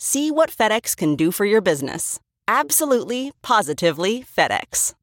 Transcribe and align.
See 0.00 0.30
what 0.30 0.50
FedEx 0.50 0.96
can 0.96 1.16
do 1.16 1.32
for 1.32 1.44
your 1.44 1.60
business. 1.60 2.20
Absolutely, 2.46 3.32
positively 3.42 4.22
FedEx. 4.22 4.94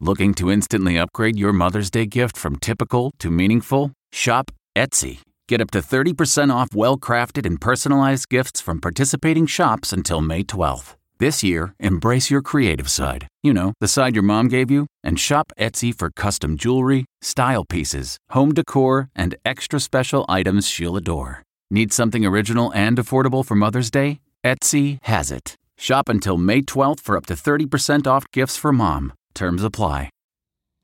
Looking 0.00 0.34
to 0.34 0.50
instantly 0.50 0.98
upgrade 0.98 1.38
your 1.38 1.52
Mother's 1.52 1.90
Day 1.92 2.06
gift 2.06 2.36
from 2.36 2.56
typical 2.56 3.12
to 3.20 3.30
meaningful? 3.30 3.92
Shop 4.10 4.50
Etsy. 4.74 5.20
Get 5.46 5.60
up 5.60 5.70
to 5.70 5.78
30% 5.78 6.52
off 6.52 6.74
well 6.74 6.96
crafted 6.96 7.46
and 7.46 7.60
personalized 7.60 8.28
gifts 8.28 8.60
from 8.60 8.80
participating 8.80 9.46
shops 9.46 9.92
until 9.92 10.20
May 10.20 10.42
12th. 10.42 10.96
This 11.18 11.44
year, 11.44 11.74
embrace 11.78 12.30
your 12.30 12.42
creative 12.42 12.90
side. 12.90 13.28
You 13.44 13.52
know, 13.52 13.74
the 13.78 13.86
side 13.86 14.16
your 14.16 14.24
mom 14.24 14.48
gave 14.48 14.72
you, 14.72 14.86
and 15.04 15.20
shop 15.20 15.52
Etsy 15.56 15.96
for 15.96 16.10
custom 16.10 16.56
jewelry, 16.56 17.04
style 17.20 17.64
pieces, 17.64 18.16
home 18.30 18.54
decor, 18.54 19.08
and 19.14 19.36
extra 19.44 19.78
special 19.78 20.24
items 20.28 20.66
she'll 20.66 20.96
adore. 20.96 21.42
Need 21.72 21.92
something 21.92 22.26
original 22.26 22.72
and 22.74 22.98
affordable 22.98 23.46
for 23.46 23.54
Mother's 23.54 23.92
Day? 23.92 24.20
Etsy 24.44 24.98
has 25.02 25.30
it. 25.30 25.56
Shop 25.78 26.08
until 26.08 26.36
May 26.36 26.62
12th 26.62 26.98
for 26.98 27.16
up 27.16 27.26
to 27.26 27.34
30% 27.34 28.08
off 28.08 28.30
gifts 28.32 28.56
for 28.56 28.72
mom. 28.72 29.12
Terms 29.34 29.62
apply. 29.62 30.10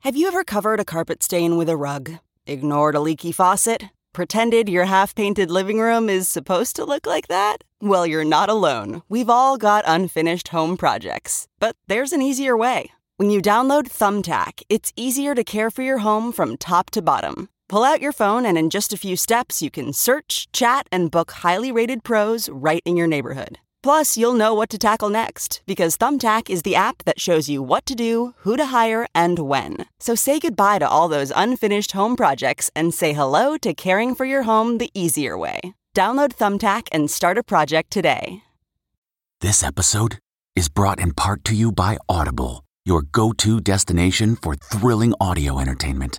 Have 0.02 0.16
you 0.16 0.28
ever 0.28 0.44
covered 0.44 0.78
a 0.78 0.84
carpet 0.84 1.24
stain 1.24 1.56
with 1.56 1.68
a 1.68 1.76
rug? 1.76 2.12
Ignored 2.46 2.94
a 2.94 3.00
leaky 3.00 3.32
faucet? 3.32 3.86
Pretended 4.14 4.68
your 4.68 4.84
half 4.84 5.14
painted 5.14 5.50
living 5.50 5.80
room 5.80 6.08
is 6.08 6.28
supposed 6.28 6.76
to 6.76 6.84
look 6.84 7.04
like 7.04 7.26
that? 7.26 7.64
Well, 7.80 8.06
you're 8.06 8.24
not 8.24 8.48
alone. 8.48 9.02
We've 9.08 9.28
all 9.28 9.56
got 9.56 9.84
unfinished 9.88 10.48
home 10.48 10.76
projects. 10.76 11.48
But 11.58 11.74
there's 11.88 12.12
an 12.12 12.22
easier 12.22 12.56
way. 12.56 12.92
When 13.16 13.30
you 13.30 13.42
download 13.42 13.88
Thumbtack, 13.88 14.62
it's 14.68 14.92
easier 14.94 15.34
to 15.34 15.42
care 15.42 15.70
for 15.70 15.82
your 15.82 15.98
home 15.98 16.30
from 16.32 16.56
top 16.56 16.90
to 16.90 17.02
bottom. 17.02 17.48
Pull 17.68 17.82
out 17.82 18.00
your 18.00 18.12
phone, 18.12 18.46
and 18.46 18.56
in 18.56 18.70
just 18.70 18.92
a 18.92 18.96
few 18.96 19.16
steps, 19.16 19.60
you 19.60 19.70
can 19.72 19.92
search, 19.92 20.46
chat, 20.52 20.86
and 20.92 21.10
book 21.10 21.32
highly 21.32 21.72
rated 21.72 22.04
pros 22.04 22.48
right 22.48 22.82
in 22.84 22.96
your 22.96 23.08
neighborhood. 23.08 23.58
Plus, 23.82 24.16
you'll 24.16 24.34
know 24.34 24.54
what 24.54 24.70
to 24.70 24.78
tackle 24.78 25.08
next 25.08 25.62
because 25.66 25.96
Thumbtack 25.96 26.48
is 26.48 26.62
the 26.62 26.74
app 26.76 27.04
that 27.04 27.20
shows 27.20 27.48
you 27.48 27.62
what 27.62 27.84
to 27.86 27.94
do, 27.94 28.34
who 28.38 28.56
to 28.56 28.66
hire, 28.66 29.06
and 29.14 29.38
when. 29.38 29.86
So 30.00 30.14
say 30.14 30.38
goodbye 30.38 30.78
to 30.78 30.88
all 30.88 31.08
those 31.08 31.32
unfinished 31.34 31.92
home 31.92 32.16
projects 32.16 32.70
and 32.74 32.94
say 32.94 33.12
hello 33.12 33.56
to 33.58 33.74
caring 33.74 34.14
for 34.14 34.26
your 34.26 34.42
home 34.42 34.78
the 34.78 34.90
easier 34.92 35.36
way. 35.38 35.60
Download 35.94 36.34
Thumbtack 36.34 36.88
and 36.92 37.10
start 37.10 37.38
a 37.38 37.44
project 37.44 37.92
today. 37.92 38.42
This 39.40 39.62
episode 39.62 40.18
is 40.54 40.68
brought 40.68 40.98
in 40.98 41.12
part 41.12 41.44
to 41.44 41.54
you 41.54 41.70
by 41.70 41.98
Audible, 42.08 42.64
your 42.84 43.02
go 43.02 43.32
to 43.34 43.60
destination 43.60 44.36
for 44.36 44.54
thrilling 44.54 45.14
audio 45.20 45.58
entertainment. 45.60 46.18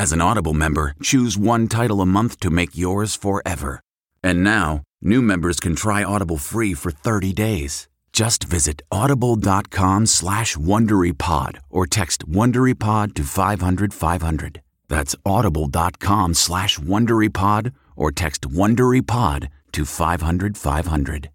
as 0.00 0.12
an 0.12 0.20
Audible 0.22 0.54
member, 0.54 0.94
choose 1.02 1.36
one 1.36 1.68
title 1.68 2.00
a 2.00 2.06
month 2.06 2.40
to 2.40 2.48
make 2.48 2.74
yours 2.74 3.14
forever. 3.14 3.80
And 4.24 4.42
now, 4.42 4.80
new 5.02 5.20
members 5.20 5.60
can 5.60 5.76
try 5.76 6.02
Audible 6.02 6.38
free 6.38 6.72
for 6.72 6.90
30 6.90 7.34
days. 7.34 7.86
Just 8.10 8.44
visit 8.44 8.80
audible.com 8.90 10.06
slash 10.06 10.56
WonderyPod 10.56 11.58
or 11.68 11.86
text 11.86 12.26
WonderyPod 12.26 13.14
to 13.14 13.24
500 13.24 13.92
500. 13.92 14.62
That's 14.88 15.14
audible.com 15.26 16.32
slash 16.32 16.78
WonderyPod 16.78 17.72
or 17.94 18.10
text 18.10 18.48
WonderyPod 18.48 19.48
to 19.72 19.84
500 19.84 20.56
500. 20.56 21.30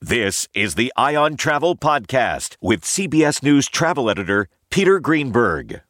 This 0.00 0.48
is 0.52 0.74
the 0.74 0.92
Eye 0.96 1.14
on 1.14 1.36
Travel 1.36 1.76
Podcast 1.76 2.56
with 2.60 2.82
CBS 2.82 3.40
News 3.44 3.68
travel 3.68 4.10
editor 4.10 4.48
Peter 4.68 4.98
Greenberg. 4.98 5.82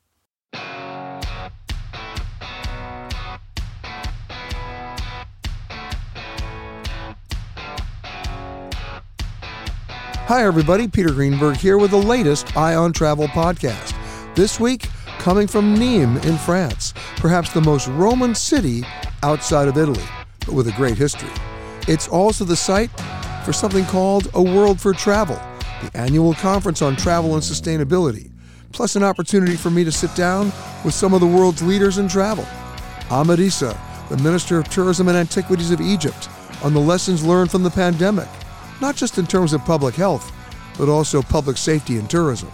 Hi, 10.30 10.44
everybody. 10.44 10.86
Peter 10.86 11.10
Greenberg 11.10 11.56
here 11.56 11.76
with 11.76 11.90
the 11.90 11.96
latest 11.96 12.56
Eye 12.56 12.76
on 12.76 12.92
Travel 12.92 13.26
podcast. 13.26 13.96
This 14.36 14.60
week, 14.60 14.86
coming 15.18 15.48
from 15.48 15.74
Nîmes 15.74 16.24
in 16.24 16.36
France, 16.36 16.94
perhaps 17.16 17.52
the 17.52 17.60
most 17.60 17.88
Roman 17.88 18.36
city 18.36 18.84
outside 19.24 19.66
of 19.66 19.76
Italy, 19.76 20.04
but 20.46 20.54
with 20.54 20.68
a 20.68 20.72
great 20.74 20.96
history. 20.96 21.32
It's 21.88 22.06
also 22.06 22.44
the 22.44 22.54
site 22.54 22.90
for 23.44 23.52
something 23.52 23.84
called 23.86 24.28
A 24.34 24.40
World 24.40 24.80
for 24.80 24.92
Travel, 24.92 25.34
the 25.82 25.98
annual 25.98 26.34
conference 26.34 26.80
on 26.80 26.94
travel 26.94 27.34
and 27.34 27.42
sustainability, 27.42 28.30
plus 28.70 28.94
an 28.94 29.02
opportunity 29.02 29.56
for 29.56 29.70
me 29.70 29.82
to 29.82 29.90
sit 29.90 30.14
down 30.14 30.52
with 30.84 30.94
some 30.94 31.12
of 31.12 31.20
the 31.20 31.26
world's 31.26 31.60
leaders 31.60 31.98
in 31.98 32.06
travel. 32.06 32.46
Ahmed 33.10 33.40
the 33.40 34.20
Minister 34.22 34.58
of 34.58 34.68
Tourism 34.68 35.08
and 35.08 35.16
Antiquities 35.16 35.72
of 35.72 35.80
Egypt, 35.80 36.28
on 36.62 36.72
the 36.72 36.78
lessons 36.78 37.26
learned 37.26 37.50
from 37.50 37.64
the 37.64 37.70
pandemic 37.70 38.28
not 38.80 38.96
just 38.96 39.18
in 39.18 39.26
terms 39.26 39.52
of 39.52 39.64
public 39.64 39.94
health, 39.94 40.32
but 40.78 40.88
also 40.88 41.22
public 41.22 41.56
safety 41.56 41.98
and 41.98 42.08
tourism. 42.08 42.50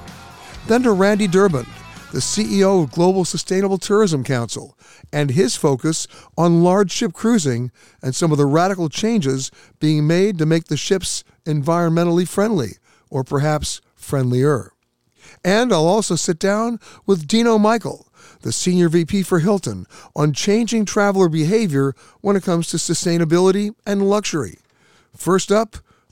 Then 0.67 0.83
to 0.83 0.93
Randy 0.93 1.29
Durband, 1.29 1.69
the 2.13 2.19
CEO 2.19 2.83
of 2.83 2.93
Global 2.93 3.25
Sustainable 3.25 3.79
Tourism 3.79 4.25
Council, 4.25 4.77
and 5.13 5.31
his 5.31 5.57
focus 5.57 6.07
on 6.37 6.63
large 6.63 6.91
ship 6.91 7.13
cruising 7.13 7.71
and 8.03 8.15
some 8.15 8.33
of 8.33 8.39
the 8.39 8.47
radical 8.47 8.89
changes 8.89 9.51
being 9.81 10.07
made 10.07 10.39
to 10.39 10.47
make 10.47 10.65
the 10.65 10.77
ships 10.77 11.25
environmentally 11.45 12.27
friendly, 12.27 12.79
or 13.11 13.23
perhaps 13.23 13.81
friendlier. 13.95 14.73
And 15.45 15.73
I'll 15.73 15.87
also 15.87 16.17
sit 16.17 16.39
down 16.39 16.81
with 17.07 17.27
Dino 17.27 17.59
Michael, 17.59 18.09
the 18.43 18.53
Senior 18.53 18.89
VP 18.89 19.23
for 19.23 19.41
Hilton, 19.41 19.87
on 20.15 20.33
changing 20.33 20.85
traveler 20.85 21.29
behavior 21.29 21.95
when 22.21 22.37
it 22.37 22.45
comes 22.45 22.69
to 22.69 22.77
sustainability 22.77 23.75
and 23.87 24.09
luxury. 24.09 24.59
First 25.17 25.51
up, 25.51 25.77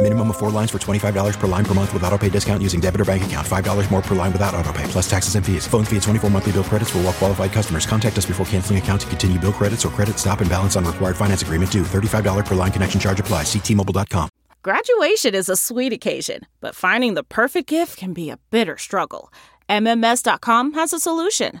Minimum 0.00 0.30
of 0.30 0.36
four 0.36 0.50
lines 0.52 0.70
for 0.70 0.78
$25 0.78 1.38
per 1.38 1.46
line 1.48 1.64
per 1.64 1.74
month 1.74 1.92
with 1.92 2.04
auto 2.04 2.16
pay 2.16 2.28
discount 2.28 2.62
using 2.62 2.78
debit 2.78 3.00
or 3.00 3.04
bank 3.04 3.24
account. 3.24 3.44
$5 3.44 3.90
more 3.90 4.00
per 4.00 4.14
line 4.14 4.32
without 4.32 4.54
auto 4.54 4.72
pay, 4.72 4.84
plus 4.84 5.10
taxes 5.10 5.34
and 5.34 5.44
fees. 5.44 5.66
Phone 5.66 5.84
fee 5.84 5.96
at 5.96 6.02
24 6.04 6.30
monthly 6.30 6.52
bill 6.52 6.62
credits 6.62 6.90
for 6.90 6.98
all 6.98 7.04
well 7.04 7.12
qualified 7.12 7.50
customers. 7.50 7.84
Contact 7.84 8.16
us 8.16 8.24
before 8.24 8.46
canceling 8.46 8.78
account 8.78 9.00
to 9.00 9.06
continue 9.08 9.40
bill 9.40 9.52
credits 9.52 9.84
or 9.84 9.88
credit 9.88 10.16
stop 10.16 10.40
and 10.40 10.48
balance 10.48 10.76
on 10.76 10.84
required 10.84 11.16
finance 11.16 11.42
agreement 11.42 11.72
due. 11.72 11.82
$35 11.82 12.46
per 12.46 12.54
line 12.54 12.70
connection 12.70 13.00
charge 13.00 13.18
apply. 13.18 13.42
Ctmobile.com. 13.42 14.28
Graduation 14.62 15.34
is 15.34 15.48
a 15.48 15.56
sweet 15.56 15.92
occasion, 15.92 16.42
but 16.60 16.76
finding 16.76 17.14
the 17.14 17.24
perfect 17.24 17.68
gift 17.68 17.96
can 17.96 18.12
be 18.12 18.30
a 18.30 18.36
bitter 18.52 18.78
struggle. 18.78 19.32
MMS.com 19.68 20.74
has 20.74 20.92
a 20.92 21.00
solution 21.00 21.60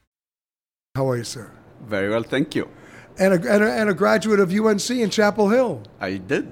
How 0.93 1.09
are 1.09 1.15
you, 1.15 1.23
sir? 1.23 1.49
Very 1.87 2.09
well, 2.09 2.21
thank 2.21 2.53
you. 2.53 2.67
And 3.17 3.33
a, 3.33 3.53
and 3.53 3.63
a, 3.63 3.71
and 3.71 3.89
a 3.89 3.93
graduate 3.93 4.41
of 4.41 4.51
UNC 4.51 4.89
in 4.89 5.09
Chapel 5.09 5.47
Hill. 5.47 5.83
I 6.01 6.17
did. 6.17 6.51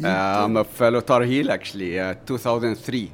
Uh, 0.00 0.06
I'm 0.06 0.56
a 0.56 0.62
fellow 0.62 1.00
Tar 1.00 1.24
Heel, 1.24 1.50
actually, 1.50 1.98
uh, 1.98 2.14
2003. 2.24 3.10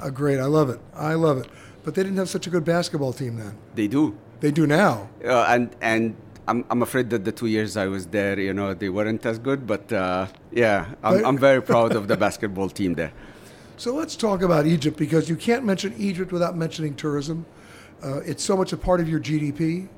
Uh, 0.00 0.10
great, 0.10 0.40
I 0.40 0.46
love 0.46 0.70
it. 0.70 0.80
I 0.92 1.14
love 1.14 1.38
it. 1.38 1.46
But 1.84 1.94
they 1.94 2.02
didn't 2.02 2.18
have 2.18 2.28
such 2.28 2.48
a 2.48 2.50
good 2.50 2.64
basketball 2.64 3.12
team 3.12 3.36
then. 3.36 3.56
They 3.76 3.86
do. 3.86 4.18
They 4.40 4.50
do 4.50 4.66
now. 4.66 5.08
Uh, 5.24 5.46
and 5.48 5.70
and 5.80 6.16
I'm, 6.48 6.64
I'm 6.68 6.82
afraid 6.82 7.10
that 7.10 7.24
the 7.24 7.30
two 7.30 7.46
years 7.46 7.76
I 7.76 7.86
was 7.86 8.08
there, 8.08 8.40
you 8.40 8.52
know, 8.52 8.74
they 8.74 8.88
weren't 8.88 9.24
as 9.24 9.38
good. 9.38 9.68
But 9.68 9.92
uh, 9.92 10.26
yeah, 10.50 10.94
I'm, 11.04 11.24
I'm 11.24 11.38
very 11.38 11.62
proud 11.62 11.94
of 11.94 12.08
the 12.08 12.16
basketball 12.16 12.70
team 12.70 12.94
there. 12.94 13.12
So 13.76 13.94
let's 13.94 14.16
talk 14.16 14.42
about 14.42 14.66
Egypt 14.66 14.96
because 14.96 15.28
you 15.28 15.36
can't 15.36 15.64
mention 15.64 15.94
Egypt 15.96 16.32
without 16.32 16.56
mentioning 16.56 16.96
tourism. 16.96 17.46
Uh, 18.02 18.18
it's 18.26 18.42
so 18.42 18.56
much 18.56 18.72
a 18.72 18.76
part 18.76 18.98
of 18.98 19.08
your 19.08 19.20
GDP. 19.20 19.88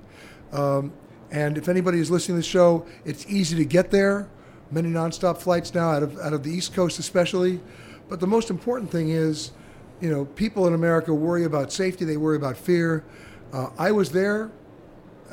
Um, 0.52 0.93
and 1.31 1.56
if 1.56 1.69
anybody 1.69 2.00
is 2.00 2.11
listening 2.11 2.37
to 2.37 2.43
the 2.43 2.49
show, 2.49 2.87
it's 3.05 3.26
easy 3.26 3.56
to 3.56 3.64
get 3.64 3.91
there. 3.91 4.29
Many 4.70 4.88
nonstop 4.88 5.38
flights 5.38 5.75
now 5.75 5.91
out 5.91 6.02
of 6.02 6.19
out 6.19 6.32
of 6.32 6.43
the 6.43 6.50
East 6.50 6.75
Coast, 6.75 6.99
especially. 6.99 7.61
But 8.08 8.20
the 8.20 8.26
most 8.26 8.50
important 8.50 8.91
thing 8.91 9.11
is, 9.11 9.52
you 10.00 10.11
know, 10.11 10.25
people 10.25 10.67
in 10.67 10.75
America 10.75 11.14
worry 11.14 11.44
about 11.44 11.73
safety. 11.73 12.05
They 12.05 12.17
worry 12.17 12.37
about 12.37 12.56
fear. 12.56 13.05
Uh, 13.52 13.70
I 13.79 13.93
was 13.93 14.11
there. 14.11 14.50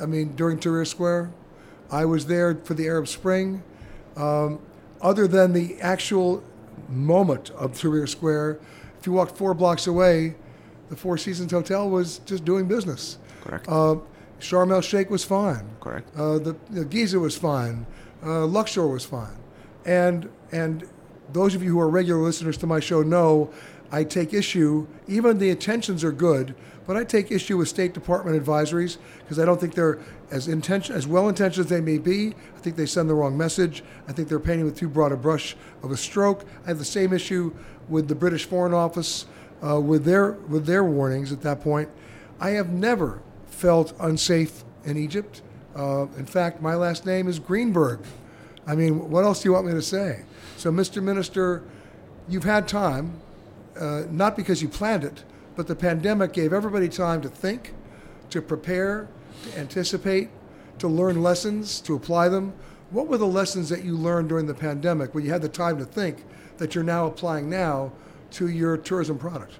I 0.00 0.06
mean, 0.06 0.34
during 0.36 0.58
Tahrir 0.58 0.86
Square, 0.86 1.32
I 1.90 2.04
was 2.04 2.26
there 2.26 2.54
for 2.64 2.74
the 2.74 2.86
Arab 2.86 3.08
Spring. 3.08 3.62
Um, 4.16 4.60
other 5.00 5.26
than 5.26 5.52
the 5.52 5.80
actual 5.80 6.42
moment 6.88 7.50
of 7.50 7.72
Tahrir 7.72 8.08
Square, 8.08 8.60
if 8.98 9.06
you 9.06 9.12
walked 9.12 9.36
four 9.36 9.54
blocks 9.54 9.86
away, 9.86 10.34
the 10.88 10.96
Four 10.96 11.18
Seasons 11.18 11.52
Hotel 11.52 11.88
was 11.88 12.18
just 12.20 12.44
doing 12.44 12.66
business. 12.66 13.18
Correct. 13.42 13.68
Uh, 13.68 13.96
Sharm 14.40 14.72
el 14.72 14.80
Sheikh 14.80 15.10
was 15.10 15.24
fine. 15.24 15.68
Correct. 15.80 16.08
Uh, 16.16 16.38
the, 16.38 16.56
the 16.70 16.84
Giza 16.84 17.18
was 17.18 17.36
fine. 17.36 17.86
Uh, 18.24 18.46
Luxor 18.46 18.86
was 18.86 19.04
fine. 19.04 19.36
And 19.84 20.28
and 20.52 20.88
those 21.32 21.54
of 21.54 21.62
you 21.62 21.72
who 21.72 21.80
are 21.80 21.88
regular 21.88 22.22
listeners 22.22 22.56
to 22.58 22.66
my 22.66 22.80
show 22.80 23.02
know 23.02 23.52
I 23.90 24.04
take 24.04 24.32
issue. 24.34 24.86
Even 25.06 25.38
the 25.38 25.50
intentions 25.50 26.04
are 26.04 26.12
good, 26.12 26.54
but 26.86 26.96
I 26.96 27.04
take 27.04 27.30
issue 27.30 27.56
with 27.56 27.68
State 27.68 27.94
Department 27.94 28.42
advisories 28.42 28.98
because 29.18 29.38
I 29.38 29.44
don't 29.44 29.60
think 29.60 29.74
they're 29.74 29.98
as 30.30 30.48
intention 30.48 30.94
as 30.94 31.06
well 31.06 31.28
intentioned 31.28 31.66
as 31.66 31.70
they 31.70 31.80
may 31.80 31.98
be. 31.98 32.34
I 32.56 32.60
think 32.60 32.76
they 32.76 32.86
send 32.86 33.08
the 33.08 33.14
wrong 33.14 33.36
message. 33.36 33.82
I 34.06 34.12
think 34.12 34.28
they're 34.28 34.38
painting 34.38 34.64
with 34.64 34.76
too 34.76 34.88
broad 34.88 35.12
a 35.12 35.16
brush 35.16 35.56
of 35.82 35.90
a 35.90 35.96
stroke. 35.96 36.44
I 36.64 36.68
have 36.68 36.78
the 36.78 36.84
same 36.84 37.12
issue 37.12 37.54
with 37.88 38.08
the 38.08 38.14
British 38.14 38.44
Foreign 38.44 38.74
Office 38.74 39.26
uh, 39.66 39.80
with 39.80 40.04
their 40.04 40.32
with 40.32 40.66
their 40.66 40.84
warnings 40.84 41.32
at 41.32 41.42
that 41.42 41.60
point. 41.60 41.88
I 42.40 42.50
have 42.50 42.70
never 42.70 43.22
felt 43.58 43.92
unsafe 43.98 44.62
in 44.84 44.96
Egypt. 44.96 45.42
Uh, 45.74 46.06
in 46.16 46.26
fact, 46.26 46.62
my 46.62 46.76
last 46.76 47.04
name 47.04 47.26
is 47.26 47.40
Greenberg. 47.40 47.98
I 48.68 48.76
mean, 48.76 49.10
what 49.10 49.24
else 49.24 49.42
do 49.42 49.48
you 49.48 49.52
want 49.52 49.66
me 49.66 49.72
to 49.72 49.82
say? 49.82 50.22
So, 50.56 50.70
Mr. 50.70 51.02
Minister, 51.02 51.64
you've 52.28 52.44
had 52.44 52.68
time, 52.68 53.20
uh, 53.78 54.04
not 54.10 54.36
because 54.36 54.62
you 54.62 54.68
planned 54.68 55.02
it, 55.02 55.24
but 55.56 55.66
the 55.66 55.74
pandemic 55.74 56.32
gave 56.32 56.52
everybody 56.52 56.88
time 56.88 57.20
to 57.22 57.28
think, 57.28 57.74
to 58.30 58.40
prepare, 58.40 59.08
to 59.42 59.58
anticipate, 59.58 60.30
to 60.78 60.86
learn 60.86 61.20
lessons, 61.20 61.80
to 61.80 61.96
apply 61.96 62.28
them. 62.28 62.52
What 62.90 63.08
were 63.08 63.18
the 63.18 63.26
lessons 63.26 63.68
that 63.70 63.82
you 63.82 63.96
learned 63.96 64.28
during 64.28 64.46
the 64.46 64.54
pandemic 64.54 65.14
when 65.16 65.24
you 65.24 65.32
had 65.32 65.42
the 65.42 65.48
time 65.48 65.78
to 65.78 65.84
think 65.84 66.24
that 66.58 66.76
you're 66.76 66.84
now 66.84 67.06
applying 67.06 67.50
now 67.50 67.90
to 68.32 68.48
your 68.48 68.76
tourism 68.76 69.18
product? 69.18 69.58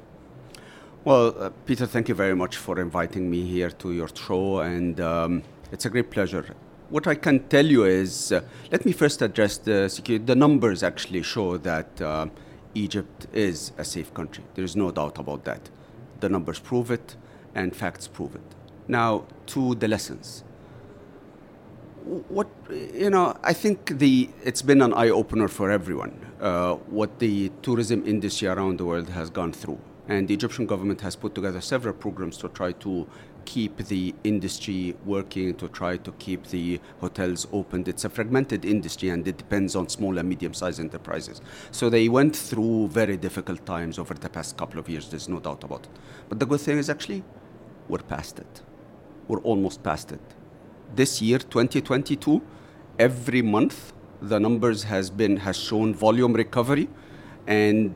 Well, 1.04 1.32
uh, 1.38 1.50
Peter, 1.64 1.86
thank 1.86 2.08
you 2.08 2.14
very 2.16 2.34
much 2.34 2.56
for 2.56 2.80
inviting 2.80 3.30
me 3.30 3.46
here 3.46 3.70
to 3.70 3.92
your 3.92 4.08
show, 4.08 4.58
and 4.58 5.00
um, 5.00 5.44
it's 5.70 5.84
a 5.84 5.90
great 5.90 6.10
pleasure. 6.10 6.56
What 6.90 7.06
I 7.06 7.14
can 7.14 7.46
tell 7.48 7.64
you 7.64 7.84
is, 7.84 8.32
uh, 8.32 8.40
let 8.72 8.84
me 8.84 8.90
first 8.90 9.22
address 9.22 9.58
the 9.58 9.88
security. 9.88 10.24
The 10.24 10.34
numbers 10.34 10.82
actually 10.82 11.22
show 11.22 11.56
that 11.58 12.00
uh, 12.00 12.26
Egypt 12.74 13.28
is 13.32 13.70
a 13.78 13.84
safe 13.84 14.12
country. 14.12 14.42
There 14.56 14.64
is 14.64 14.74
no 14.74 14.90
doubt 14.90 15.18
about 15.18 15.44
that. 15.44 15.70
The 16.18 16.28
numbers 16.28 16.58
prove 16.58 16.90
it, 16.90 17.14
and 17.54 17.76
facts 17.76 18.08
prove 18.08 18.34
it. 18.34 18.54
Now, 18.88 19.24
to 19.46 19.76
the 19.76 19.86
lessons. 19.86 20.42
What 22.28 22.48
you 22.70 23.10
know, 23.10 23.36
I 23.44 23.52
think 23.52 23.98
the 23.98 24.30
it's 24.42 24.62
been 24.62 24.82
an 24.82 24.92
eye 24.94 25.10
opener 25.10 25.46
for 25.46 25.70
everyone. 25.70 26.18
Uh, 26.40 26.74
what 26.90 27.20
the 27.20 27.52
tourism 27.62 28.04
industry 28.04 28.48
around 28.48 28.78
the 28.78 28.84
world 28.84 29.10
has 29.10 29.30
gone 29.30 29.52
through 29.52 29.78
and 30.08 30.26
the 30.26 30.34
Egyptian 30.34 30.66
government 30.66 31.00
has 31.02 31.14
put 31.14 31.34
together 31.34 31.60
several 31.60 31.94
programs 31.94 32.38
to 32.38 32.48
try 32.48 32.72
to 32.72 33.06
keep 33.44 33.76
the 33.76 34.14
industry 34.24 34.96
working, 35.04 35.54
to 35.54 35.68
try 35.68 35.96
to 35.96 36.12
keep 36.12 36.46
the 36.48 36.80
hotels 37.00 37.46
open. 37.52 37.84
It's 37.86 38.04
a 38.04 38.10
fragmented 38.10 38.64
industry 38.64 39.10
and 39.10 39.26
it 39.26 39.38
depends 39.38 39.76
on 39.76 39.88
small 39.88 40.18
and 40.18 40.28
medium 40.28 40.54
sized 40.54 40.80
enterprises. 40.80 41.40
So 41.70 41.88
they 41.88 42.08
went 42.08 42.34
through 42.34 42.88
very 42.88 43.16
difficult 43.16 43.64
times 43.64 43.98
over 43.98 44.14
the 44.14 44.28
past 44.28 44.56
couple 44.56 44.80
of 44.80 44.88
years, 44.88 45.08
there's 45.08 45.28
no 45.28 45.40
doubt 45.40 45.64
about 45.64 45.84
it. 45.84 45.90
But 46.28 46.40
the 46.40 46.46
good 46.46 46.60
thing 46.60 46.78
is 46.78 46.90
actually, 46.90 47.22
we're 47.88 47.98
past 47.98 48.38
it. 48.38 48.62
We're 49.28 49.40
almost 49.40 49.82
past 49.82 50.12
it. 50.12 50.20
This 50.94 51.22
year, 51.22 51.38
2022, 51.38 52.42
every 52.98 53.42
month, 53.42 53.92
the 54.20 54.40
numbers 54.40 54.82
has 54.84 55.10
been 55.10 55.36
has 55.36 55.56
shown 55.56 55.94
volume 55.94 56.32
recovery 56.32 56.88
and 57.46 57.94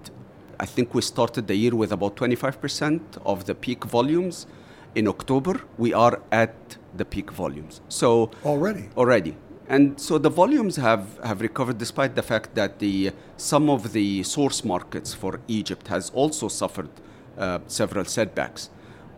I 0.59 0.67
think 0.67 0.95
we 0.95 1.03
started 1.03 1.47
the 1.47 1.55
year 1.55 1.75
with 1.75 1.93
about 1.93 2.17
25% 2.17 3.01
of 3.25 3.45
the 3.47 3.55
peak 3.55 3.85
volumes. 3.85 4.47
In 4.95 5.09
October, 5.09 5.61
we 5.79 5.93
are 5.95 6.21
at 6.31 6.77
the 6.97 7.05
peak 7.05 7.31
volumes. 7.31 7.81
So 7.89 8.31
already, 8.45 8.91
already, 8.97 9.37
and 9.69 9.99
so 9.99 10.19
the 10.19 10.29
volumes 10.29 10.77
have, 10.77 11.19
have 11.25 11.41
recovered 11.41 11.79
despite 11.79 12.15
the 12.15 12.23
fact 12.23 12.55
that 12.57 12.79
the 12.79 13.13
some 13.37 13.71
of 13.71 13.93
the 13.93 14.23
source 14.23 14.65
markets 14.65 15.15
for 15.15 15.41
Egypt 15.49 15.89
has 15.89 16.11
also 16.11 16.49
suffered 16.49 16.91
uh, 17.39 17.61
several 17.67 18.05
setbacks. 18.05 18.69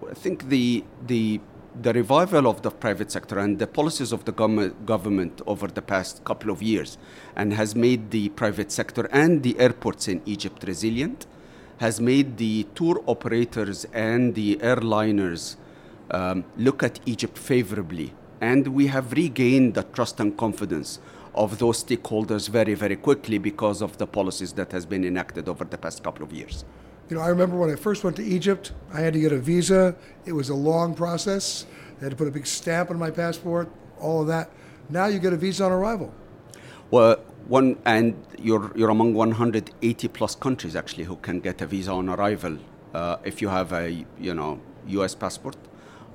I 0.08 0.14
think 0.14 0.48
the 0.48 0.84
the 1.06 1.40
the 1.80 1.92
revival 1.92 2.46
of 2.46 2.62
the 2.62 2.70
private 2.70 3.10
sector 3.10 3.38
and 3.38 3.58
the 3.58 3.66
policies 3.66 4.12
of 4.12 4.24
the 4.24 4.32
government 4.32 5.42
over 5.46 5.66
the 5.66 5.82
past 5.82 6.22
couple 6.24 6.50
of 6.50 6.62
years 6.62 6.98
and 7.34 7.52
has 7.52 7.74
made 7.74 8.10
the 8.10 8.28
private 8.30 8.70
sector 8.70 9.08
and 9.10 9.42
the 9.42 9.58
airports 9.58 10.06
in 10.06 10.22
Egypt 10.24 10.62
resilient 10.66 11.26
has 11.78 12.00
made 12.00 12.36
the 12.36 12.64
tour 12.74 13.02
operators 13.06 13.84
and 13.92 14.34
the 14.36 14.56
airliners 14.56 15.56
um, 16.12 16.44
look 16.56 16.82
at 16.82 17.00
Egypt 17.06 17.36
favorably. 17.36 18.12
And 18.40 18.68
we 18.68 18.86
have 18.88 19.12
regained 19.12 19.74
the 19.74 19.82
trust 19.82 20.20
and 20.20 20.36
confidence 20.36 21.00
of 21.34 21.58
those 21.58 21.82
stakeholders 21.82 22.48
very, 22.48 22.74
very 22.74 22.96
quickly 22.96 23.38
because 23.38 23.82
of 23.82 23.98
the 23.98 24.06
policies 24.06 24.52
that 24.52 24.70
has 24.70 24.86
been 24.86 25.04
enacted 25.04 25.48
over 25.48 25.64
the 25.64 25.78
past 25.78 26.04
couple 26.04 26.24
of 26.24 26.32
years. 26.32 26.64
You 27.10 27.16
know, 27.16 27.22
I 27.22 27.28
remember 27.28 27.56
when 27.56 27.70
I 27.70 27.76
first 27.76 28.02
went 28.02 28.16
to 28.16 28.24
Egypt, 28.24 28.72
I 28.92 29.00
had 29.00 29.12
to 29.12 29.20
get 29.20 29.32
a 29.32 29.38
visa. 29.38 29.94
It 30.24 30.32
was 30.32 30.48
a 30.48 30.54
long 30.54 30.94
process. 30.94 31.66
I 32.00 32.04
had 32.04 32.10
to 32.10 32.16
put 32.16 32.28
a 32.28 32.30
big 32.30 32.46
stamp 32.46 32.90
on 32.90 32.98
my 32.98 33.10
passport, 33.10 33.70
all 34.00 34.22
of 34.22 34.26
that. 34.28 34.50
Now 34.88 35.06
you 35.06 35.18
get 35.18 35.32
a 35.32 35.36
visa 35.36 35.64
on 35.64 35.72
arrival. 35.72 36.12
Well, 36.90 37.16
one 37.46 37.76
and 37.84 38.14
you're 38.38 38.72
you're 38.74 38.90
among 38.90 39.14
180 39.14 40.08
plus 40.08 40.34
countries 40.34 40.74
actually 40.74 41.04
who 41.04 41.16
can 41.16 41.40
get 41.40 41.60
a 41.60 41.66
visa 41.66 41.92
on 41.92 42.08
arrival 42.08 42.58
uh, 42.94 43.16
if 43.24 43.42
you 43.42 43.48
have 43.48 43.72
a 43.72 44.06
you 44.18 44.34
know 44.34 44.60
U.S. 44.86 45.14
passport 45.14 45.56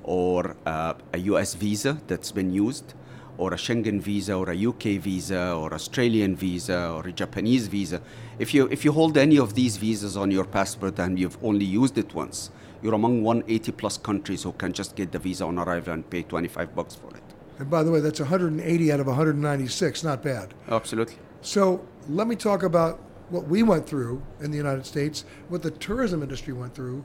or 0.02 0.56
uh, 0.66 0.94
a 1.12 1.18
U.S. 1.18 1.54
visa 1.54 2.00
that's 2.08 2.32
been 2.32 2.50
used 2.52 2.94
or 3.40 3.54
a 3.54 3.56
Schengen 3.56 4.00
visa 4.00 4.34
or 4.34 4.50
a 4.50 4.66
UK 4.70 4.84
visa 5.08 5.54
or 5.54 5.72
Australian 5.72 6.36
visa 6.36 6.92
or 6.94 7.08
a 7.08 7.12
Japanese 7.12 7.68
visa. 7.68 8.00
If 8.38 8.52
you 8.54 8.68
if 8.70 8.84
you 8.84 8.92
hold 8.92 9.16
any 9.16 9.38
of 9.38 9.54
these 9.54 9.78
visas 9.78 10.16
on 10.16 10.30
your 10.30 10.44
passport 10.44 10.98
and 10.98 11.18
you've 11.18 11.38
only 11.42 11.64
used 11.64 11.96
it 11.96 12.14
once, 12.14 12.50
you're 12.82 12.94
among 12.94 13.22
180 13.22 13.72
plus 13.72 13.96
countries 13.96 14.42
who 14.42 14.52
can 14.52 14.72
just 14.74 14.94
get 14.94 15.10
the 15.12 15.18
visa 15.18 15.44
on 15.46 15.58
arrival 15.58 15.94
and 15.94 16.08
pay 16.10 16.22
25 16.22 16.74
bucks 16.74 16.94
for 16.94 17.08
it. 17.16 17.22
And 17.58 17.70
by 17.70 17.82
the 17.82 17.90
way, 17.90 18.00
that's 18.00 18.20
180 18.20 18.92
out 18.92 19.00
of 19.00 19.06
196. 19.06 20.04
Not 20.04 20.22
bad. 20.22 20.52
Absolutely. 20.68 21.16
So 21.40 21.86
let 22.08 22.26
me 22.26 22.36
talk 22.36 22.62
about 22.62 23.00
what 23.30 23.46
we 23.46 23.62
went 23.62 23.88
through 23.88 24.22
in 24.40 24.50
the 24.50 24.56
United 24.56 24.84
States, 24.84 25.24
what 25.48 25.62
the 25.62 25.70
tourism 25.70 26.22
industry 26.22 26.52
went 26.52 26.74
through, 26.74 27.04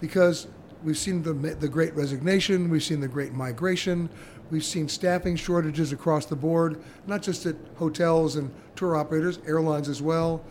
because 0.00 0.48
we've 0.82 0.98
seen 0.98 1.22
the, 1.22 1.32
the 1.32 1.68
great 1.68 1.94
resignation, 1.94 2.68
we've 2.68 2.82
seen 2.82 3.00
the 3.00 3.08
great 3.08 3.32
migration, 3.32 4.08
we've 4.50 4.64
seen 4.64 4.88
staffing 4.88 5.36
shortages 5.36 5.92
across 5.92 6.26
the 6.26 6.36
board, 6.36 6.80
not 7.06 7.22
just 7.22 7.46
at 7.46 7.56
hotels 7.76 8.36
and 8.36 8.50
tour 8.74 8.96
operators, 8.96 9.38
airlines 9.46 9.88
as 9.88 10.00
well. 10.02 10.42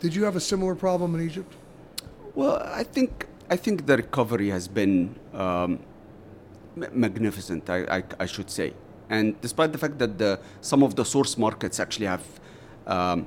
Did 0.00 0.14
you 0.14 0.24
have 0.24 0.36
a 0.36 0.40
similar 0.40 0.74
problem 0.74 1.14
in 1.14 1.20
Egypt? 1.22 1.52
Well, 2.34 2.62
I 2.64 2.82
think 2.82 3.26
I 3.50 3.56
think 3.56 3.86
the 3.86 3.96
recovery 3.96 4.48
has 4.50 4.66
been 4.68 5.14
um, 5.32 5.78
magnificent, 6.76 7.68
I, 7.68 7.98
I, 7.98 8.02
I, 8.20 8.26
should 8.26 8.50
say. 8.50 8.72
And 9.10 9.38
despite 9.40 9.72
the 9.72 9.78
fact 9.78 9.98
that 9.98 10.18
the, 10.18 10.40
some 10.60 10.82
of 10.82 10.96
the 10.96 11.04
source 11.04 11.36
markets 11.36 11.78
actually 11.78 12.06
have 12.06 12.24
um, 12.86 13.26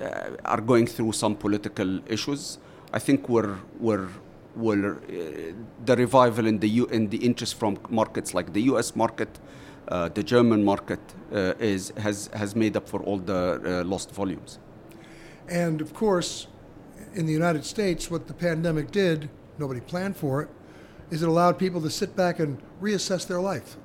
uh, 0.00 0.30
are 0.44 0.60
going 0.60 0.86
through 0.86 1.12
some 1.12 1.36
political 1.36 2.00
issues, 2.08 2.58
I 2.92 2.98
think 2.98 3.28
we're, 3.28 3.58
we're, 3.78 4.08
we're 4.58 4.92
uh, 4.92 5.52
the 5.84 5.96
revival 5.96 6.46
in 6.46 6.58
the 6.58 6.68
U, 6.68 6.86
in 6.86 7.08
the 7.08 7.18
interest 7.18 7.54
from 7.54 7.78
markets 7.88 8.34
like 8.34 8.52
the 8.52 8.62
U.S. 8.62 8.96
market, 8.96 9.38
uh, 9.88 10.08
the 10.08 10.22
German 10.22 10.64
market 10.64 11.00
uh, 11.32 11.54
is 11.58 11.92
has 11.96 12.28
has 12.34 12.54
made 12.54 12.76
up 12.76 12.88
for 12.88 13.00
all 13.02 13.18
the 13.18 13.80
uh, 13.80 13.84
lost 13.84 14.10
volumes. 14.10 14.58
And 15.48 15.80
of 15.80 15.94
course, 15.94 16.48
in 17.14 17.26
the 17.26 17.32
United 17.32 17.64
States, 17.64 18.10
what 18.10 18.26
the 18.26 18.34
pandemic 18.34 18.90
did, 18.90 19.30
nobody 19.58 19.80
planned 19.80 20.16
for 20.16 20.42
it, 20.42 20.48
is 21.10 21.22
it 21.22 21.28
allowed 21.28 21.58
people 21.58 21.80
to 21.82 21.90
sit 21.90 22.14
back 22.16 22.38
and 22.38 22.58
reassess 22.82 23.26
their 23.26 23.40
life, 23.40 23.76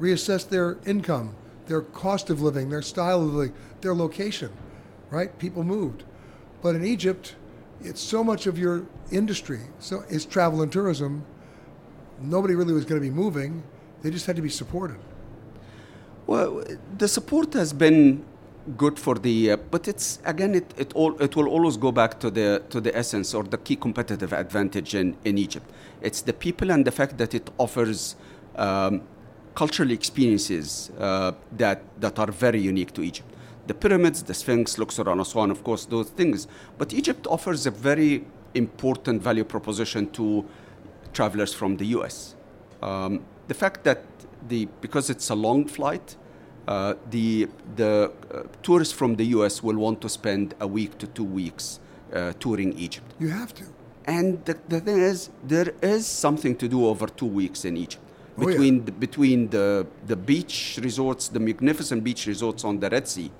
reassess 0.00 0.48
their 0.48 0.78
income, 0.84 1.36
their 1.66 1.82
cost 1.82 2.30
of 2.30 2.40
living, 2.42 2.70
their 2.70 2.82
style 2.82 3.22
of 3.22 3.34
living, 3.34 3.54
their 3.82 3.94
location, 3.94 4.50
right? 5.10 5.38
People 5.38 5.62
moved. 5.62 6.02
But 6.62 6.74
in 6.74 6.84
Egypt, 6.84 7.36
it's 7.82 8.00
so 8.00 8.24
much 8.24 8.46
of 8.46 8.58
your 8.58 8.86
industry 9.10 9.60
so 9.78 10.02
is 10.08 10.24
travel 10.24 10.62
and 10.62 10.72
tourism. 10.72 11.24
Nobody 12.20 12.54
really 12.54 12.72
was 12.72 12.84
going 12.84 13.00
to 13.00 13.06
be 13.06 13.14
moving. 13.14 13.62
They 14.02 14.10
just 14.10 14.26
had 14.26 14.36
to 14.36 14.42
be 14.42 14.48
supported. 14.48 14.98
Well, 16.26 16.64
the 16.96 17.08
support 17.08 17.52
has 17.54 17.72
been 17.72 18.24
good 18.76 18.98
for 18.98 19.14
the, 19.14 19.52
uh, 19.52 19.56
but 19.70 19.86
it's 19.86 20.18
again, 20.24 20.54
it, 20.54 20.74
it 20.76 20.92
all 20.94 21.14
it 21.22 21.36
will 21.36 21.48
always 21.48 21.76
go 21.76 21.92
back 21.92 22.18
to 22.20 22.30
the 22.30 22.62
to 22.70 22.80
the 22.80 22.96
essence 22.96 23.32
or 23.34 23.44
the 23.44 23.58
key 23.58 23.76
competitive 23.76 24.32
advantage 24.32 24.94
in 24.94 25.16
in 25.24 25.38
Egypt. 25.38 25.70
It's 26.00 26.22
the 26.22 26.32
people 26.32 26.70
and 26.70 26.84
the 26.84 26.90
fact 26.90 27.18
that 27.18 27.34
it 27.34 27.50
offers 27.58 28.16
um, 28.56 29.02
cultural 29.54 29.90
experiences 29.90 30.90
uh, 30.98 31.32
that 31.52 31.82
that 32.00 32.18
are 32.18 32.32
very 32.32 32.60
unique 32.60 32.92
to 32.94 33.02
Egypt. 33.02 33.28
The 33.66 33.74
pyramids, 33.74 34.22
the 34.22 34.34
Sphinx, 34.34 34.78
Luxor, 34.78 35.08
and 35.08 35.20
Aswan, 35.20 35.50
of 35.50 35.64
course, 35.64 35.86
those 35.86 36.10
things. 36.10 36.46
But 36.78 36.92
Egypt 36.92 37.26
offers 37.26 37.66
a 37.66 37.70
very 37.70 38.24
important 38.54 39.22
value 39.22 39.44
proposition 39.44 40.10
to 40.12 40.44
travelers 41.12 41.52
from 41.52 41.76
the 41.76 41.86
U.S. 41.86 42.34
Um, 42.82 43.24
the 43.48 43.54
fact 43.54 43.84
that 43.84 44.02
the 44.48 44.68
because 44.80 45.10
it's 45.10 45.30
a 45.30 45.34
long 45.34 45.66
flight 45.66 46.16
uh, 46.68 46.94
the 47.10 47.48
the 47.76 48.12
uh, 48.34 48.42
tourists 48.62 48.92
from 48.92 49.16
the 49.16 49.24
U.S. 49.36 49.62
will 49.62 49.76
want 49.76 50.00
to 50.00 50.08
spend 50.08 50.54
a 50.60 50.66
week 50.66 50.98
to 50.98 51.06
two 51.06 51.24
weeks 51.24 51.78
uh, 52.12 52.32
touring 52.40 52.72
Egypt. 52.78 53.14
You 53.20 53.28
have 53.28 53.54
to. 53.54 53.64
And 54.06 54.44
the, 54.44 54.56
the 54.68 54.80
thing 54.80 54.98
is, 54.98 55.30
there 55.44 55.72
is 55.82 56.06
something 56.06 56.56
to 56.56 56.68
do 56.68 56.86
over 56.86 57.06
two 57.06 57.26
weeks 57.26 57.64
in 57.64 57.76
Egypt. 57.76 58.02
Between, 58.38 58.74
oh, 58.74 58.78
yeah. 58.78 58.84
the, 58.84 58.92
between 58.92 59.48
the, 59.48 59.86
the 60.06 60.14
beach 60.14 60.78
resorts, 60.82 61.28
the 61.28 61.40
magnificent 61.40 62.04
beach 62.04 62.26
resorts 62.26 62.64
on 62.64 62.78
the 62.78 62.90
Red 62.90 63.08
Sea, 63.08 63.30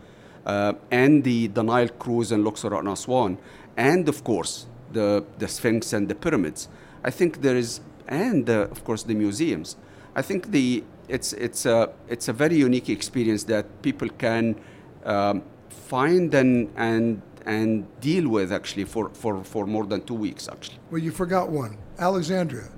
uh, 0.46 0.72
and 0.90 1.24
the, 1.24 1.48
the 1.48 1.62
Nile 1.62 1.88
cruise 1.88 2.32
in 2.32 2.44
Luxor 2.44 2.74
and 2.74 2.88
Aswan, 2.88 3.36
and 3.76 4.08
of 4.08 4.24
course 4.24 4.66
the, 4.92 5.24
the 5.38 5.48
Sphinx 5.48 5.92
and 5.92 6.08
the 6.08 6.14
pyramids. 6.14 6.68
I 7.04 7.10
think 7.10 7.42
there 7.42 7.56
is, 7.56 7.80
and 8.08 8.48
uh, 8.48 8.68
of 8.70 8.84
course 8.84 9.02
the 9.02 9.14
museums. 9.14 9.76
I 10.14 10.22
think 10.22 10.50
the 10.50 10.84
it's 11.08 11.32
it's 11.34 11.66
a 11.66 11.90
it's 12.08 12.28
a 12.28 12.32
very 12.32 12.56
unique 12.56 12.88
experience 12.88 13.44
that 13.44 13.66
people 13.82 14.08
can 14.08 14.56
um, 15.04 15.42
find 15.68 16.34
and 16.34 16.72
and 16.76 17.22
and 17.44 17.86
deal 18.00 18.28
with 18.28 18.52
actually 18.52 18.84
for, 18.84 19.08
for, 19.10 19.44
for 19.44 19.66
more 19.66 19.86
than 19.86 20.02
two 20.02 20.14
weeks 20.14 20.48
actually. 20.48 20.78
Well, 20.90 21.00
you 21.00 21.12
forgot 21.12 21.48
one, 21.48 21.78
Alexandria, 21.98 22.68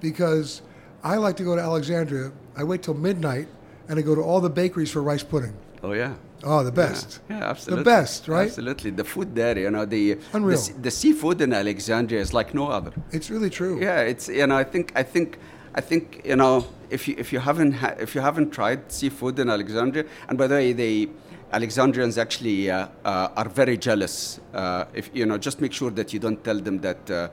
because 0.00 0.60
I 1.02 1.16
like 1.16 1.36
to 1.38 1.44
go 1.44 1.56
to 1.56 1.62
Alexandria. 1.62 2.30
I 2.54 2.64
wait 2.64 2.82
till 2.82 2.94
midnight 2.94 3.48
and 3.88 3.98
I 3.98 4.02
go 4.02 4.14
to 4.14 4.20
all 4.20 4.40
the 4.40 4.50
bakeries 4.50 4.90
for 4.90 5.02
rice 5.02 5.22
pudding. 5.22 5.54
Oh 5.82 5.92
yeah. 5.92 6.14
Oh, 6.44 6.62
the 6.62 6.72
best. 6.72 7.20
Yeah, 7.28 7.38
yeah 7.38 7.50
absolutely. 7.50 7.84
The 7.84 7.90
best, 7.90 8.28
right? 8.28 8.46
Absolutely. 8.46 8.90
The 8.90 9.04
food 9.04 9.34
there, 9.34 9.58
you 9.58 9.70
know, 9.70 9.84
the, 9.84 10.18
Unreal. 10.32 10.58
the 10.58 10.72
the 10.82 10.90
seafood 10.90 11.40
in 11.40 11.52
Alexandria 11.52 12.20
is 12.20 12.32
like 12.32 12.54
no 12.54 12.68
other. 12.68 12.92
It's 13.10 13.30
really 13.30 13.50
true. 13.50 13.80
Yeah, 13.80 14.00
it's 14.00 14.28
you 14.28 14.46
know, 14.46 14.56
I 14.56 14.64
think 14.64 14.92
I 14.94 15.02
think 15.02 15.38
I 15.74 15.80
think 15.80 16.22
you 16.24 16.36
know 16.36 16.66
if 16.90 17.08
you 17.08 17.14
if 17.18 17.32
you 17.32 17.40
haven't 17.40 17.72
ha- 17.72 17.96
if 17.98 18.14
you 18.14 18.20
haven't 18.20 18.50
tried 18.50 18.90
seafood 18.92 19.38
in 19.38 19.50
Alexandria, 19.50 20.04
and 20.28 20.38
by 20.38 20.46
the 20.46 20.54
way, 20.54 20.72
the 20.72 21.08
Alexandrians 21.52 22.18
actually 22.18 22.70
uh, 22.70 22.88
uh, 23.04 23.28
are 23.36 23.48
very 23.48 23.76
jealous. 23.76 24.38
Uh, 24.54 24.84
if 24.94 25.10
you 25.12 25.26
know, 25.26 25.38
just 25.38 25.60
make 25.60 25.72
sure 25.72 25.90
that 25.90 26.12
you 26.12 26.20
don't 26.20 26.42
tell 26.44 26.58
them 26.58 26.78
that 26.80 27.10
uh, 27.10 27.28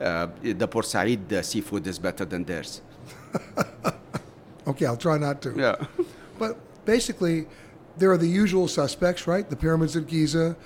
uh, 0.00 0.28
the 0.42 0.66
Port 0.66 0.86
Said 0.86 1.32
uh, 1.32 1.42
seafood 1.42 1.86
is 1.86 1.98
better 1.98 2.24
than 2.24 2.44
theirs. 2.44 2.82
okay, 4.66 4.86
I'll 4.86 4.96
try 4.96 5.18
not 5.18 5.42
to. 5.42 5.54
Yeah, 5.56 5.76
but 6.38 6.56
basically, 6.84 7.46
there 7.98 8.10
are 8.10 8.16
the 8.16 8.28
usual 8.28 8.68
suspects, 8.68 9.26
right? 9.26 9.48
The 9.48 9.56
pyramids 9.56 9.96
at 9.96 10.06
Giza. 10.06 10.56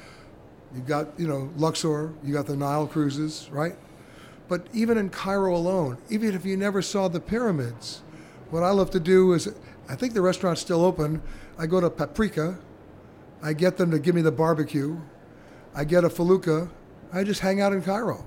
You've 0.74 0.86
got 0.86 1.18
you 1.18 1.26
know 1.26 1.50
Luxor. 1.56 2.12
You 2.22 2.32
got 2.32 2.46
the 2.46 2.56
Nile 2.56 2.86
cruises, 2.86 3.48
right? 3.50 3.76
But 4.48 4.66
even 4.72 4.98
in 4.98 5.08
Cairo 5.10 5.56
alone, 5.56 5.98
even 6.10 6.34
if 6.34 6.44
you 6.44 6.56
never 6.56 6.82
saw 6.82 7.08
the 7.08 7.20
pyramids, 7.20 8.02
what 8.50 8.62
I 8.62 8.70
love 8.70 8.90
to 8.90 9.00
do 9.00 9.32
is, 9.32 9.48
I 9.88 9.94
think 9.94 10.12
the 10.12 10.20
restaurant's 10.20 10.60
still 10.60 10.84
open. 10.84 11.22
I 11.58 11.66
go 11.66 11.80
to 11.80 11.88
Paprika, 11.88 12.58
I 13.42 13.52
get 13.54 13.76
them 13.76 13.90
to 13.90 13.98
give 13.98 14.14
me 14.14 14.22
the 14.22 14.32
barbecue, 14.32 15.00
I 15.74 15.84
get 15.84 16.04
a 16.04 16.10
felucca, 16.10 16.68
I 17.12 17.24
just 17.24 17.40
hang 17.40 17.60
out 17.60 17.72
in 17.72 17.82
Cairo. 17.82 18.24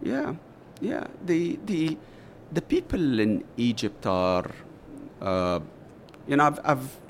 Yeah, 0.00 0.34
yeah. 0.80 1.06
The 1.24 1.58
the 1.66 1.98
the 2.52 2.62
people 2.62 3.20
in 3.20 3.44
Egypt 3.56 4.06
are, 4.06 4.50
uh, 5.20 5.60
you 6.26 6.36
know, 6.36 6.44
I've, 6.44 6.60
I've 6.64 7.01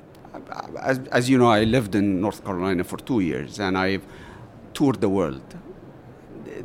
as, 0.81 0.99
as 1.11 1.29
you 1.29 1.37
know, 1.37 1.47
I 1.47 1.63
lived 1.63 1.95
in 1.95 2.21
North 2.21 2.43
Carolina 2.43 2.83
for 2.83 2.97
two 2.97 3.19
years, 3.19 3.59
and 3.59 3.77
I've 3.77 4.03
toured 4.73 5.01
the 5.01 5.09
world 5.09 5.41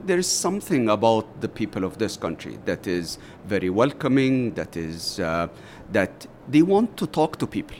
there 0.09 0.19
is 0.19 0.27
something 0.27 0.89
about 0.89 1.41
the 1.41 1.49
people 1.49 1.85
of 1.85 1.99
this 1.99 2.17
country 2.17 2.59
that 2.65 2.87
is 2.87 3.19
very 3.45 3.71
welcoming, 3.71 4.55
that 4.55 4.77
is 4.77 5.21
uh, 5.21 5.49
that 5.93 6.27
they 6.49 6.63
want 6.63 6.97
to 6.97 7.07
talk 7.07 7.39
to 7.39 7.47
people. 7.47 7.77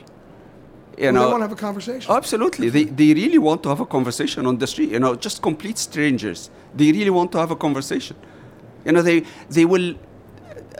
You 0.97 1.05
well, 1.05 1.13
know, 1.13 1.19
they 1.25 1.31
want 1.31 1.41
to 1.41 1.47
have 1.47 1.51
a 1.51 1.61
conversation. 1.67 2.11
Absolutely, 2.11 2.69
they 2.69 2.83
they 2.83 3.13
really 3.13 3.37
want 3.37 3.63
to 3.63 3.69
have 3.69 3.79
a 3.79 3.85
conversation 3.85 4.45
on 4.45 4.57
the 4.57 4.67
street. 4.67 4.89
You 4.89 4.99
know, 4.99 5.15
just 5.15 5.41
complete 5.41 5.77
strangers. 5.77 6.49
They 6.75 6.91
really 6.91 7.09
want 7.09 7.31
to 7.33 7.39
have 7.39 7.51
a 7.51 7.55
conversation. 7.55 8.15
You 8.85 8.91
know, 8.93 9.01
they 9.01 9.23
they 9.49 9.65
will. 9.65 9.95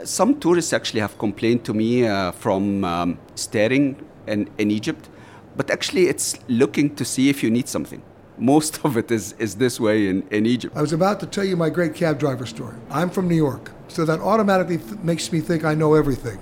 Some 0.04 0.40
tourists 0.40 0.72
actually 0.72 1.02
have 1.02 1.18
complained 1.18 1.66
to 1.66 1.74
me 1.74 2.08
uh, 2.08 2.32
from 2.32 2.86
um, 2.86 3.18
staring 3.36 3.98
in, 4.30 4.50
in 4.58 4.72
Egypt, 4.72 5.10
but 5.58 5.70
actually 5.70 6.08
it's 6.08 6.38
looking 6.48 6.96
to 6.96 7.04
see 7.04 7.30
if 7.30 7.44
you 7.44 7.52
need 7.52 7.68
something 7.68 8.02
most 8.40 8.84
of 8.86 8.98
it 8.98 9.12
is, 9.12 9.34
is 9.34 9.56
this 9.56 9.80
way 9.80 10.08
in, 10.08 10.28
in 10.30 10.46
Egypt. 10.46 10.76
I 10.76 10.82
was 10.82 10.94
about 10.94 11.20
to 11.20 11.28
tell 11.28 11.44
you 11.44 11.58
my 11.58 11.70
great 11.70 11.94
cab 11.94 12.20
driver 12.20 12.46
story. 12.46 12.76
I'm 12.90 13.10
from 13.10 13.28
New 13.28 13.36
York, 13.36 13.72
so 13.88 14.06
that 14.06 14.20
automatically 14.20 14.78
th- 14.78 15.00
makes 15.02 15.32
me 15.32 15.42
think 15.42 15.66
I 15.66 15.76
know 15.76 15.94
everything. 15.94 16.40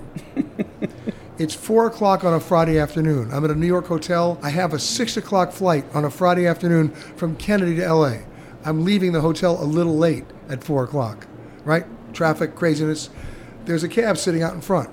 it's 1.38 1.54
four 1.54 1.86
o'clock 1.86 2.24
on 2.24 2.34
a 2.34 2.40
Friday 2.40 2.78
afternoon. 2.78 3.30
I'm 3.32 3.44
at 3.44 3.50
a 3.50 3.54
New 3.54 3.66
York 3.66 3.86
hotel. 3.86 4.38
I 4.42 4.50
have 4.50 4.72
a 4.72 4.78
six 4.78 5.16
o'clock 5.16 5.52
flight 5.52 5.84
on 5.94 6.04
a 6.04 6.10
Friday 6.10 6.46
afternoon 6.46 6.90
from 6.90 7.36
Kennedy 7.36 7.76
to 7.76 7.92
LA. 7.92 8.18
I'm 8.64 8.84
leaving 8.84 9.12
the 9.12 9.20
hotel 9.20 9.62
a 9.62 9.64
little 9.64 9.96
late 9.96 10.24
at 10.48 10.62
four 10.62 10.84
o'clock, 10.84 11.26
right? 11.64 11.84
Traffic, 12.12 12.54
craziness. 12.54 13.10
There's 13.64 13.82
a 13.82 13.88
cab 13.88 14.16
sitting 14.16 14.42
out 14.42 14.54
in 14.54 14.60
front. 14.60 14.90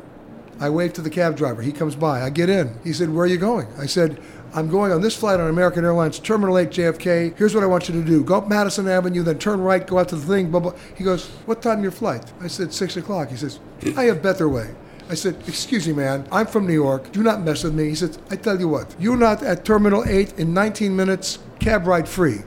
I 0.59 0.69
wave 0.69 0.93
to 0.93 1.01
the 1.01 1.09
cab 1.09 1.35
driver. 1.35 1.61
He 1.61 1.71
comes 1.71 1.95
by. 1.95 2.21
I 2.21 2.29
get 2.29 2.49
in. 2.49 2.79
He 2.83 2.93
said, 2.93 3.09
Where 3.09 3.25
are 3.25 3.27
you 3.27 3.37
going? 3.37 3.67
I 3.77 3.85
said, 3.85 4.21
I'm 4.53 4.69
going 4.69 4.93
on 4.93 5.01
this 5.01 5.17
flight 5.17 5.39
on 5.41 5.49
American 5.49 5.83
Airlines, 5.83 6.17
Terminal 6.17 6.57
8 6.57 6.69
JFK. 6.69 7.37
Here's 7.37 7.53
what 7.53 7.63
I 7.63 7.67
want 7.67 7.89
you 7.89 8.01
to 8.01 8.07
do. 8.07 8.23
Go 8.23 8.37
up 8.37 8.47
Madison 8.47 8.87
Avenue, 8.87 9.21
then 9.21 9.37
turn 9.37 9.59
right, 9.59 9.85
go 9.85 9.99
out 9.99 10.07
to 10.09 10.15
the 10.15 10.25
thing, 10.25 10.49
blah, 10.49 10.61
blah. 10.61 10.73
He 10.95 11.03
goes, 11.03 11.27
What 11.45 11.61
time 11.61 11.83
your 11.83 11.91
flight? 11.91 12.31
I 12.41 12.47
said, 12.47 12.73
6 12.73 12.97
o'clock. 12.97 13.29
He 13.29 13.35
says, 13.35 13.59
I 13.97 14.03
have 14.05 14.23
better 14.23 14.47
way. 14.47 14.73
I 15.09 15.15
said, 15.15 15.35
Excuse 15.45 15.87
me, 15.87 15.93
man. 15.93 16.25
I'm 16.31 16.47
from 16.47 16.67
New 16.67 16.73
York. 16.73 17.11
Do 17.11 17.21
not 17.21 17.41
mess 17.41 17.63
with 17.63 17.73
me. 17.73 17.89
He 17.89 17.95
said, 17.95 18.17
I 18.31 18.37
tell 18.37 18.59
you 18.59 18.69
what, 18.69 18.95
you're 18.97 19.17
not 19.17 19.43
at 19.43 19.65
Terminal 19.65 20.05
8 20.05 20.39
in 20.39 20.53
19 20.53 20.95
minutes, 20.95 21.39
cab 21.59 21.85
ride 21.85 22.07
free. 22.07 22.39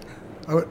I 0.47 0.55
went, 0.55 0.69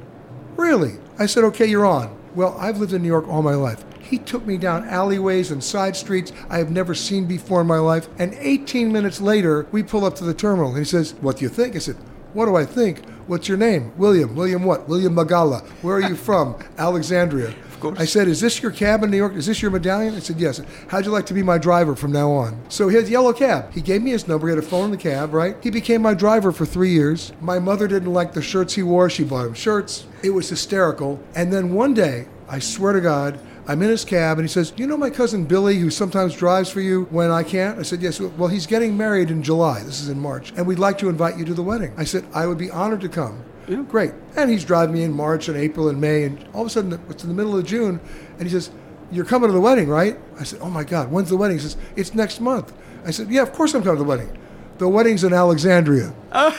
Really? 0.55 0.93
I 1.19 1.27
said, 1.27 1.43
Okay, 1.43 1.67
you're 1.67 1.85
on. 1.85 2.17
Well, 2.33 2.57
I've 2.59 2.79
lived 2.79 2.93
in 2.93 3.03
New 3.03 3.07
York 3.07 3.27
all 3.27 3.43
my 3.43 3.55
life. 3.55 3.83
He 4.09 4.17
took 4.17 4.45
me 4.45 4.57
down 4.57 4.87
alleyways 4.87 5.51
and 5.51 5.61
side 5.61 5.95
streets 5.95 6.31
I 6.49 6.59
have 6.59 6.71
never 6.71 6.95
seen 6.95 7.25
before 7.25 7.59
in 7.61 7.67
my 7.67 7.79
life. 7.79 8.07
And 8.17 8.33
18 8.35 8.91
minutes 8.91 9.19
later, 9.19 9.67
we 9.71 9.83
pull 9.83 10.05
up 10.05 10.15
to 10.15 10.23
the 10.23 10.33
terminal. 10.33 10.69
And 10.69 10.77
he 10.77 10.85
says, 10.85 11.13
What 11.15 11.37
do 11.37 11.43
you 11.43 11.49
think? 11.49 11.75
I 11.75 11.79
said, 11.79 11.97
What 12.33 12.45
do 12.45 12.55
I 12.55 12.65
think? 12.65 13.05
What's 13.27 13.49
your 13.49 13.57
name? 13.57 13.91
William. 13.97 14.33
William 14.33 14.63
what? 14.63 14.87
William 14.87 15.13
Magala. 15.13 15.59
Where 15.81 15.97
are 15.97 16.01
you 16.09 16.15
from? 16.29 16.57
Alexandria. 16.77 17.49
Of 17.49 17.81
course. 17.81 17.99
I 17.99 18.05
said, 18.05 18.29
Is 18.29 18.39
this 18.39 18.61
your 18.61 18.71
cab 18.71 19.03
in 19.03 19.11
New 19.11 19.17
York? 19.17 19.33
Is 19.33 19.45
this 19.45 19.61
your 19.61 19.71
medallion? 19.71 20.15
I 20.15 20.19
said, 20.19 20.39
Yes. 20.39 20.61
How'd 20.87 21.05
you 21.05 21.11
like 21.11 21.25
to 21.25 21.33
be 21.33 21.43
my 21.43 21.57
driver 21.57 21.93
from 21.93 22.13
now 22.13 22.31
on? 22.31 22.57
So 22.69 22.87
he 22.87 22.95
had 22.95 23.05
a 23.05 23.09
yellow 23.09 23.33
cab. 23.33 23.73
He 23.73 23.81
gave 23.81 24.01
me 24.01 24.11
his 24.11 24.25
number. 24.25 24.47
He 24.47 24.55
had 24.55 24.63
a 24.63 24.67
phone 24.67 24.85
in 24.85 24.91
the 24.91 24.97
cab, 24.97 25.33
right? 25.33 25.57
He 25.61 25.69
became 25.69 26.01
my 26.01 26.13
driver 26.13 26.53
for 26.53 26.65
three 26.65 26.91
years. 26.91 27.33
My 27.41 27.59
mother 27.59 27.89
didn't 27.89 28.13
like 28.13 28.31
the 28.31 28.41
shirts 28.41 28.73
he 28.75 28.83
wore. 28.83 29.09
She 29.09 29.25
bought 29.25 29.47
him 29.47 29.53
shirts. 29.53 30.05
It 30.23 30.29
was 30.29 30.47
hysterical. 30.47 31.21
And 31.35 31.51
then 31.51 31.73
one 31.73 31.93
day, 31.93 32.27
I 32.47 32.59
swear 32.59 32.93
to 32.93 33.01
God, 33.01 33.37
I'm 33.69 33.81
in 33.81 33.89
his 33.89 34.05
cab 34.05 34.39
and 34.39 34.47
he 34.47 34.51
says, 34.51 34.73
You 34.77 34.87
know 34.87 34.95
my 34.95 35.09
cousin 35.09 35.43
Billy 35.43 35.77
who 35.77 35.89
sometimes 35.89 36.33
drives 36.33 36.69
for 36.69 36.79
you 36.79 37.03
when 37.09 37.31
I 37.31 37.43
can't? 37.43 37.77
I 37.77 37.81
said, 37.83 38.01
Yes. 38.01 38.19
Well, 38.19 38.47
he's 38.47 38.65
getting 38.65 38.95
married 38.95 39.29
in 39.29 39.43
July. 39.43 39.83
This 39.83 40.01
is 40.01 40.07
in 40.07 40.19
March. 40.19 40.53
And 40.55 40.65
we'd 40.65 40.79
like 40.79 40.97
to 40.99 41.09
invite 41.09 41.37
you 41.37 41.43
to 41.45 41.53
the 41.53 41.63
wedding. 41.63 41.93
I 41.97 42.05
said, 42.05 42.25
I 42.33 42.47
would 42.47 42.57
be 42.57 42.71
honored 42.71 43.01
to 43.01 43.09
come. 43.09 43.43
Yeah. 43.67 43.83
Great. 43.83 44.13
And 44.37 44.49
he's 44.49 44.63
driving 44.63 44.95
me 44.95 45.03
in 45.03 45.11
March 45.11 45.49
and 45.49 45.57
April 45.57 45.89
and 45.89 45.99
May. 45.99 46.23
And 46.23 46.47
all 46.53 46.61
of 46.61 46.67
a 46.67 46.69
sudden, 46.69 46.93
it's 47.09 47.23
in 47.23 47.29
the 47.29 47.35
middle 47.35 47.57
of 47.57 47.65
June. 47.65 47.99
And 48.39 48.43
he 48.43 48.49
says, 48.49 48.71
You're 49.11 49.25
coming 49.25 49.49
to 49.49 49.53
the 49.53 49.59
wedding, 49.59 49.89
right? 49.89 50.17
I 50.39 50.45
said, 50.45 50.59
Oh 50.61 50.69
my 50.69 50.85
God, 50.85 51.11
when's 51.11 51.29
the 51.29 51.37
wedding? 51.37 51.57
He 51.57 51.63
says, 51.63 51.75
It's 51.97 52.13
next 52.13 52.39
month. 52.39 52.73
I 53.05 53.11
said, 53.11 53.29
Yeah, 53.29 53.41
of 53.41 53.51
course 53.51 53.73
I'm 53.73 53.83
coming 53.83 53.97
to 53.97 54.03
the 54.03 54.09
wedding. 54.09 54.37
The 54.77 54.87
wedding's 54.87 55.25
in 55.25 55.33
Alexandria. 55.33 56.13
Oh. 56.31 56.57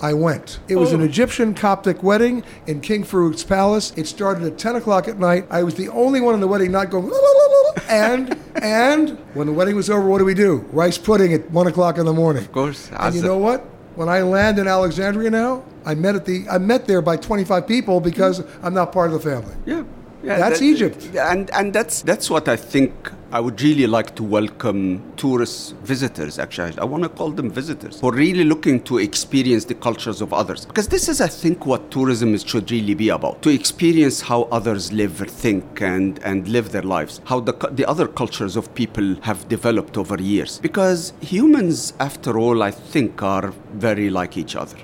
I 0.00 0.12
went. 0.12 0.58
It 0.68 0.76
was 0.76 0.92
an 0.92 1.00
oh. 1.00 1.04
Egyptian 1.04 1.54
Coptic 1.54 2.02
wedding 2.02 2.44
in 2.66 2.80
King 2.80 3.04
Farouk's 3.04 3.44
palace. 3.44 3.92
It 3.96 4.06
started 4.06 4.44
at 4.44 4.58
10 4.58 4.76
o'clock 4.76 5.08
at 5.08 5.18
night. 5.18 5.46
I 5.50 5.62
was 5.62 5.74
the 5.74 5.88
only 5.88 6.20
one 6.20 6.34
in 6.34 6.40
the 6.40 6.48
wedding 6.48 6.70
not 6.70 6.90
going, 6.90 7.10
and, 7.88 8.38
and 8.56 9.18
when 9.34 9.46
the 9.46 9.52
wedding 9.52 9.76
was 9.76 9.88
over, 9.88 10.06
what 10.08 10.18
do 10.18 10.24
we 10.24 10.34
do? 10.34 10.58
Rice 10.72 10.98
pudding 10.98 11.32
at 11.32 11.50
1 11.50 11.66
o'clock 11.66 11.98
in 11.98 12.04
the 12.04 12.12
morning. 12.12 12.44
Of 12.44 12.52
course. 12.52 12.90
And 12.92 13.14
you 13.14 13.22
know 13.22 13.38
what? 13.38 13.60
When 13.94 14.08
I 14.10 14.20
land 14.20 14.58
in 14.58 14.68
Alexandria 14.68 15.30
now, 15.30 15.64
I 15.86 15.94
met 15.94 16.16
at 16.16 16.26
the 16.26 16.46
I 16.50 16.58
met 16.58 16.86
there 16.86 17.00
by 17.00 17.16
25 17.16 17.66
people 17.66 17.98
because 18.00 18.40
mm. 18.40 18.50
I'm 18.62 18.74
not 18.74 18.92
part 18.92 19.10
of 19.10 19.22
the 19.22 19.30
family. 19.30 19.54
Yeah. 19.64 19.84
Yeah, 20.22 20.38
That's 20.38 20.58
that- 20.58 20.64
Egypt. 20.66 21.08
and 21.16 21.50
and 21.52 21.72
that's 21.72 22.02
that's 22.02 22.28
what 22.28 22.48
I 22.48 22.56
think 22.56 22.92
I 23.32 23.40
would 23.40 23.60
really 23.60 23.88
like 23.88 24.14
to 24.16 24.22
welcome 24.22 25.02
tourists, 25.16 25.74
visitors. 25.82 26.38
Actually, 26.38 26.78
I 26.78 26.84
want 26.84 27.02
to 27.02 27.08
call 27.08 27.30
them 27.32 27.50
visitors 27.50 27.98
who 28.00 28.08
are 28.10 28.12
really 28.12 28.44
looking 28.44 28.80
to 28.84 28.98
experience 28.98 29.64
the 29.64 29.74
cultures 29.74 30.20
of 30.20 30.32
others. 30.32 30.64
Because 30.64 30.86
this 30.86 31.08
is, 31.08 31.20
I 31.20 31.26
think, 31.26 31.66
what 31.66 31.90
tourism 31.90 32.38
should 32.38 32.70
really 32.70 32.94
be 32.94 33.08
about: 33.08 33.42
to 33.42 33.50
experience 33.50 34.20
how 34.20 34.42
others 34.52 34.92
live, 34.92 35.16
think, 35.28 35.82
and 35.82 36.20
and 36.22 36.46
live 36.46 36.70
their 36.70 36.82
lives. 36.82 37.20
How 37.24 37.40
the 37.40 37.52
the 37.72 37.84
other 37.84 38.06
cultures 38.06 38.54
of 38.54 38.72
people 38.74 39.16
have 39.22 39.48
developed 39.48 39.98
over 39.98 40.22
years. 40.22 40.60
Because 40.60 41.12
humans, 41.20 41.94
after 41.98 42.38
all, 42.38 42.62
I 42.62 42.70
think, 42.70 43.22
are 43.24 43.52
very 43.72 44.08
like 44.08 44.36
each 44.36 44.54
other. 44.54 44.78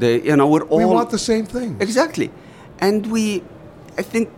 They, 0.00 0.22
you 0.22 0.36
know, 0.36 0.48
we're 0.48 0.64
all 0.64 0.78
We 0.78 0.86
want 0.86 1.10
the 1.10 1.18
same 1.18 1.46
thing. 1.46 1.76
Exactly. 1.80 2.32
And 2.80 3.06
we, 3.06 3.44
I 3.96 4.02
think, 4.02 4.28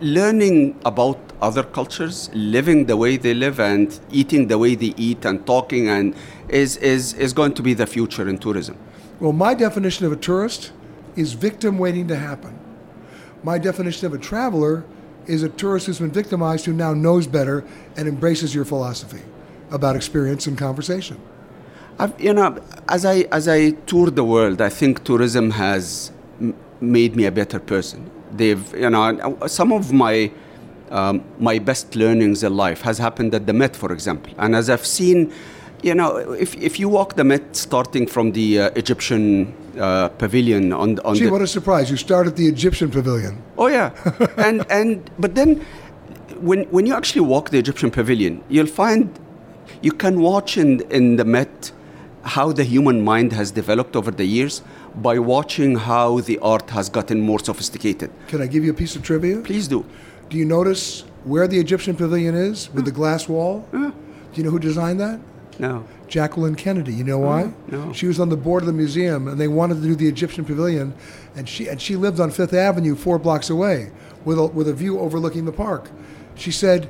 learning 0.00 0.78
about 0.84 1.18
other 1.40 1.62
cultures, 1.62 2.30
living 2.34 2.86
the 2.86 2.96
way 2.96 3.16
they 3.16 3.34
live, 3.34 3.58
and 3.60 3.98
eating 4.10 4.48
the 4.48 4.58
way 4.58 4.74
they 4.74 4.94
eat, 4.96 5.24
and 5.24 5.46
talking, 5.46 5.88
and 5.88 6.14
is, 6.48 6.76
is, 6.78 7.14
is 7.14 7.32
going 7.32 7.54
to 7.54 7.62
be 7.62 7.74
the 7.74 7.86
future 7.86 8.28
in 8.28 8.38
tourism. 8.38 8.76
Well, 9.20 9.32
my 9.32 9.54
definition 9.54 10.06
of 10.06 10.12
a 10.12 10.16
tourist 10.16 10.72
is 11.16 11.32
victim 11.32 11.78
waiting 11.78 12.08
to 12.08 12.16
happen. 12.16 12.58
My 13.42 13.58
definition 13.58 14.06
of 14.06 14.14
a 14.14 14.18
traveler 14.18 14.84
is 15.26 15.42
a 15.42 15.48
tourist 15.48 15.86
who's 15.86 15.98
been 15.98 16.10
victimized 16.10 16.66
who 16.66 16.72
now 16.72 16.92
knows 16.94 17.26
better 17.26 17.64
and 17.96 18.08
embraces 18.08 18.54
your 18.54 18.64
philosophy 18.64 19.22
about 19.70 19.96
experience 19.96 20.46
and 20.46 20.58
conversation. 20.58 21.20
I've, 21.98 22.18
you 22.20 22.32
know, 22.32 22.62
as 22.88 23.04
I 23.04 23.26
as 23.30 23.46
I 23.46 23.70
tour 23.86 24.10
the 24.10 24.24
world, 24.24 24.60
I 24.60 24.70
think 24.70 25.04
tourism 25.04 25.50
has 25.50 26.12
m- 26.40 26.54
made 26.80 27.14
me 27.14 27.26
a 27.26 27.30
better 27.30 27.60
person. 27.60 28.10
They've, 28.32 28.74
you 28.74 28.88
know, 28.88 29.36
some 29.46 29.72
of 29.72 29.92
my 29.92 30.32
um, 30.90 31.24
my 31.38 31.58
best 31.58 31.94
learnings 31.94 32.42
in 32.42 32.56
life 32.56 32.82
has 32.82 32.98
happened 32.98 33.34
at 33.34 33.46
the 33.46 33.52
Met, 33.52 33.76
for 33.76 33.92
example. 33.92 34.32
And 34.38 34.54
as 34.56 34.68
I've 34.68 34.86
seen, 34.86 35.32
you 35.82 35.94
know, 35.94 36.16
if, 36.16 36.54
if 36.56 36.78
you 36.78 36.88
walk 36.88 37.14
the 37.14 37.24
Met, 37.24 37.56
starting 37.56 38.06
from 38.06 38.32
the 38.32 38.60
uh, 38.60 38.70
Egyptian 38.76 39.54
uh, 39.78 40.08
pavilion 40.08 40.72
on 40.72 40.98
on 41.00 41.14
Gee, 41.14 41.24
the 41.26 41.30
what 41.30 41.42
a 41.42 41.46
surprise. 41.46 41.90
You 41.90 41.96
start 41.96 42.26
at 42.26 42.36
the 42.36 42.46
Egyptian 42.46 42.90
pavilion. 42.90 43.42
Oh 43.56 43.68
yeah, 43.68 43.90
and 44.36 44.64
and 44.70 45.10
but 45.18 45.34
then 45.34 45.64
when 46.40 46.64
when 46.64 46.86
you 46.86 46.94
actually 46.94 47.22
walk 47.22 47.50
the 47.50 47.58
Egyptian 47.58 47.90
pavilion, 47.90 48.42
you'll 48.48 48.66
find 48.66 49.18
you 49.82 49.92
can 49.92 50.20
watch 50.20 50.56
in 50.56 50.80
in 50.90 51.16
the 51.16 51.24
Met 51.24 51.72
how 52.22 52.52
the 52.52 52.64
human 52.64 53.02
mind 53.02 53.32
has 53.32 53.50
developed 53.50 53.96
over 53.96 54.10
the 54.10 54.24
years 54.24 54.62
by 54.96 55.18
watching 55.18 55.76
how 55.76 56.20
the 56.20 56.38
art 56.40 56.70
has 56.70 56.90
gotten 56.90 57.20
more 57.20 57.38
sophisticated. 57.38 58.10
Can 58.28 58.42
I 58.42 58.46
give 58.46 58.62
you 58.64 58.72
a 58.72 58.74
piece 58.74 58.94
of 58.96 59.02
trivia? 59.02 59.40
Please 59.40 59.68
do. 59.68 59.84
Do 60.30 60.38
you 60.38 60.44
notice 60.44 61.02
where 61.24 61.46
the 61.46 61.58
Egyptian 61.58 61.96
pavilion 61.96 62.34
is 62.34 62.72
with 62.72 62.84
the 62.84 62.92
glass 62.92 63.28
wall? 63.28 63.66
Mm. 63.72 63.86
Mm. 63.86 63.92
Do 63.92 64.36
you 64.40 64.44
know 64.44 64.50
who 64.50 64.60
designed 64.60 65.00
that? 65.00 65.20
No. 65.58 65.84
Jacqueline 66.08 66.54
Kennedy. 66.54 66.94
You 66.94 67.04
know 67.04 67.18
mm, 67.18 67.24
why? 67.24 67.52
no. 67.66 67.92
She 67.92 68.06
was 68.06 68.18
on 68.20 68.28
the 68.28 68.36
board 68.36 68.62
of 68.62 68.66
the 68.68 68.72
museum, 68.72 69.28
and 69.28 69.38
they 69.38 69.48
wanted 69.48 69.74
to 69.74 69.82
do 69.82 69.94
the 69.94 70.08
Egyptian 70.08 70.44
pavilion, 70.44 70.94
and 71.36 71.48
she 71.48 71.68
and 71.68 71.80
she 71.80 71.96
lived 71.96 72.20
on 72.20 72.30
Fifth 72.30 72.54
Avenue, 72.54 72.94
four 72.94 73.18
blocks 73.18 73.50
away, 73.50 73.90
with 74.24 74.38
a, 74.38 74.46
with 74.46 74.68
a 74.68 74.72
view 74.72 74.98
overlooking 75.00 75.44
the 75.44 75.52
park. 75.52 75.90
She 76.36 76.50
said, 76.50 76.88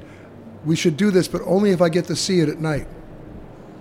"We 0.64 0.76
should 0.76 0.96
do 0.96 1.10
this, 1.10 1.26
but 1.26 1.42
only 1.44 1.70
if 1.70 1.80
I 1.80 1.88
get 1.88 2.04
to 2.06 2.16
see 2.16 2.40
it 2.40 2.48
at 2.48 2.60
night." 2.60 2.86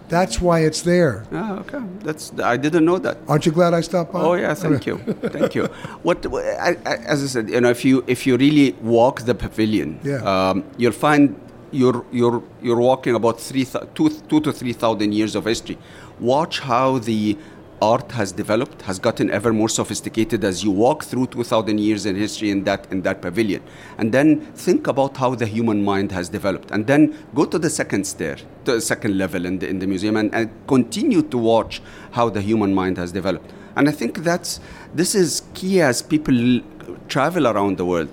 That's 0.09 0.41
why 0.41 0.59
it's 0.67 0.81
there. 0.81 1.25
Ah, 1.31 1.59
okay. 1.59 1.79
That's 2.03 2.31
I 2.53 2.57
didn't 2.57 2.85
know 2.85 2.97
that. 2.99 3.17
Aren't 3.27 3.45
you 3.45 3.51
glad 3.51 3.73
I 3.73 3.81
stopped 3.81 4.11
by? 4.13 4.21
Oh 4.21 4.33
yeah, 4.33 4.53
thank 4.55 4.85
you, 4.89 4.97
thank 5.37 5.55
you. 5.55 5.65
What 6.07 6.25
I, 6.69 6.75
I, 6.85 6.95
as 7.13 7.23
I 7.23 7.27
said, 7.27 7.49
you 7.49 7.61
know, 7.61 7.69
if 7.69 7.85
you 7.85 8.03
if 8.07 8.25
you 8.27 8.35
really 8.37 8.71
walk 8.81 9.21
the 9.29 9.35
pavilion, 9.35 9.99
Yeah. 10.03 10.21
um, 10.31 10.63
you'll 10.77 10.91
find 11.07 11.35
you're 11.71 12.03
you're 12.11 12.41
you're 12.61 12.81
walking 12.91 13.13
about 13.15 13.39
three 13.39 13.65
two 13.93 14.09
two 14.29 14.39
to 14.41 14.51
three 14.51 14.73
thousand 14.73 15.13
years 15.13 15.35
of 15.35 15.45
history. 15.45 15.77
Watch 16.19 16.59
how 16.59 16.97
the 16.99 17.37
art 17.81 18.11
has 18.11 18.31
developed, 18.31 18.81
has 18.83 18.99
gotten 18.99 19.31
ever 19.31 19.53
more 19.53 19.69
sophisticated 19.69 20.43
as 20.43 20.63
you 20.63 20.71
walk 20.71 21.03
through 21.03 21.27
two 21.27 21.43
thousand 21.43 21.79
years 21.79 22.05
in 22.05 22.15
history 22.15 22.49
in 22.51 22.63
that 22.65 22.87
in 22.91 23.01
that 23.03 23.21
pavilion, 23.21 23.63
and 23.97 24.11
then 24.11 24.41
think 24.53 24.87
about 24.87 25.17
how 25.17 25.33
the 25.35 25.45
human 25.45 25.83
mind 25.83 26.11
has 26.11 26.29
developed, 26.29 26.71
and 26.71 26.87
then 26.87 27.15
go 27.33 27.45
to 27.45 27.57
the 27.57 27.69
second 27.69 28.05
stair, 28.05 28.35
to 28.65 28.73
the 28.73 28.81
second 28.81 29.17
level 29.17 29.45
in 29.45 29.59
the 29.59 29.67
in 29.67 29.79
the 29.79 29.87
museum, 29.87 30.17
and, 30.17 30.33
and 30.35 30.49
continue 30.67 31.21
to 31.21 31.37
watch 31.37 31.81
how 32.11 32.29
the 32.29 32.41
human 32.41 32.73
mind 32.73 32.97
has 32.97 33.11
developed. 33.11 33.49
And 33.75 33.87
I 33.87 33.91
think 33.91 34.19
that's 34.19 34.59
this 34.93 35.15
is 35.15 35.43
key 35.53 35.81
as 35.81 36.01
people 36.01 36.61
travel 37.07 37.47
around 37.47 37.77
the 37.77 37.85
world 37.85 38.09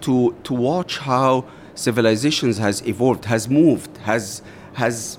to 0.00 0.34
to 0.44 0.54
watch 0.54 0.98
how 0.98 1.44
civilizations 1.74 2.58
has 2.58 2.86
evolved, 2.86 3.26
has 3.26 3.48
moved, 3.48 3.96
has 3.98 4.42
has 4.74 5.18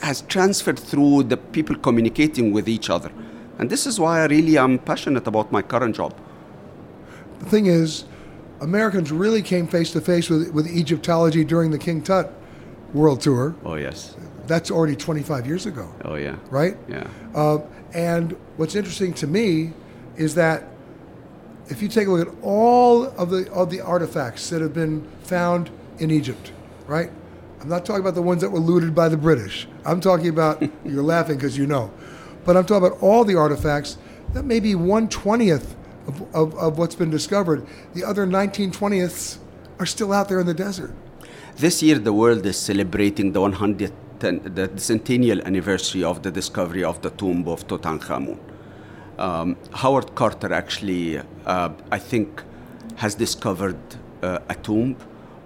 has 0.00 0.22
transferred 0.22 0.78
through 0.78 1.24
the 1.24 1.36
people 1.36 1.76
communicating 1.76 2.52
with 2.52 2.68
each 2.68 2.90
other. 2.90 3.10
And 3.58 3.68
this 3.68 3.86
is 3.86 4.00
why 4.00 4.20
I 4.20 4.26
really 4.26 4.56
am 4.56 4.78
passionate 4.78 5.26
about 5.26 5.52
my 5.52 5.62
current 5.62 5.96
job. 5.96 6.14
The 7.40 7.46
thing 7.46 7.66
is, 7.66 8.04
Americans 8.60 9.10
really 9.10 9.42
came 9.42 9.66
face 9.66 9.92
to 9.92 10.00
face 10.00 10.28
with 10.30 10.50
with 10.52 10.66
Egyptology 10.66 11.44
during 11.44 11.70
the 11.70 11.78
King 11.78 12.02
Tut 12.02 12.32
World 12.92 13.20
Tour. 13.20 13.54
Oh 13.64 13.74
yes. 13.74 14.16
That's 14.46 14.70
already 14.70 14.96
25 14.96 15.46
years 15.46 15.66
ago. 15.66 15.94
Oh 16.04 16.16
yeah. 16.16 16.36
right? 16.50 16.76
Yeah. 16.88 17.06
Uh, 17.34 17.58
and 17.94 18.36
what's 18.56 18.74
interesting 18.74 19.12
to 19.14 19.26
me 19.26 19.72
is 20.16 20.34
that 20.34 20.64
if 21.68 21.80
you 21.82 21.88
take 21.88 22.08
a 22.08 22.10
look 22.10 22.28
at 22.28 22.34
all 22.42 23.04
of 23.04 23.30
the 23.30 23.50
of 23.52 23.70
the 23.70 23.80
artifacts 23.80 24.50
that 24.50 24.60
have 24.60 24.74
been 24.74 25.06
found 25.22 25.70
in 25.98 26.10
Egypt, 26.10 26.52
right? 26.86 27.10
I'm 27.60 27.68
not 27.68 27.84
talking 27.84 28.00
about 28.00 28.14
the 28.14 28.22
ones 28.22 28.40
that 28.40 28.50
were 28.50 28.58
looted 28.58 28.94
by 28.94 29.08
the 29.08 29.16
British. 29.16 29.68
I'm 29.84 30.00
talking 30.00 30.28
about 30.28 30.62
you're 30.84 31.02
laughing 31.02 31.36
because 31.36 31.58
you 31.58 31.66
know, 31.66 31.92
but 32.44 32.56
I'm 32.56 32.64
talking 32.64 32.86
about 32.88 33.02
all 33.02 33.24
the 33.24 33.36
artifacts. 33.36 33.98
That 34.32 34.44
may 34.44 34.60
be 34.60 34.74
one 34.74 35.08
twentieth 35.08 35.76
of, 36.06 36.34
of, 36.34 36.54
of 36.54 36.78
what's 36.78 36.94
been 36.94 37.10
discovered. 37.10 37.66
The 37.94 38.04
other 38.04 38.26
19 38.26 38.72
twentieths 38.72 39.38
are 39.78 39.86
still 39.86 40.12
out 40.12 40.28
there 40.28 40.40
in 40.40 40.46
the 40.46 40.54
desert. 40.54 40.92
this 41.56 41.82
year 41.82 41.98
the 41.98 42.12
world 42.12 42.46
is 42.46 42.56
celebrating 42.56 43.32
the 43.32 43.40
100th, 43.40 43.92
the 44.20 44.70
centennial 44.76 45.40
anniversary 45.42 46.02
of 46.02 46.22
the 46.22 46.30
discovery 46.30 46.84
of 46.84 47.00
the 47.02 47.10
tomb 47.10 47.46
of 47.48 47.66
Tutankhamun. 47.66 48.38
Um, 49.18 49.56
Howard 49.72 50.14
Carter 50.14 50.52
actually, 50.52 51.18
uh, 51.44 51.70
I 51.90 51.98
think, 51.98 52.42
has 52.96 53.14
discovered 53.14 53.80
uh, 54.22 54.38
a 54.48 54.54
tomb, 54.54 54.96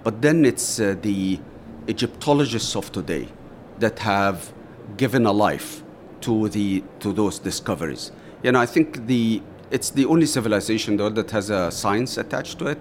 but 0.04 0.22
then 0.22 0.44
it's 0.44 0.78
uh, 0.78 0.94
the 1.02 1.40
Egyptologists 1.86 2.74
of 2.76 2.90
today 2.92 3.28
that 3.78 3.98
have 4.00 4.52
given 4.96 5.26
a 5.26 5.32
life 5.32 5.82
to 6.22 6.48
the 6.48 6.82
to 7.00 7.12
those 7.12 7.38
discoveries. 7.38 8.12
You 8.42 8.52
know, 8.52 8.60
I 8.60 8.66
think 8.66 9.06
the 9.06 9.42
it's 9.70 9.90
the 9.90 10.06
only 10.06 10.26
civilization 10.26 10.96
though 10.96 11.10
that 11.10 11.30
has 11.30 11.50
a 11.50 11.70
science 11.70 12.16
attached 12.16 12.58
to 12.60 12.66
it, 12.66 12.78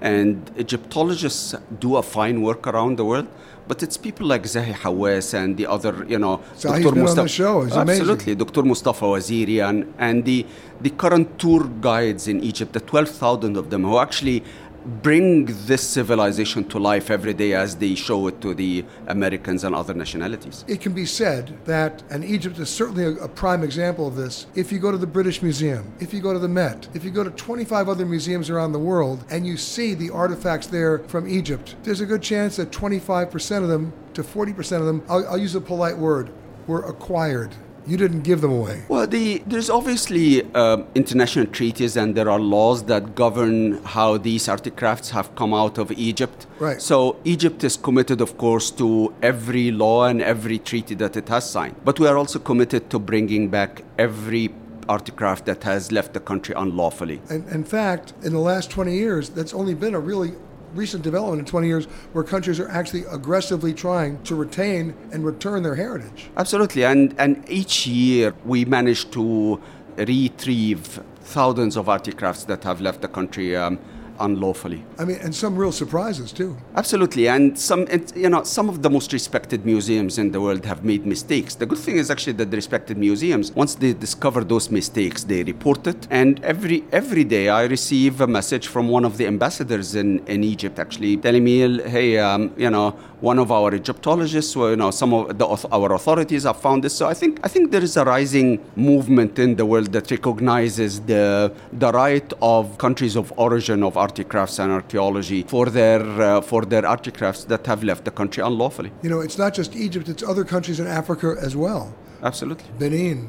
and 0.00 0.50
Egyptologists 0.58 1.54
do 1.80 1.96
a 1.96 2.02
fine 2.02 2.42
work 2.42 2.66
around 2.66 2.96
the 2.96 3.04
world. 3.04 3.28
But 3.68 3.82
it's 3.82 3.96
people 3.96 4.28
like 4.28 4.44
Zahi 4.44 4.72
Hawass 4.72 5.34
and 5.34 5.56
the 5.56 5.66
other, 5.66 6.06
you 6.08 6.20
know, 6.20 6.40
Zahi's 6.56 6.84
Dr. 6.84 6.94
Mustafa. 6.94 7.20
on 7.20 7.26
the 7.26 7.28
show. 7.28 7.62
Absolutely. 7.64 8.34
Dr. 8.36 8.62
Mustafa 8.62 9.04
Waziri 9.04 9.68
and, 9.68 9.92
and 9.98 10.24
the, 10.24 10.46
the 10.80 10.90
current 10.90 11.36
tour 11.40 11.64
guides 11.80 12.28
in 12.28 12.44
Egypt, 12.44 12.74
the 12.74 12.80
12,000 12.80 13.56
of 13.56 13.70
them 13.70 13.82
who 13.82 13.98
actually 13.98 14.44
bring 14.86 15.46
this 15.66 15.82
civilization 15.82 16.64
to 16.64 16.78
life 16.78 17.10
every 17.10 17.34
day 17.34 17.52
as 17.54 17.76
they 17.76 17.94
show 17.94 18.28
it 18.28 18.40
to 18.40 18.54
the 18.54 18.84
Americans 19.08 19.64
and 19.64 19.74
other 19.74 19.94
nationalities. 19.94 20.64
It 20.68 20.80
can 20.80 20.92
be 20.92 21.04
said 21.04 21.58
that, 21.64 22.02
and 22.10 22.24
Egypt 22.24 22.58
is 22.58 22.70
certainly 22.70 23.04
a, 23.04 23.24
a, 23.24 23.28
prime 23.28 23.62
example 23.62 24.06
of 24.06 24.14
this, 24.14 24.46
if 24.54 24.70
you 24.70 24.78
go 24.78 24.92
to 24.92 24.98
the 24.98 25.06
British 25.06 25.42
Museum, 25.42 25.92
if 26.00 26.14
you 26.14 26.20
go 26.20 26.32
to 26.32 26.38
the 26.38 26.48
Met, 26.48 26.88
if 26.94 27.04
you 27.04 27.10
go 27.10 27.24
to 27.24 27.30
25 27.30 27.88
other 27.88 28.06
museums 28.06 28.48
around 28.48 28.72
the 28.72 28.78
world 28.78 29.24
and 29.30 29.46
you 29.46 29.56
see 29.56 29.94
the 29.94 30.10
artifacts 30.10 30.68
there 30.68 31.00
from 31.00 31.28
Egypt, 31.28 31.76
there's 31.82 32.00
a 32.00 32.06
good 32.06 32.22
chance 32.22 32.56
that 32.56 32.70
25% 32.70 33.62
of 33.62 33.68
them 33.68 33.92
to 34.14 34.22
40% 34.22 34.80
of 34.80 34.86
them, 34.86 35.02
I'll, 35.08 35.26
I'll 35.28 35.38
use 35.38 35.54
a 35.54 35.60
polite 35.60 35.98
word, 35.98 36.30
were 36.66 36.84
acquired 36.84 37.54
you 37.86 37.96
didn't 37.96 38.22
give 38.22 38.40
them 38.40 38.52
away. 38.52 38.82
Well, 38.88 39.06
the, 39.06 39.42
there's 39.46 39.70
obviously 39.70 40.42
uh, 40.54 40.82
international 40.94 41.46
treaties 41.46 41.96
and 41.96 42.14
there 42.14 42.28
are 42.28 42.40
laws 42.40 42.84
that 42.84 43.14
govern 43.14 43.82
how 43.84 44.18
these 44.18 44.48
artifacts 44.48 45.10
have 45.10 45.34
come 45.36 45.54
out 45.54 45.78
of 45.78 45.92
Egypt. 45.92 46.46
Right. 46.58 46.80
So 46.82 47.16
Egypt 47.24 47.62
is 47.64 47.76
committed, 47.76 48.20
of 48.20 48.36
course, 48.38 48.70
to 48.72 49.14
every 49.22 49.70
law 49.70 50.04
and 50.04 50.20
every 50.20 50.58
treaty 50.58 50.94
that 50.96 51.16
it 51.16 51.28
has 51.28 51.48
signed. 51.48 51.76
But 51.84 52.00
we 52.00 52.08
are 52.08 52.16
also 52.16 52.38
committed 52.38 52.90
to 52.90 52.98
bringing 52.98 53.48
back 53.48 53.82
every 53.98 54.52
artifact 54.88 55.46
that 55.46 55.64
has 55.64 55.92
left 55.92 56.12
the 56.12 56.20
country 56.20 56.54
unlawfully. 56.56 57.20
And 57.28 57.48
in 57.48 57.64
fact, 57.64 58.12
in 58.22 58.32
the 58.32 58.38
last 58.38 58.70
20 58.70 58.94
years, 58.94 59.30
that's 59.30 59.52
only 59.54 59.74
been 59.74 59.94
a 59.94 60.00
really 60.00 60.32
recent 60.74 61.02
development 61.02 61.40
in 61.40 61.46
20 61.46 61.66
years 61.66 61.86
where 62.12 62.24
countries 62.24 62.60
are 62.60 62.68
actually 62.68 63.04
aggressively 63.04 63.72
trying 63.72 64.22
to 64.24 64.34
retain 64.34 64.94
and 65.12 65.24
return 65.24 65.62
their 65.62 65.74
heritage. 65.74 66.30
Absolutely. 66.36 66.84
And, 66.84 67.14
and 67.18 67.44
each 67.48 67.86
year 67.86 68.34
we 68.44 68.64
manage 68.64 69.10
to 69.12 69.60
retrieve 69.96 71.00
thousands 71.20 71.76
of 71.76 71.88
artifacts 71.88 72.44
that 72.44 72.64
have 72.64 72.80
left 72.80 73.00
the 73.00 73.08
country. 73.08 73.56
Um, 73.56 73.78
unlawfully. 74.18 74.84
I 74.98 75.04
mean, 75.04 75.18
and 75.22 75.34
some 75.34 75.56
real 75.56 75.72
surprises 75.72 76.32
too. 76.32 76.56
Absolutely, 76.74 77.28
and 77.28 77.58
some 77.58 77.86
you 78.14 78.28
know 78.28 78.42
some 78.44 78.68
of 78.68 78.82
the 78.82 78.90
most 78.90 79.12
respected 79.12 79.64
museums 79.64 80.18
in 80.18 80.30
the 80.32 80.40
world 80.40 80.64
have 80.64 80.84
made 80.84 81.06
mistakes. 81.06 81.54
The 81.54 81.66
good 81.66 81.78
thing 81.78 81.96
is 81.96 82.10
actually 82.10 82.34
that 82.34 82.50
the 82.50 82.56
respected 82.56 82.96
museums, 82.98 83.52
once 83.52 83.74
they 83.74 83.92
discover 83.92 84.44
those 84.44 84.70
mistakes, 84.70 85.24
they 85.24 85.42
report 85.42 85.86
it. 85.86 86.06
And 86.10 86.42
every 86.44 86.84
every 86.92 87.24
day 87.24 87.48
I 87.48 87.64
receive 87.64 88.20
a 88.20 88.26
message 88.26 88.66
from 88.68 88.88
one 88.88 89.04
of 89.04 89.16
the 89.18 89.26
ambassadors 89.26 89.94
in, 89.94 90.26
in 90.26 90.44
Egypt 90.44 90.78
actually 90.78 91.16
telling 91.16 91.44
me, 91.44 91.80
hey, 91.82 92.18
um, 92.18 92.52
you 92.56 92.70
know, 92.70 92.90
one 93.20 93.38
of 93.38 93.50
our 93.50 93.74
Egyptologists, 93.74 94.54
or, 94.56 94.70
you 94.70 94.76
know, 94.76 94.90
some 94.90 95.12
of 95.14 95.38
the, 95.38 95.46
our 95.72 95.92
authorities 95.94 96.44
have 96.44 96.60
found 96.60 96.84
this. 96.84 96.94
So 96.94 97.06
I 97.06 97.14
think 97.14 97.40
I 97.42 97.48
think 97.48 97.70
there 97.70 97.82
is 97.82 97.96
a 97.96 98.04
rising 98.04 98.64
movement 98.76 99.38
in 99.38 99.56
the 99.56 99.64
world 99.64 99.92
that 99.92 100.10
recognizes 100.10 101.00
the 101.00 101.52
the 101.72 101.90
right 101.92 102.32
of 102.42 102.78
countries 102.78 103.16
of 103.16 103.32
origin 103.36 103.82
of 103.82 103.96
artifacts 104.06 104.58
and 104.62 104.70
archaeology 104.80 105.40
for 105.54 105.66
their 105.78 106.02
uh, 106.28 106.40
for 106.50 106.62
their 106.72 106.84
artifacts 106.94 107.44
that 107.52 107.62
have 107.66 107.80
left 107.90 108.02
the 108.08 108.14
country 108.20 108.42
unlawfully. 108.50 108.90
You 109.02 109.10
know, 109.12 109.20
it's 109.26 109.38
not 109.44 109.52
just 109.60 109.70
Egypt; 109.86 110.06
it's 110.12 110.24
other 110.32 110.44
countries 110.44 110.78
in 110.82 110.86
Africa 111.00 111.28
as 111.48 111.54
well. 111.64 111.84
Absolutely. 112.22 112.68
Benin. 112.78 113.28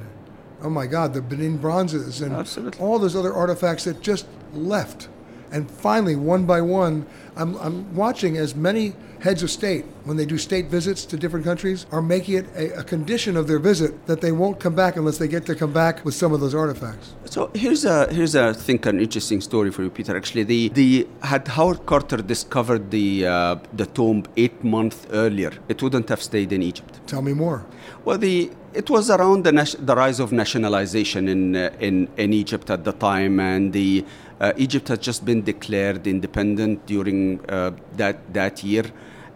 Oh 0.66 0.70
my 0.70 0.88
God, 0.88 1.14
the 1.14 1.22
Benin 1.22 1.58
bronzes 1.58 2.22
and 2.22 2.34
Absolutely. 2.34 2.80
all 2.84 2.98
those 3.00 3.16
other 3.16 3.34
artifacts 3.34 3.84
that 3.84 4.02
just 4.02 4.26
left. 4.54 5.10
And 5.52 5.70
finally, 5.70 6.16
one 6.16 6.46
by 6.46 6.62
one, 6.62 7.06
I'm, 7.36 7.56
I'm 7.66 7.96
watching 7.96 8.38
as 8.38 8.56
many 8.56 8.94
heads 9.20 9.44
of 9.44 9.50
state, 9.50 9.86
when 10.04 10.18
they 10.18 10.26
do 10.26 10.38
state 10.38 10.68
visits 10.68 11.06
to 11.06 11.18
different 11.18 11.46
countries, 11.46 11.86
are 11.92 12.02
making 12.02 12.36
it 12.36 12.46
a, 12.56 12.80
a, 12.80 12.84
condition 12.84 13.36
of 13.36 13.48
their 13.48 13.60
visit 13.60 14.06
that 14.08 14.22
they 14.22 14.32
won't 14.32 14.60
come 14.60 14.76
back 14.76 14.96
unless 14.96 15.18
they 15.18 15.28
get 15.28 15.46
to 15.46 15.56
come 15.56 15.74
back 15.74 16.06
with 16.06 16.14
some 16.14 16.34
of 16.34 16.40
those 16.40 16.56
artifacts. 16.56 17.14
So 17.26 17.52
here's 17.54 17.84
a 17.86 18.12
here's 18.14 18.36
a 18.36 18.50
I 18.50 18.54
think 18.54 18.86
an 18.86 19.00
interesting 19.00 19.42
story 19.42 19.72
for 19.72 19.84
you, 19.84 19.90
Peter. 19.90 20.16
Actually, 20.16 20.44
the 20.44 20.70
the 20.70 21.08
had 21.22 21.48
Howard 21.48 21.86
Carter 21.86 22.18
discovered 22.18 22.92
the 22.92 23.26
uh, 23.26 23.56
the 23.74 23.86
tomb 23.86 24.24
eight 24.38 24.64
months 24.64 25.08
earlier, 25.12 25.52
it 25.68 25.82
wouldn't 25.82 26.10
have 26.10 26.22
stayed 26.22 26.52
in 26.52 26.62
Egypt. 26.62 27.00
Tell 27.08 27.22
me 27.22 27.34
more. 27.34 27.66
Well, 28.06 28.18
the 28.18 28.52
it 28.74 28.90
was 28.90 29.10
around 29.10 29.44
the, 29.44 29.78
the 29.80 29.96
rise 29.96 30.20
of 30.20 30.32
nationalization 30.32 31.28
in, 31.28 31.56
uh, 31.56 31.72
in 31.80 32.08
in 32.18 32.34
Egypt 32.34 32.70
at 32.70 32.84
the 32.84 32.94
time, 32.94 33.40
and 33.40 33.74
the 33.74 34.06
uh, 34.40 34.54
Egypt 34.58 34.88
has 34.90 35.00
just 35.00 35.26
been 35.26 35.44
declared 35.44 36.08
independent 36.08 36.86
during 36.86 37.40
uh, 37.50 37.72
that 37.96 38.34
that 38.34 38.64
year, 38.64 38.86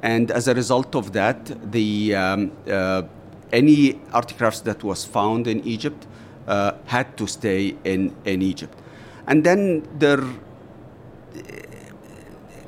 and 0.02 0.32
as 0.32 0.48
a 0.48 0.54
result 0.54 0.96
of 0.96 1.14
that, 1.14 1.72
the 1.72 2.16
um, 2.16 2.52
uh, 2.70 3.04
any 3.52 4.00
artifacts 4.14 4.62
that 4.62 4.84
was 4.84 5.06
found 5.06 5.48
in 5.48 5.64
Egypt 5.66 6.08
uh, 6.48 6.74
had 6.86 7.18
to 7.18 7.28
stay 7.28 7.76
in 7.84 8.16
in 8.26 8.42
Egypt, 8.42 8.78
and 9.28 9.44
then 9.44 9.88
there 9.98 10.24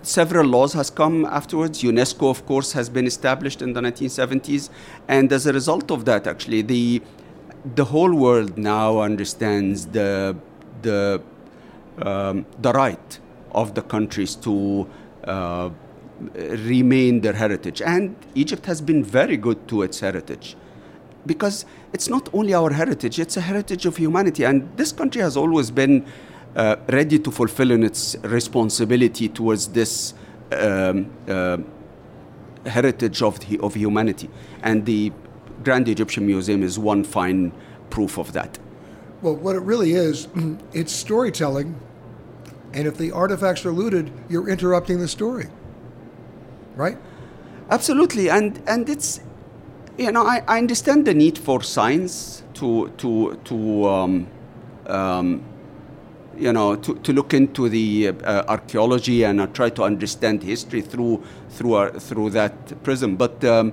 several 0.04 0.46
laws 0.46 0.74
has 0.74 0.90
come 0.90 1.26
afterwards. 1.26 1.82
UNESCO, 1.82 2.30
of 2.30 2.46
course, 2.46 2.74
has 2.74 2.90
been 2.90 3.08
established 3.08 3.62
in 3.62 3.74
the 3.74 3.82
1970s, 3.82 4.70
and 5.08 5.32
as 5.32 5.48
a 5.48 5.54
result 5.54 5.92
of 5.92 6.06
that, 6.06 6.28
actually, 6.28 6.62
the 6.62 7.02
the 7.76 7.86
whole 7.86 8.14
world 8.14 8.58
now 8.58 9.00
understands 9.00 9.88
the 9.88 10.36
the 10.82 11.22
um, 12.02 12.46
the 12.62 12.72
right 12.74 13.20
of 13.52 13.76
the 13.76 13.82
countries 13.82 14.36
to 14.36 14.88
uh, 15.26 15.70
remain 16.32 17.22
their 17.22 17.34
heritage. 17.34 17.82
And 17.82 18.16
Egypt 18.36 18.66
has 18.66 18.82
been 18.82 19.04
very 19.04 19.38
good 19.38 19.68
to 19.70 19.84
its 19.84 20.00
heritage 20.00 20.56
because 21.26 21.66
it's 21.94 22.10
not 22.10 22.30
only 22.34 22.54
our 22.54 22.72
heritage, 22.72 23.20
it's 23.20 23.38
a 23.38 23.42
heritage 23.42 23.86
of 23.86 23.98
humanity. 23.98 24.44
And 24.44 24.76
this 24.78 24.92
country 24.92 25.22
has 25.22 25.38
always 25.38 25.72
been 25.72 26.06
uh, 26.56 26.76
ready 26.90 27.20
to 27.20 27.32
fulfill 27.32 27.72
in 27.72 27.84
its 27.84 28.16
responsibility 28.24 29.30
towards 29.30 29.68
this 29.70 30.14
um, 30.52 31.12
uh, 31.28 31.58
heritage 32.66 33.22
of, 33.22 33.40
the, 33.40 33.60
of 33.60 33.76
humanity. 33.76 34.30
And 34.62 34.86
the 34.86 35.12
Grand 35.64 35.88
Egyptian 35.88 36.26
Museum 36.26 36.64
is 36.64 36.78
one 36.78 37.04
fine 37.04 37.52
proof 37.90 38.18
of 38.18 38.34
that. 38.34 38.60
Well, 39.24 39.38
what 39.38 39.56
it 39.56 39.62
really 39.62 39.94
is, 39.94 40.28
it's 40.74 40.92
storytelling. 40.92 41.80
And 42.74 42.88
if 42.88 42.98
the 42.98 43.12
artifacts 43.12 43.66
are 43.66 43.72
looted, 43.72 44.12
you're 44.30 44.50
interrupting 44.50 45.00
the 45.00 45.08
story. 45.08 45.48
Right? 46.76 46.98
Absolutely. 47.70 48.30
And, 48.30 48.62
and 48.68 48.90
it's, 48.90 49.22
you 49.98 50.12
know, 50.12 50.26
I, 50.26 50.44
I 50.48 50.58
understand 50.58 51.06
the 51.06 51.14
need 51.14 51.38
for 51.38 51.64
science 51.64 52.44
to, 52.56 52.90
to, 52.98 53.40
to 53.46 53.88
um, 53.88 54.28
um, 54.88 55.44
you 56.38 56.52
know, 56.52 56.76
to, 56.76 56.96
to 56.96 57.14
look 57.14 57.34
into 57.34 57.70
the 57.70 58.10
uh, 58.10 58.44
archaeology 58.48 59.24
and 59.24 59.40
uh, 59.40 59.48
try 59.48 59.70
to 59.70 59.84
understand 59.84 60.44
history 60.44 60.82
through, 60.82 61.24
through, 61.50 61.76
uh, 61.76 62.00
through 62.00 62.32
that 62.32 62.84
prism. 62.84 63.16
But 63.16 63.44
um, 63.46 63.72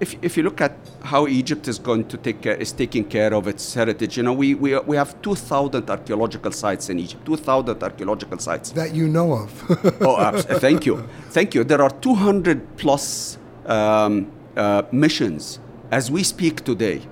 if, 0.00 0.16
if 0.22 0.36
you 0.36 0.42
look 0.42 0.60
at 0.62 0.72
how 1.02 1.26
Egypt 1.26 1.68
is 1.68 1.78
going 1.78 2.08
to 2.08 2.16
take 2.16 2.40
care, 2.40 2.54
is 2.54 2.72
taking 2.72 3.04
care 3.04 3.34
of 3.34 3.46
its 3.46 3.74
heritage, 3.74 4.16
you 4.16 4.22
know, 4.22 4.32
we, 4.32 4.54
we, 4.54 4.76
we 4.80 4.96
have 4.96 5.20
2,000 5.20 5.88
archaeological 5.90 6.52
sites 6.52 6.88
in 6.88 6.98
Egypt, 6.98 7.24
2,000 7.26 7.82
archaeological 7.82 8.38
sites. 8.38 8.70
That 8.70 8.94
you 8.94 9.08
know 9.08 9.34
of. 9.34 10.00
oh, 10.00 10.40
thank 10.40 10.86
you. 10.86 11.06
Thank 11.28 11.54
you. 11.54 11.64
There 11.64 11.82
are 11.82 11.90
200 11.90 12.78
plus 12.78 13.38
um, 13.66 14.32
uh, 14.56 14.82
missions 14.90 15.60
as 15.90 16.10
we 16.10 16.22
speak 16.22 16.64
today 16.64 17.02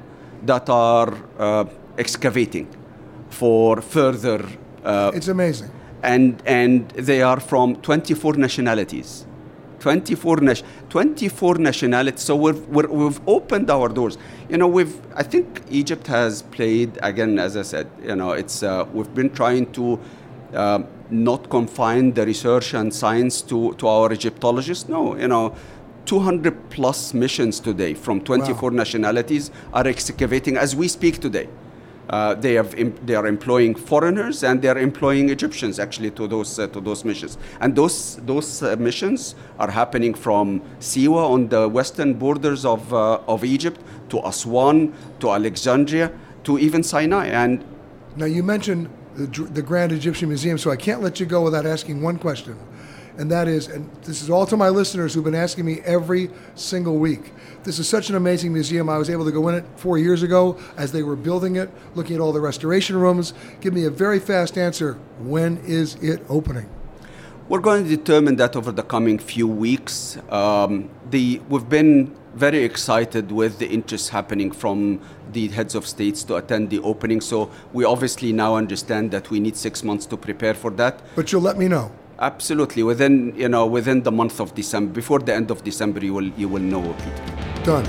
that 0.45 0.71
are 0.71 1.15
uh, 1.39 1.67
excavating 1.99 2.75
for 3.29 3.83
further. 3.83 4.47
Uh, 4.83 5.13
it's 5.15 5.29
amazing. 5.29 5.71
And, 6.03 6.43
and 6.47 6.89
they 6.93 7.23
are 7.23 7.41
from 7.41 7.77
24 7.77 8.35
nationalities. 8.35 9.27
24, 9.81 10.39
24 10.89 11.55
nationalities. 11.59 12.23
So 12.23 12.37
we've, 12.37 12.67
we 12.69 13.05
have 13.05 13.21
opened 13.27 13.71
our 13.71 13.89
doors. 13.89 14.19
You 14.49 14.59
know, 14.59 14.69
we've, 14.69 15.01
I 15.15 15.23
think 15.23 15.63
Egypt 15.71 16.07
has 16.07 16.43
played, 16.43 16.99
again, 17.03 17.39
as 17.39 17.57
I 17.57 17.63
said, 17.63 17.91
you 18.03 18.17
know, 18.17 18.33
it's, 18.33 18.63
uh, 18.63 18.87
we've 18.93 19.13
been 19.15 19.31
trying 19.31 19.73
to 19.73 20.01
uh, 20.55 20.83
not 21.11 21.49
confine 21.51 22.13
the 22.13 22.25
research 22.27 22.75
and 22.75 22.93
science 22.93 23.43
to, 23.43 23.75
to 23.75 23.89
our 23.89 24.13
Egyptologists. 24.13 24.89
No, 24.89 25.17
you 25.17 25.29
know, 25.29 25.55
200 26.07 26.71
plus 26.71 27.13
missions 27.13 27.61
today 27.61 27.93
from 27.95 28.21
24 28.23 28.71
wow. 28.71 28.77
nationalities 28.77 29.51
are 29.75 29.87
excavating 29.87 30.57
as 30.57 30.75
we 30.75 30.89
speak 30.89 31.19
today. 31.19 31.49
Uh, 32.11 32.35
they, 32.35 32.55
have 32.55 32.75
they 33.07 33.15
are 33.15 33.27
employing 33.27 33.75
foreigners 33.75 34.43
and 34.43 34.63
they 34.63 34.69
are 34.69 34.79
employing 34.79 35.29
Egyptians 35.29 35.79
actually 35.79 36.11
to 36.13 36.27
those 36.27 36.59
uh, 36.59 36.67
to 36.69 36.81
those 36.81 37.05
missions. 37.05 37.37
And 37.61 37.77
those 37.77 38.17
those 38.25 38.63
uh, 38.63 38.77
missions 38.79 39.35
are 39.59 39.71
happening 39.71 40.15
from 40.15 40.63
Siwa 40.81 41.31
on 41.31 41.49
the 41.49 41.69
western 41.69 42.15
borders 42.15 42.65
of 42.65 42.93
uh, 42.95 43.21
of 43.29 43.45
Egypt 43.45 43.81
to 44.09 44.21
Aswan 44.27 44.95
to 45.21 45.31
Alexandria 45.31 46.11
to 46.45 46.59
even 46.59 46.83
Sinai. 46.83 47.27
And 47.27 47.63
now 48.17 48.27
you 48.27 48.43
mentioned 48.43 48.89
the, 49.15 49.27
the 49.27 49.63
Grand 49.63 49.93
Egyptian 49.93 50.29
Museum, 50.29 50.57
so 50.57 50.71
I 50.71 50.77
can't 50.77 51.03
let 51.03 51.21
you 51.21 51.27
go 51.27 51.43
without 51.43 51.67
asking 51.67 52.01
one 52.01 52.19
question 52.19 52.57
and 53.19 53.31
that 53.33 53.49
is, 53.49 53.67
and 53.67 53.91
this 54.05 54.23
is 54.23 54.31
all 54.31 54.47
to 54.47 54.57
my 54.57 54.69
listeners 54.69 55.13
who've 55.13 55.25
been 55.25 55.35
asking 55.35 55.67
me 55.67 55.81
every 55.85 56.31
single 56.55 56.99
week. 56.99 57.33
This 57.65 57.81
is 57.81 57.89
such 57.89 58.11
an 58.11 58.17
amazing 58.17 58.53
museum. 58.53 58.89
I 58.89 58.97
was 58.97 59.11
able 59.11 59.25
to 59.25 59.33
go 59.33 59.49
in 59.49 59.57
it 59.57 59.65
four 59.75 59.99
years 59.99 60.23
ago 60.23 60.57
as 60.77 60.93
they 60.93 61.03
were 61.03 61.17
building 61.17 61.57
it, 61.57 61.69
looking 61.97 62.15
at 62.15 62.23
all 62.23 62.33
the 62.33 62.41
restoration 62.41 62.97
rooms. 62.97 63.35
Give 63.61 63.75
me 63.75 63.85
a 63.85 63.91
very 63.91 64.21
fast 64.21 64.57
answer. 64.57 64.95
When 65.19 65.59
is 65.59 65.97
it 65.97 66.23
opening? 66.29 66.71
We're 67.49 67.61
going 67.61 67.85
to 67.85 67.91
determine 67.97 68.37
that 68.37 68.55
over 68.55 68.71
the 68.71 68.85
coming 68.85 69.19
few 69.19 69.49
weeks. 69.49 70.17
Um, 70.29 70.89
the, 71.11 71.41
we've 71.49 71.69
been 71.69 72.15
very 72.35 72.63
excited 72.63 73.33
with 73.33 73.59
the 73.59 73.67
interest 73.67 74.11
happening 74.11 74.53
from 74.53 75.01
the 75.33 75.49
heads 75.49 75.75
of 75.75 75.89
states 75.89 76.23
to 76.25 76.37
attend 76.37 76.71
the 76.71 76.79
opening. 76.81 77.21
So 77.21 77.51
we 77.73 77.85
obviously 77.85 78.33
now 78.33 78.55
understand 78.55 79.11
that 79.11 79.31
we 79.31 79.41
need 79.41 79.57
six 79.57 79.83
months 79.83 80.07
to 80.07 80.17
prepare 80.17 80.55
for 80.55 80.71
that. 80.73 81.03
But 81.17 81.33
you'll 81.33 81.43
let 81.43 81.59
me 81.59 81.67
know. 81.67 81.91
Absolutely. 82.21 82.83
Within 82.83 83.33
you 83.37 83.49
know 83.49 83.67
within 83.67 84.03
the 84.03 84.11
month 84.11 84.41
of 84.41 84.55
December, 84.55 84.93
before 84.93 85.21
the 85.21 85.35
end 85.35 85.51
of 85.51 85.63
December, 85.63 86.05
you 86.05 86.15
will 86.15 86.29
you 86.37 86.49
will 86.49 86.63
know, 86.63 86.83
Peter. 86.83 87.63
Done. 87.65 87.87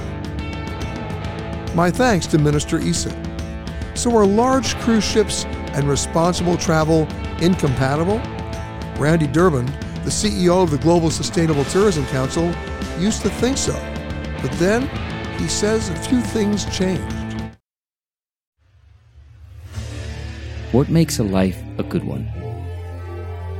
My 1.76 1.90
thanks 1.90 2.28
to 2.28 2.38
Minister 2.38 2.78
Issa. 2.78 3.12
So 3.96 4.16
are 4.16 4.26
large 4.26 4.76
cruise 4.80 5.04
ships 5.04 5.46
and 5.74 5.88
responsible 5.90 6.58
travel 6.58 7.08
incompatible? 7.42 8.20
Randy 8.98 9.28
Durband, 9.28 9.68
the 10.04 10.12
CEO 10.12 10.64
of 10.64 10.72
the 10.72 10.78
Global 10.78 11.10
Sustainable 11.10 11.64
Tourism 11.66 12.06
Council, 12.08 12.54
used 13.00 13.22
to 13.24 13.30
think 13.30 13.58
so. 13.58 13.74
But 14.42 14.52
then 14.54 14.88
he 15.40 15.48
says 15.48 15.90
a 15.90 15.96
few 15.96 16.22
things 16.22 16.66
changed. 16.66 17.16
What 20.72 20.90
makes 20.90 21.18
a 21.18 21.24
life 21.24 21.58
a 21.78 21.84
good 21.84 22.04
one? 22.04 22.39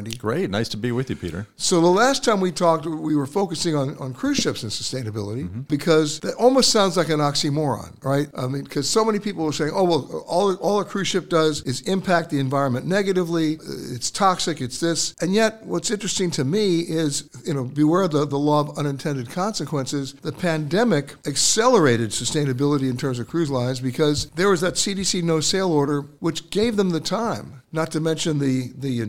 Randy? 0.00 0.16
Great. 0.16 0.48
Nice 0.48 0.70
to 0.70 0.78
be 0.78 0.92
with 0.92 1.10
you, 1.10 1.16
Peter. 1.16 1.46
So, 1.56 1.80
the 1.82 1.86
last 1.86 2.24
time 2.24 2.40
we 2.40 2.52
talked, 2.52 2.86
we 2.86 3.14
were 3.14 3.26
focusing 3.26 3.76
on, 3.76 3.98
on 3.98 4.14
cruise 4.14 4.38
ships 4.38 4.62
and 4.62 4.72
sustainability 4.72 5.44
mm-hmm. 5.44 5.60
because 5.62 6.20
that 6.20 6.34
almost 6.36 6.70
sounds 6.70 6.96
like 6.96 7.10
an 7.10 7.20
oxymoron, 7.20 8.02
right? 8.02 8.28
I 8.34 8.46
mean, 8.46 8.64
because 8.64 8.88
so 8.88 9.04
many 9.04 9.18
people 9.18 9.44
are 9.44 9.52
saying, 9.52 9.72
oh, 9.74 9.84
well, 9.84 10.24
all, 10.26 10.54
all 10.56 10.80
a 10.80 10.86
cruise 10.86 11.08
ship 11.08 11.28
does 11.28 11.62
is 11.62 11.82
impact 11.82 12.30
the 12.30 12.38
environment 12.38 12.86
negatively. 12.86 13.58
It's 13.92 14.10
toxic, 14.10 14.62
it's 14.62 14.80
this. 14.80 15.14
And 15.20 15.34
yet, 15.34 15.62
what's 15.66 15.90
interesting 15.90 16.30
to 16.32 16.44
me 16.44 16.80
is, 16.80 17.28
you 17.44 17.52
know, 17.52 17.64
beware 17.64 18.08
the, 18.08 18.26
the 18.26 18.38
law 18.38 18.60
of 18.60 18.78
unintended 18.78 19.28
consequences. 19.28 20.14
The 20.14 20.32
pandemic 20.32 21.14
accelerated 21.26 22.10
sustainability 22.10 22.88
in 22.88 22.96
terms 22.96 23.18
of 23.18 23.28
cruise 23.28 23.50
lines 23.50 23.80
because 23.80 24.30
there 24.30 24.48
was 24.48 24.62
that 24.62 24.74
CDC 24.74 25.22
no 25.22 25.40
sail 25.40 25.70
order, 25.70 26.00
which 26.20 26.48
gave 26.48 26.76
them 26.76 26.88
the 26.90 27.00
time 27.00 27.59
not 27.72 27.92
to 27.92 28.00
mention 28.00 28.38
the, 28.38 28.72
the 28.76 29.00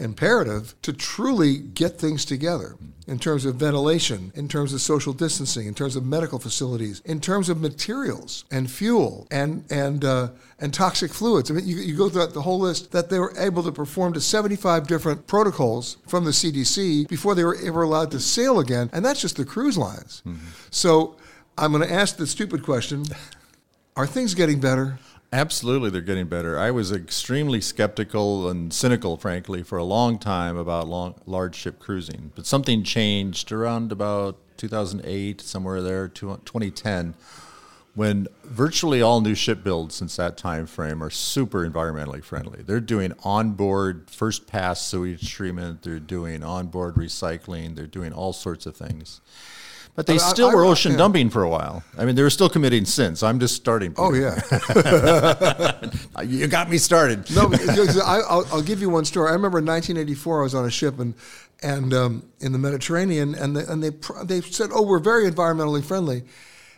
imperative 0.00 0.74
to 0.82 0.92
truly 0.92 1.58
get 1.58 1.98
things 1.98 2.24
together 2.24 2.76
in 3.06 3.18
terms 3.18 3.44
of 3.44 3.56
ventilation, 3.56 4.32
in 4.34 4.48
terms 4.48 4.72
of 4.72 4.80
social 4.80 5.12
distancing, 5.12 5.66
in 5.66 5.74
terms 5.74 5.96
of 5.96 6.04
medical 6.04 6.38
facilities, 6.38 7.00
in 7.06 7.20
terms 7.20 7.48
of 7.48 7.60
materials 7.60 8.44
and 8.50 8.70
fuel 8.70 9.26
and, 9.30 9.64
and, 9.70 10.04
uh, 10.04 10.28
and 10.58 10.72
toxic 10.74 11.12
fluids. 11.12 11.50
I 11.50 11.54
mean, 11.54 11.66
you, 11.66 11.76
you 11.76 11.96
go 11.96 12.08
through 12.08 12.26
the 12.28 12.42
whole 12.42 12.60
list 12.60 12.92
that 12.92 13.10
they 13.10 13.18
were 13.18 13.32
able 13.38 13.62
to 13.62 13.72
perform 13.72 14.12
to 14.14 14.20
75 14.20 14.86
different 14.86 15.26
protocols 15.26 15.96
from 16.06 16.24
the 16.24 16.30
CDC 16.30 17.08
before 17.08 17.34
they 17.34 17.44
were 17.44 17.56
ever 17.64 17.82
allowed 17.82 18.10
to 18.10 18.20
sail 18.20 18.58
again. 18.60 18.90
And 18.92 19.04
that's 19.04 19.20
just 19.20 19.36
the 19.36 19.44
cruise 19.44 19.78
lines. 19.78 20.22
Mm-hmm. 20.26 20.46
So 20.70 21.16
I'm 21.56 21.72
going 21.72 21.86
to 21.86 21.92
ask 21.92 22.16
the 22.16 22.26
stupid 22.26 22.62
question 22.62 23.04
Are 23.96 24.06
things 24.06 24.34
getting 24.34 24.60
better? 24.60 24.98
Absolutely, 25.30 25.90
they're 25.90 26.00
getting 26.00 26.26
better. 26.26 26.58
I 26.58 26.70
was 26.70 26.90
extremely 26.90 27.60
skeptical 27.60 28.48
and 28.48 28.72
cynical, 28.72 29.18
frankly, 29.18 29.62
for 29.62 29.76
a 29.76 29.84
long 29.84 30.18
time 30.18 30.56
about 30.56 30.88
long, 30.88 31.16
large 31.26 31.54
ship 31.54 31.78
cruising. 31.78 32.32
But 32.34 32.46
something 32.46 32.82
changed 32.82 33.52
around 33.52 33.92
about 33.92 34.38
2008, 34.56 35.42
somewhere 35.42 35.82
there, 35.82 36.08
2010, 36.08 37.14
when 37.94 38.26
virtually 38.42 39.02
all 39.02 39.20
new 39.20 39.34
ship 39.34 39.62
builds 39.62 39.96
since 39.96 40.16
that 40.16 40.38
time 40.38 40.66
frame 40.66 41.02
are 41.04 41.10
super 41.10 41.68
environmentally 41.68 42.24
friendly. 42.24 42.62
They're 42.62 42.80
doing 42.80 43.12
onboard 43.22 44.08
first 44.08 44.46
pass 44.46 44.80
sewage 44.80 45.30
treatment, 45.30 45.82
they're 45.82 46.00
doing 46.00 46.42
onboard 46.42 46.94
recycling, 46.94 47.76
they're 47.76 47.86
doing 47.86 48.14
all 48.14 48.32
sorts 48.32 48.64
of 48.64 48.76
things. 48.76 49.20
But 49.98 50.06
they 50.06 50.18
still 50.18 50.50
I, 50.50 50.54
were 50.54 50.64
ocean 50.64 50.92
yeah. 50.92 50.98
dumping 50.98 51.28
for 51.28 51.42
a 51.42 51.48
while. 51.48 51.82
I 51.98 52.04
mean, 52.04 52.14
they 52.14 52.22
were 52.22 52.30
still 52.30 52.48
committing 52.48 52.84
sins. 52.84 53.24
I'm 53.24 53.40
just 53.40 53.56
starting. 53.56 53.94
Oh 53.96 54.14
yeah, 54.14 54.40
you 56.22 56.46
got 56.46 56.70
me 56.70 56.78
started. 56.78 57.28
no, 57.34 57.50
I, 58.04 58.44
will 58.52 58.62
give 58.62 58.80
you 58.80 58.90
one 58.90 59.04
story. 59.04 59.30
I 59.30 59.32
remember 59.32 59.58
in 59.58 59.66
1984, 59.66 60.38
I 60.38 60.42
was 60.44 60.54
on 60.54 60.66
a 60.66 60.70
ship 60.70 61.00
and 61.00 61.14
and 61.64 61.92
um, 61.92 62.22
in 62.38 62.52
the 62.52 62.60
Mediterranean, 62.60 63.34
and 63.34 63.56
they, 63.56 63.64
and 63.64 63.82
they 63.82 63.90
they 64.22 64.40
said, 64.40 64.70
"Oh, 64.72 64.82
we're 64.82 65.00
very 65.00 65.28
environmentally 65.28 65.84
friendly." 65.84 66.22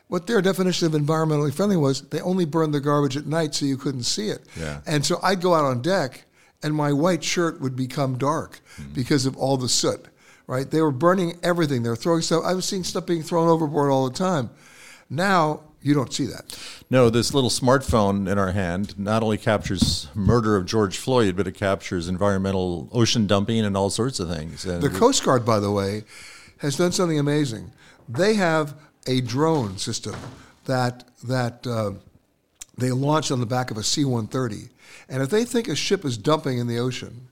What 0.09 0.27
their 0.27 0.41
definition 0.41 0.87
of 0.87 0.99
environmentally 0.99 1.53
friendly 1.53 1.77
was, 1.77 2.01
they 2.09 2.23
only 2.23 2.47
burned 2.47 2.73
the 2.73 2.81
garbage 2.81 3.19
at 3.19 3.27
night 3.27 3.55
so 3.55 3.67
you 3.67 3.77
couldn't 3.77 4.05
see 4.05 4.31
it. 4.31 4.47
Yeah. 4.59 4.81
And 4.87 5.05
so 5.05 5.21
I'd 5.23 5.43
go 5.43 5.53
out 5.53 5.67
on 5.67 5.83
deck, 5.83 6.25
and 6.63 6.75
my 6.75 6.91
white 6.91 7.23
shirt 7.23 7.61
would 7.61 7.77
become 7.77 8.17
dark 8.17 8.61
mm. 8.79 8.95
because 8.95 9.27
of 9.27 9.37
all 9.37 9.59
the 9.59 9.69
soot 9.69 10.07
right? 10.51 10.69
They 10.69 10.83
were 10.83 10.91
burning 10.91 11.39
everything. 11.45 11.85
They 11.85 11.89
were 11.89 11.97
throwing 11.97 12.23
stuff. 12.23 12.43
I 12.45 12.55
was 12.55 12.65
seeing 12.65 12.83
stuff 12.83 13.07
being 13.07 13.23
thrown 13.23 13.49
overboard 13.49 13.89
all 13.93 14.09
the 14.09 14.17
time. 14.17 14.51
Now 15.09 15.61
you 15.81 15.95
don't 15.95 16.13
see 16.13 16.27
that. 16.27 16.59
No, 16.91 17.09
this 17.09 17.33
little 17.33 17.51
smartphone 17.51 18.29
in 18.29 18.37
our 18.37 18.51
hand 18.51 18.99
not 18.99 19.23
only 19.23 19.39
captures 19.39 20.09
murder 20.13 20.57
of 20.57 20.67
George 20.67 20.99
Floyd, 20.99 21.37
but 21.37 21.47
it 21.47 21.53
captures 21.53 22.09
environmental 22.09 22.89
ocean 22.91 23.29
dumping 23.29 23.65
and 23.65 23.77
all 23.77 23.91
sorts 23.91 24.19
of 24.19 24.29
things. 24.29 24.67
And 24.67 24.83
the 24.83 24.91
Coast 24.91 25.25
Guard, 25.25 25.47
by 25.47 25.61
the 25.61 25.71
way, 25.71 26.03
has 26.59 26.77
done 26.77 26.91
something 26.91 27.19
amazing. 27.19 27.71
They 28.09 28.35
have 28.35 28.75
a 29.07 29.21
drone 29.21 29.79
system 29.79 30.17
that 30.65 31.05
that 31.23 31.65
uh, 31.65 31.93
they 32.77 32.91
launched 32.91 33.31
on 33.31 33.39
the 33.39 33.47
back 33.47 33.71
of 33.71 33.77
a 33.77 33.85
C-130, 33.85 34.69
and 35.09 35.23
if 35.23 35.31
they 35.31 35.45
think 35.45 35.69
a 35.69 35.77
ship 35.77 36.05
is 36.05 36.19
dumping 36.19 36.59
in 36.59 36.67
the 36.67 36.79
ocean, 36.79 37.30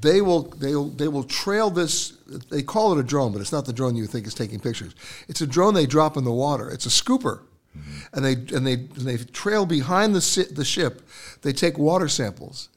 they 0.00 0.20
will 0.20 0.42
they 0.42 0.74
will 0.74 0.90
they 0.90 1.08
will 1.08 1.24
trail 1.24 1.70
this. 1.70 2.10
They 2.50 2.62
call 2.62 2.92
it 2.92 3.00
a 3.00 3.02
drone, 3.02 3.32
but 3.32 3.40
it's 3.40 3.52
not 3.52 3.64
the 3.64 3.72
drone 3.72 3.96
you 3.96 4.06
think 4.06 4.26
is 4.26 4.34
taking 4.34 4.60
pictures. 4.60 4.94
It's 5.28 5.40
a 5.40 5.46
drone 5.46 5.74
they 5.74 5.86
drop 5.86 6.16
in 6.16 6.24
the 6.24 6.32
water. 6.32 6.68
It's 6.68 6.84
a 6.84 6.90
scooper, 6.90 7.40
mm-hmm. 7.76 7.98
and 8.12 8.24
they 8.24 8.32
and 8.54 8.66
they 8.66 8.74
and 8.74 9.06
they 9.06 9.16
trail 9.16 9.64
behind 9.64 10.14
the 10.14 10.48
the 10.52 10.64
ship. 10.64 11.02
They 11.42 11.52
take 11.52 11.78
water 11.78 12.08
samples, 12.08 12.68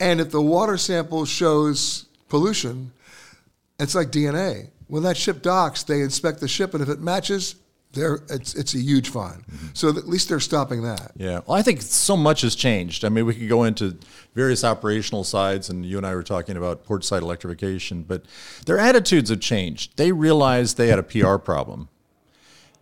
and 0.00 0.20
if 0.20 0.30
the 0.30 0.40
water 0.40 0.78
sample 0.78 1.26
shows 1.26 2.06
pollution, 2.28 2.92
it's 3.78 3.94
like 3.94 4.10
DNA. 4.10 4.68
when 4.88 5.02
that 5.02 5.16
ship 5.16 5.42
docks, 5.42 5.82
they 5.82 6.00
inspect 6.00 6.40
the 6.40 6.48
ship, 6.48 6.72
and 6.72 6.82
if 6.82 6.88
it 6.88 7.00
matches, 7.00 7.56
there 7.94 8.20
it's 8.28 8.54
it's 8.54 8.74
a 8.74 8.78
huge 8.78 9.08
fine. 9.08 9.44
Mm-hmm. 9.50 9.66
So 9.74 9.88
at 9.88 10.08
least 10.08 10.28
they're 10.28 10.40
stopping 10.40 10.82
that. 10.82 11.12
Yeah. 11.16 11.40
Well, 11.46 11.56
I 11.56 11.62
think 11.62 11.82
so 11.82 12.16
much 12.16 12.42
has 12.42 12.54
changed. 12.54 13.04
I 13.04 13.08
mean, 13.08 13.26
we 13.26 13.34
could 13.34 13.48
go 13.48 13.64
into 13.64 13.96
various 14.34 14.64
operational 14.64 15.24
sides, 15.24 15.70
and 15.70 15.84
you 15.86 15.96
and 15.96 16.06
I 16.06 16.14
were 16.14 16.22
talking 16.22 16.56
about 16.56 16.84
port 16.84 17.04
side 17.04 17.22
electrification, 17.22 18.02
but 18.02 18.24
their 18.66 18.78
attitudes 18.78 19.30
have 19.30 19.40
changed. 19.40 19.96
They 19.96 20.12
realized 20.12 20.76
they 20.76 20.88
had 20.88 20.98
a 20.98 21.02
PR 21.02 21.36
problem. 21.36 21.88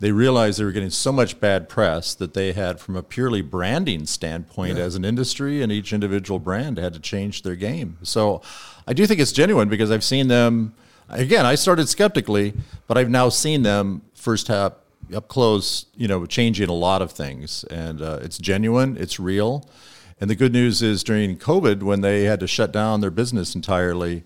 They 0.00 0.10
realized 0.10 0.58
they 0.58 0.64
were 0.64 0.72
getting 0.72 0.90
so 0.90 1.12
much 1.12 1.38
bad 1.38 1.68
press 1.68 2.12
that 2.16 2.34
they 2.34 2.52
had, 2.52 2.80
from 2.80 2.96
a 2.96 3.04
purely 3.04 3.40
branding 3.40 4.04
standpoint, 4.06 4.76
Yeah. 4.78 4.82
as 4.84 4.96
an 4.96 5.04
industry, 5.04 5.62
and 5.62 5.70
each 5.70 5.92
individual 5.92 6.40
brand 6.40 6.76
had 6.76 6.92
to 6.94 6.98
change 6.98 7.42
their 7.42 7.54
game. 7.54 7.98
So 8.02 8.42
I 8.88 8.94
do 8.94 9.06
think 9.06 9.20
it's 9.20 9.30
genuine 9.30 9.68
because 9.68 9.92
I've 9.92 10.02
seen 10.02 10.26
them. 10.26 10.74
Again, 11.08 11.46
I 11.46 11.54
started 11.54 11.88
skeptically, 11.88 12.52
but 12.88 12.98
I've 12.98 13.10
now 13.10 13.28
seen 13.28 13.62
them 13.62 14.02
first 14.14 14.48
half 14.48 14.72
up 15.14 15.28
close, 15.28 15.86
you 15.94 16.08
know, 16.08 16.26
changing 16.26 16.68
a 16.68 16.74
lot 16.74 17.02
of 17.02 17.12
things, 17.12 17.64
and 17.64 18.00
uh, 18.00 18.18
it's 18.22 18.38
genuine, 18.38 18.96
it's 18.96 19.18
real. 19.20 19.68
And 20.20 20.30
the 20.30 20.36
good 20.36 20.52
news 20.52 20.82
is 20.82 21.02
during 21.02 21.36
COVID, 21.36 21.82
when 21.82 22.00
they 22.00 22.24
had 22.24 22.40
to 22.40 22.46
shut 22.46 22.72
down 22.72 23.00
their 23.00 23.10
business 23.10 23.54
entirely, 23.54 24.22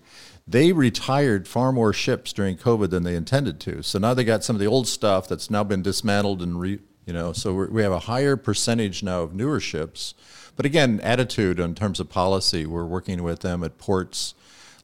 they 0.47 0.71
retired 0.71 1.47
far 1.47 1.71
more 1.71 1.91
ships 1.91 2.31
during 2.31 2.55
COVID 2.55 2.89
than 2.89 3.03
they 3.03 3.15
intended 3.15 3.59
to. 3.61 3.83
So 3.83 3.99
now 3.99 4.13
they 4.13 4.23
got 4.23 4.43
some 4.43 4.55
of 4.55 4.59
the 4.59 4.67
old 4.67 4.87
stuff 4.87 5.27
that's 5.27 5.49
now 5.49 5.63
been 5.63 5.81
dismantled 5.81 6.41
and 6.41 6.59
re, 6.59 6.79
you 7.05 7.13
know, 7.13 7.33
so 7.33 7.53
we 7.53 7.81
have 7.81 7.91
a 7.91 7.99
higher 7.99 8.37
percentage 8.37 9.01
now 9.03 9.23
of 9.23 9.33
newer 9.33 9.59
ships. 9.59 10.13
But 10.55 10.65
again, 10.65 10.99
attitude 11.01 11.59
in 11.59 11.75
terms 11.75 11.99
of 11.99 12.09
policy, 12.09 12.65
we're 12.65 12.85
working 12.85 13.23
with 13.23 13.41
them 13.41 13.63
at 13.63 13.77
ports, 13.77 14.35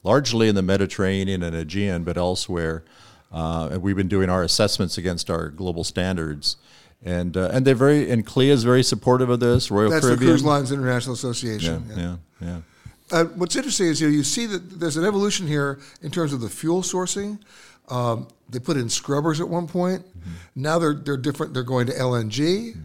largely 0.04 0.48
in 0.48 0.56
the 0.56 0.62
Mediterranean 0.62 1.44
and 1.44 1.56
Aegean, 1.56 2.04
but 2.04 2.18
elsewhere. 2.18 2.84
Uh, 3.34 3.70
and 3.72 3.82
we've 3.82 3.96
been 3.96 4.08
doing 4.08 4.30
our 4.30 4.44
assessments 4.44 4.98
against 4.98 5.30
our 5.30 5.50
global 5.50 5.84
standards. 5.84 6.58
And, 7.04 7.36
uh, 7.36 7.50
and 7.52 7.66
they're 7.66 7.76
very, 7.76 8.10
and 8.10 8.26
CLIA 8.26 8.54
is 8.54 8.64
very 8.64 8.84
supportive 8.84 9.30
of 9.30 9.40
this, 9.40 9.70
Royal 9.72 9.90
That's 9.90 10.06
Caribbean. 10.06 10.28
the 10.28 10.32
Cruise 10.34 10.46
Lines 10.46 10.72
International 10.72 11.14
Association. 11.14 11.86
Yeah, 11.90 11.98
yeah, 11.98 12.16
yeah. 12.42 12.60
Uh, 13.12 13.26
what's 13.36 13.56
interesting 13.56 13.88
is 13.88 14.00
you, 14.00 14.08
know, 14.08 14.14
you 14.14 14.24
see 14.24 14.46
that 14.46 14.80
there's 14.80 14.98
an 14.98 15.04
evolution 15.04 15.46
here 15.48 15.80
in 16.02 16.12
terms 16.12 16.32
of 16.32 16.42
the 16.42 16.50
fuel 16.50 16.82
sourcing. 16.82 17.40
Um, 17.90 18.28
they 18.50 18.60
put 18.60 18.78
in 18.78 18.88
scrubbers 18.90 19.42
at 19.42 19.50
one 19.50 19.68
point. 19.68 20.06
Now 20.56 20.80
they're 20.80 20.94
they're 20.94 21.18
different. 21.18 21.54
They're 21.54 21.64
going 21.64 21.88
to 21.88 21.94
LNG. 21.94 22.78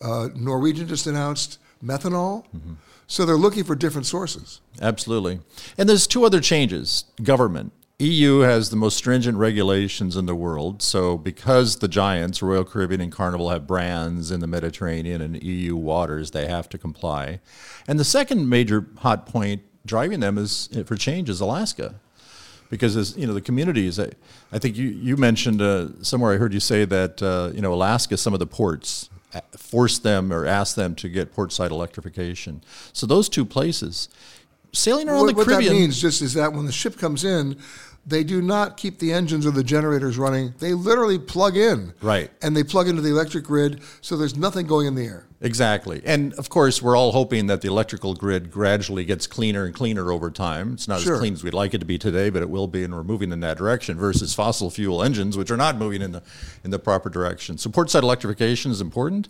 Uh, 0.00 0.28
Norwegian 0.36 0.86
just 0.86 1.06
announced 1.06 1.58
methanol. 1.84 2.44
So 3.06 3.26
they're 3.26 3.36
looking 3.36 3.64
for 3.64 3.74
different 3.74 4.06
sources. 4.06 4.60
Absolutely. 4.80 5.40
And 5.76 5.88
there's 5.88 6.06
two 6.06 6.24
other 6.24 6.40
changes. 6.40 7.04
Government. 7.22 7.72
EU 8.00 8.38
has 8.40 8.70
the 8.70 8.76
most 8.76 8.96
stringent 8.96 9.36
regulations 9.36 10.16
in 10.16 10.24
the 10.24 10.34
world. 10.34 10.82
So 10.82 11.18
because 11.18 11.76
the 11.76 11.88
giants, 11.88 12.40
Royal 12.40 12.64
Caribbean 12.64 13.02
and 13.02 13.12
Carnival, 13.12 13.50
have 13.50 13.66
brands 13.66 14.30
in 14.30 14.40
the 14.40 14.46
Mediterranean 14.46 15.20
and 15.20 15.42
EU 15.42 15.76
waters, 15.76 16.30
they 16.30 16.46
have 16.46 16.68
to 16.70 16.78
comply. 16.78 17.40
And 17.86 17.98
the 17.98 18.04
second 18.04 18.48
major 18.48 18.86
hot 18.98 19.26
point 19.26 19.62
driving 19.84 20.20
them 20.20 20.38
is 20.38 20.68
for 20.86 20.96
change 20.96 21.28
is 21.28 21.40
Alaska. 21.40 21.96
Because 22.70 22.96
as 22.96 23.16
you 23.16 23.26
know, 23.26 23.34
the 23.34 23.40
communities. 23.40 23.98
I, 23.98 24.10
I 24.52 24.58
think 24.58 24.76
you 24.76 24.88
you 24.88 25.16
mentioned 25.16 25.60
uh, 25.60 25.88
somewhere. 26.02 26.32
I 26.32 26.36
heard 26.36 26.54
you 26.54 26.60
say 26.60 26.84
that 26.84 27.20
uh, 27.20 27.50
you 27.52 27.60
know 27.60 27.74
Alaska. 27.74 28.16
Some 28.16 28.32
of 28.32 28.38
the 28.38 28.46
ports 28.46 29.10
uh, 29.34 29.40
forced 29.56 30.04
them 30.04 30.32
or 30.32 30.46
asked 30.46 30.76
them 30.76 30.94
to 30.96 31.08
get 31.08 31.34
port 31.34 31.52
side 31.52 31.72
electrification. 31.72 32.62
So 32.92 33.08
those 33.08 33.28
two 33.28 33.44
places, 33.44 34.08
sailing 34.72 35.08
around 35.08 35.22
what, 35.22 35.26
the 35.26 35.34
what 35.34 35.46
Caribbean. 35.48 35.72
that 35.72 35.78
means 35.80 36.00
just 36.00 36.22
is 36.22 36.34
that 36.34 36.52
when 36.52 36.66
the 36.66 36.72
ship 36.72 36.96
comes 36.96 37.24
in, 37.24 37.56
they 38.06 38.24
do 38.24 38.40
not 38.40 38.76
keep 38.76 38.98
the 38.98 39.12
engines 39.12 39.46
or 39.46 39.50
the 39.50 39.62
generators 39.62 40.18
running. 40.18 40.54
They 40.58 40.72
literally 40.72 41.18
plug 41.18 41.56
in. 41.56 41.92
Right. 42.00 42.30
And 42.42 42.56
they 42.56 42.64
plug 42.64 42.88
into 42.88 43.02
the 43.02 43.10
electric 43.10 43.44
grid, 43.44 43.82
so 44.00 44.16
there's 44.16 44.36
nothing 44.36 44.66
going 44.66 44.86
in 44.86 44.94
the 44.94 45.04
air. 45.04 45.26
Exactly. 45.42 46.02
And 46.04 46.34
of 46.34 46.50
course, 46.50 46.82
we're 46.82 46.96
all 46.96 47.12
hoping 47.12 47.46
that 47.46 47.62
the 47.62 47.68
electrical 47.68 48.14
grid 48.14 48.50
gradually 48.50 49.04
gets 49.06 49.26
cleaner 49.26 49.64
and 49.64 49.74
cleaner 49.74 50.12
over 50.12 50.30
time. 50.30 50.74
It's 50.74 50.86
not 50.86 51.00
Sure. 51.00 51.14
as 51.14 51.20
clean 51.20 51.32
as 51.32 51.42
we'd 51.42 51.54
like 51.54 51.72
it 51.72 51.78
to 51.78 51.86
be 51.86 51.96
today, 51.98 52.28
but 52.28 52.42
it 52.42 52.50
will 52.50 52.66
be, 52.66 52.84
and 52.84 52.94
we're 52.94 53.02
moving 53.04 53.32
in 53.32 53.40
that 53.40 53.56
direction 53.56 53.96
versus 53.96 54.34
fossil 54.34 54.70
fuel 54.70 55.02
engines, 55.02 55.36
which 55.38 55.50
are 55.50 55.56
not 55.56 55.78
moving 55.78 56.02
in 56.02 56.12
the, 56.12 56.22
in 56.62 56.70
the 56.70 56.78
proper 56.78 57.08
direction. 57.08 57.56
So, 57.56 57.70
port 57.70 57.90
side 57.90 58.02
electrification 58.02 58.70
is 58.70 58.80
important, 58.82 59.28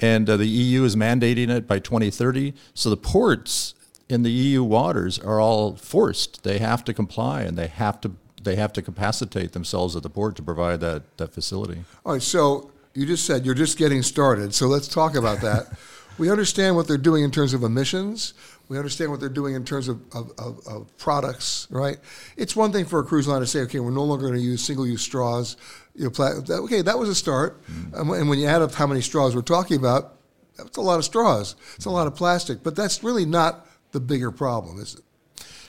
and 0.00 0.28
uh, 0.30 0.38
the 0.38 0.46
EU 0.46 0.84
is 0.84 0.96
mandating 0.96 1.50
it 1.50 1.66
by 1.66 1.78
2030. 1.78 2.54
So, 2.72 2.88
the 2.88 2.96
ports 2.96 3.74
in 4.08 4.22
the 4.22 4.30
EU 4.30 4.62
waters 4.62 5.18
are 5.18 5.40
all 5.40 5.76
forced. 5.76 6.42
They 6.44 6.58
have 6.58 6.84
to 6.84 6.92
comply 6.94 7.42
and 7.42 7.56
they 7.56 7.68
have 7.68 8.00
to. 8.02 8.12
They 8.42 8.56
have 8.56 8.74
to 8.74 8.82
capacitate 8.82 9.52
themselves 9.52 9.96
at 9.96 10.02
the 10.02 10.10
port 10.10 10.36
to 10.36 10.42
provide 10.42 10.80
that, 10.80 11.16
that 11.16 11.32
facility. 11.32 11.82
All 12.04 12.12
right, 12.12 12.20
so 12.20 12.70
you 12.92 13.06
just 13.06 13.24
said 13.24 13.46
you're 13.46 13.54
just 13.54 13.78
getting 13.78 14.02
started, 14.02 14.52
so 14.54 14.66
let's 14.66 14.86
talk 14.86 15.14
about 15.16 15.40
that. 15.40 15.66
we 16.18 16.30
understand 16.30 16.76
what 16.76 16.86
they're 16.86 16.98
doing 16.98 17.24
in 17.24 17.30
terms 17.30 17.54
of 17.54 17.62
emissions. 17.62 18.34
We 18.68 18.76
understand 18.76 19.10
what 19.10 19.20
they're 19.20 19.30
doing 19.30 19.54
in 19.54 19.64
terms 19.64 19.88
of, 19.88 20.02
of, 20.14 20.30
of, 20.36 20.60
of 20.66 20.96
products, 20.98 21.66
right? 21.70 21.96
It's 22.36 22.54
one 22.54 22.70
thing 22.70 22.84
for 22.84 22.98
a 23.00 23.02
cruise 23.04 23.26
line 23.26 23.40
to 23.40 23.46
say, 23.46 23.60
okay, 23.60 23.80
we're 23.80 23.90
no 23.90 24.04
longer 24.04 24.26
going 24.28 24.38
to 24.38 24.44
use 24.44 24.62
single-use 24.62 25.00
straws. 25.00 25.56
You 25.94 26.04
know, 26.04 26.10
pla- 26.10 26.40
that, 26.40 26.60
okay, 26.64 26.82
that 26.82 26.98
was 26.98 27.08
a 27.08 27.14
start. 27.14 27.62
And 27.94 28.10
when- 28.10 28.20
And 28.20 28.28
when 28.28 28.38
you 28.38 28.46
add 28.46 28.60
up 28.60 28.74
how 28.74 28.86
many 28.86 29.00
straws 29.00 29.34
we're 29.34 29.40
talking 29.40 29.78
about, 29.78 30.16
that's 30.58 30.76
a 30.76 30.82
lot 30.82 30.98
of 30.98 31.04
straws. 31.06 31.56
It's 31.76 31.86
a 31.86 31.90
lot 31.90 32.06
of 32.06 32.14
plastic, 32.14 32.62
but 32.62 32.76
that's 32.76 33.02
really 33.02 33.24
not 33.24 33.66
the 33.94 34.00
bigger 34.00 34.30
problem, 34.30 34.78
is 34.78 34.96
it? 34.96 35.00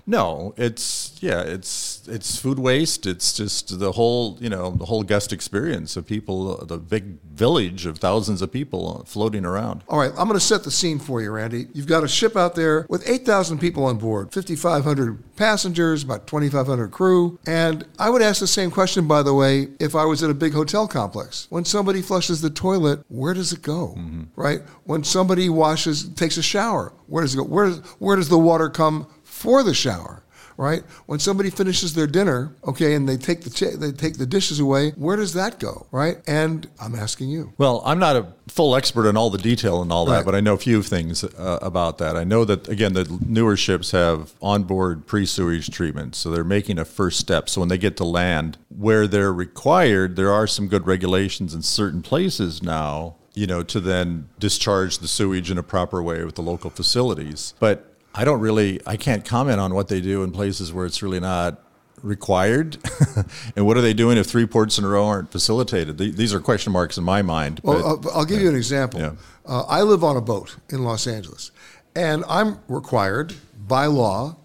No, 0.05 0.53
it's 0.57 1.17
yeah, 1.21 1.41
it's 1.41 1.94
it's 2.07 2.37
food 2.37 2.59
waste. 2.59 3.05
It's 3.05 3.33
just 3.33 3.79
the 3.79 3.93
whole 3.93 4.37
you 4.39 4.49
know 4.49 4.71
the 4.71 4.85
whole 4.85 5.03
guest 5.03 5.33
experience 5.33 5.95
of 5.97 6.05
people, 6.05 6.65
the 6.65 6.77
big 6.77 7.19
village 7.35 7.85
of 7.85 7.97
thousands 7.97 8.41
of 8.41 8.51
people 8.51 9.03
floating 9.05 9.45
around. 9.45 9.83
All 9.89 9.99
right, 9.99 10.11
I'm 10.11 10.27
going 10.27 10.33
to 10.33 10.39
set 10.39 10.63
the 10.63 10.71
scene 10.71 10.99
for 10.99 11.21
you, 11.21 11.31
Randy. 11.31 11.67
You've 11.73 11.87
got 11.87 12.03
a 12.03 12.07
ship 12.07 12.35
out 12.35 12.55
there 12.55 12.85
with 12.89 13.07
8,000 13.07 13.59
people 13.59 13.85
on 13.85 13.97
board, 13.97 14.33
5,500 14.33 15.35
passengers, 15.35 16.03
about 16.03 16.27
2,500 16.27 16.91
crew. 16.91 17.39
And 17.45 17.85
I 17.99 18.09
would 18.09 18.21
ask 18.21 18.39
the 18.39 18.47
same 18.47 18.71
question, 18.71 19.07
by 19.07 19.21
the 19.21 19.33
way, 19.33 19.67
if 19.79 19.95
I 19.95 20.05
was 20.05 20.23
at 20.23 20.29
a 20.29 20.33
big 20.33 20.53
hotel 20.53 20.87
complex. 20.87 21.47
When 21.49 21.65
somebody 21.65 22.01
flushes 22.01 22.41
the 22.41 22.49
toilet, 22.49 23.03
where 23.09 23.33
does 23.33 23.51
it 23.51 23.61
go? 23.61 23.95
Mm-hmm. 23.97 24.23
Right? 24.35 24.61
When 24.85 25.03
somebody 25.03 25.49
washes, 25.49 26.07
takes 26.09 26.37
a 26.37 26.43
shower, 26.43 26.93
where 27.07 27.23
does 27.23 27.33
it 27.33 27.37
go? 27.37 27.43
Where, 27.43 27.71
where 27.99 28.15
does 28.15 28.29
the 28.29 28.37
water 28.37 28.69
come 28.69 29.07
for 29.23 29.61
the 29.63 29.73
shower? 29.73 30.23
Right 30.57 30.83
when 31.05 31.19
somebody 31.19 31.49
finishes 31.49 31.93
their 31.95 32.07
dinner, 32.07 32.55
okay, 32.65 32.93
and 32.93 33.07
they 33.09 33.17
take 33.17 33.41
the 33.41 33.77
they 33.77 33.91
take 33.91 34.17
the 34.17 34.25
dishes 34.25 34.59
away, 34.59 34.91
where 34.91 35.17
does 35.17 35.33
that 35.33 35.59
go? 35.59 35.85
Right, 35.91 36.17
and 36.27 36.67
I'm 36.81 36.95
asking 36.95 37.29
you. 37.29 37.51
Well, 37.57 37.81
I'm 37.85 37.99
not 37.99 38.15
a 38.15 38.27
full 38.47 38.75
expert 38.75 39.07
in 39.09 39.17
all 39.17 39.29
the 39.29 39.37
detail 39.37 39.81
and 39.81 39.91
all 39.91 40.05
that, 40.05 40.17
Right. 40.17 40.25
but 40.25 40.33
I 40.35 40.39
know 40.39 40.53
a 40.53 40.57
few 40.57 40.81
things 40.81 41.23
uh, 41.25 41.59
about 41.61 41.97
that. 41.97 42.15
I 42.15 42.23
know 42.23 42.45
that 42.45 42.67
again, 42.69 42.93
the 42.93 43.19
newer 43.25 43.57
ships 43.57 43.91
have 43.91 44.33
onboard 44.41 45.05
pre-sewage 45.07 45.69
treatment, 45.71 46.15
so 46.15 46.31
they're 46.31 46.43
making 46.43 46.79
a 46.79 46.85
first 46.85 47.19
step. 47.19 47.49
So 47.49 47.59
when 47.59 47.67
they 47.69 47.77
get 47.77 47.97
to 47.97 48.05
land, 48.05 48.57
where 48.69 49.07
they're 49.07 49.33
required, 49.33 50.15
there 50.15 50.31
are 50.31 50.47
some 50.47 50.67
good 50.67 50.87
regulations 50.87 51.53
in 51.53 51.63
certain 51.63 52.01
places 52.01 52.63
now. 52.63 53.15
You 53.33 53.47
know, 53.47 53.63
to 53.63 53.81
then 53.81 54.29
discharge 54.39 54.99
the 54.99 55.09
sewage 55.09 55.51
in 55.51 55.57
a 55.57 55.63
proper 55.63 56.01
way 56.01 56.23
with 56.23 56.35
the 56.35 56.41
local 56.41 56.69
facilities, 56.69 57.53
but. 57.59 57.91
I 58.17 58.23
don't 58.23 58.39
really, 58.39 58.79
I 58.85 58.95
can't 58.95 59.25
comment 59.25 59.59
on 59.59 59.73
what 59.73 59.89
they 59.89 59.99
do 59.99 60.23
in 60.23 60.31
places 60.31 60.71
where 60.71 60.85
it's 60.85 61.03
really 61.03 61.19
not 61.19 61.61
required. 62.01 62.77
and 63.55 63.65
what 63.65 63.75
are 63.75 63.81
they 63.81 63.93
doing 63.93 64.17
if 64.17 64.25
three 64.25 64.45
ports 64.45 64.77
in 64.77 64.85
a 64.85 64.87
row 64.87 65.05
aren't 65.05 65.31
facilitated? 65.31 65.97
These 65.97 66.33
are 66.33 66.39
question 66.39 66.71
marks 66.71 66.97
in 66.97 67.03
my 67.03 67.21
mind. 67.21 67.59
Well, 67.61 67.97
but- 67.97 68.11
I'll, 68.11 68.25
give 68.25 68.41
you 68.41 68.47
an 68.47 68.55
example. 68.55 69.17
Uh, 69.45 69.63
I 69.63 69.81
live 69.81 70.03
on 70.03 70.15
a 70.15 70.21
boat 70.21 70.55
in 70.69 70.83
Los 70.83 71.07
Angeles, 71.07 71.51
and 71.93 72.23
I'm 72.29 72.59
required 72.69 73.33
by 73.67 73.87
law 73.87 74.37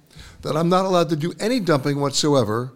that 0.42 0.56
I'm 0.56 0.68
not 0.68 0.84
allowed 0.84 1.08
to 1.10 1.16
do 1.16 1.32
any 1.38 1.60
dumping 1.60 2.00
whatsoever 2.00 2.72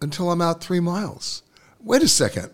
until 0.00 0.30
I'm 0.30 0.40
out 0.40 0.62
three 0.62 0.80
miles. 0.80 1.42
Wait 1.82 2.02
a 2.02 2.08
second. 2.08 2.50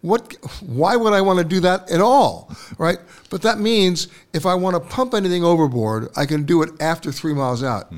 What? 0.00 0.36
Why 0.60 0.96
would 0.96 1.12
I 1.12 1.20
want 1.20 1.38
to 1.38 1.44
do 1.44 1.60
that 1.60 1.90
at 1.90 2.00
all? 2.00 2.54
Right? 2.78 2.98
But 3.30 3.42
that 3.42 3.58
means 3.58 4.08
if 4.32 4.46
I 4.46 4.54
want 4.54 4.74
to 4.74 4.80
pump 4.80 5.14
anything 5.14 5.44
overboard, 5.44 6.08
I 6.16 6.26
can 6.26 6.44
do 6.44 6.62
it 6.62 6.70
after 6.80 7.10
three 7.12 7.34
miles 7.34 7.62
out. 7.62 7.92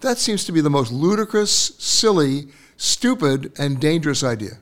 That 0.00 0.18
seems 0.18 0.44
to 0.46 0.52
be 0.52 0.60
the 0.60 0.70
most 0.70 0.90
ludicrous, 0.90 1.52
silly, 1.78 2.48
stupid, 2.76 3.52
and 3.58 3.78
dangerous 3.78 4.24
idea. 4.24 4.58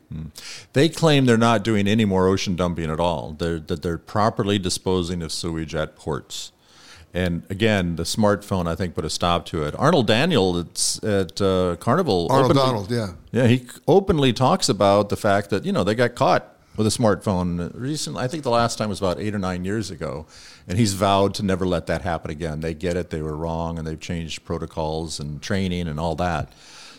They 0.75 0.89
claim 0.91 1.25
they're 1.25 1.39
not 1.39 1.65
doing 1.65 1.87
any 1.87 2.05
more 2.05 2.27
ocean 2.27 2.57
dumping 2.57 2.91
at 2.91 3.01
all. 3.01 3.37
They're, 3.39 3.61
that 3.61 3.83
they're 3.83 3.97
properly 3.97 4.59
disposing 4.59 5.23
of 5.23 5.33
sewage 5.33 5.75
at 5.75 5.97
ports. 5.97 6.53
And 7.15 7.43
again, 7.49 7.97
the 7.97 8.03
smartphone, 8.03 8.69
I 8.69 8.75
think, 8.75 8.95
put 8.95 9.05
a 9.05 9.11
stop 9.11 9.47
to 9.47 9.65
it. 9.65 9.75
Arnold 9.79 10.07
Daniel 10.07 10.59
it's 10.59 11.03
at 11.03 11.41
uh, 11.41 11.77
Carnival. 11.81 12.29
Arnold 12.31 12.55
Donald, 12.55 12.91
yeah. 12.91 13.15
Yeah, 13.33 13.47
he 13.47 13.67
openly 13.89 14.33
talks 14.33 14.69
about 14.69 15.09
the 15.09 15.17
fact 15.17 15.51
that, 15.51 15.65
you 15.65 15.73
know, 15.73 15.83
they 15.83 15.95
got 15.95 16.15
caught 16.15 16.55
with 16.81 16.87
a 16.87 16.99
smartphone 16.99 17.71
recently. 17.75 18.23
I 18.25 18.27
think 18.27 18.43
the 18.43 18.49
last 18.49 18.79
time 18.79 18.89
was 18.89 19.01
about 19.01 19.21
eight 19.21 19.35
or 19.35 19.39
nine 19.39 19.67
years 19.67 19.91
ago. 19.91 20.25
And 20.67 20.79
he's 20.79 20.95
vowed 20.95 21.35
to 21.35 21.43
never 21.43 21.67
let 21.67 21.89
that 21.89 22.01
happen 22.01 22.31
again. 22.31 22.61
They 22.61 22.73
get 22.73 22.97
it, 22.97 23.11
they 23.11 23.21
were 23.21 23.37
wrong, 23.37 23.77
and 23.77 23.87
they've 23.87 24.01
changed 24.01 24.47
protocols 24.47 25.21
and 25.21 25.43
training 25.43 25.89
and 25.89 26.01
all 26.01 26.15
that. 26.15 26.55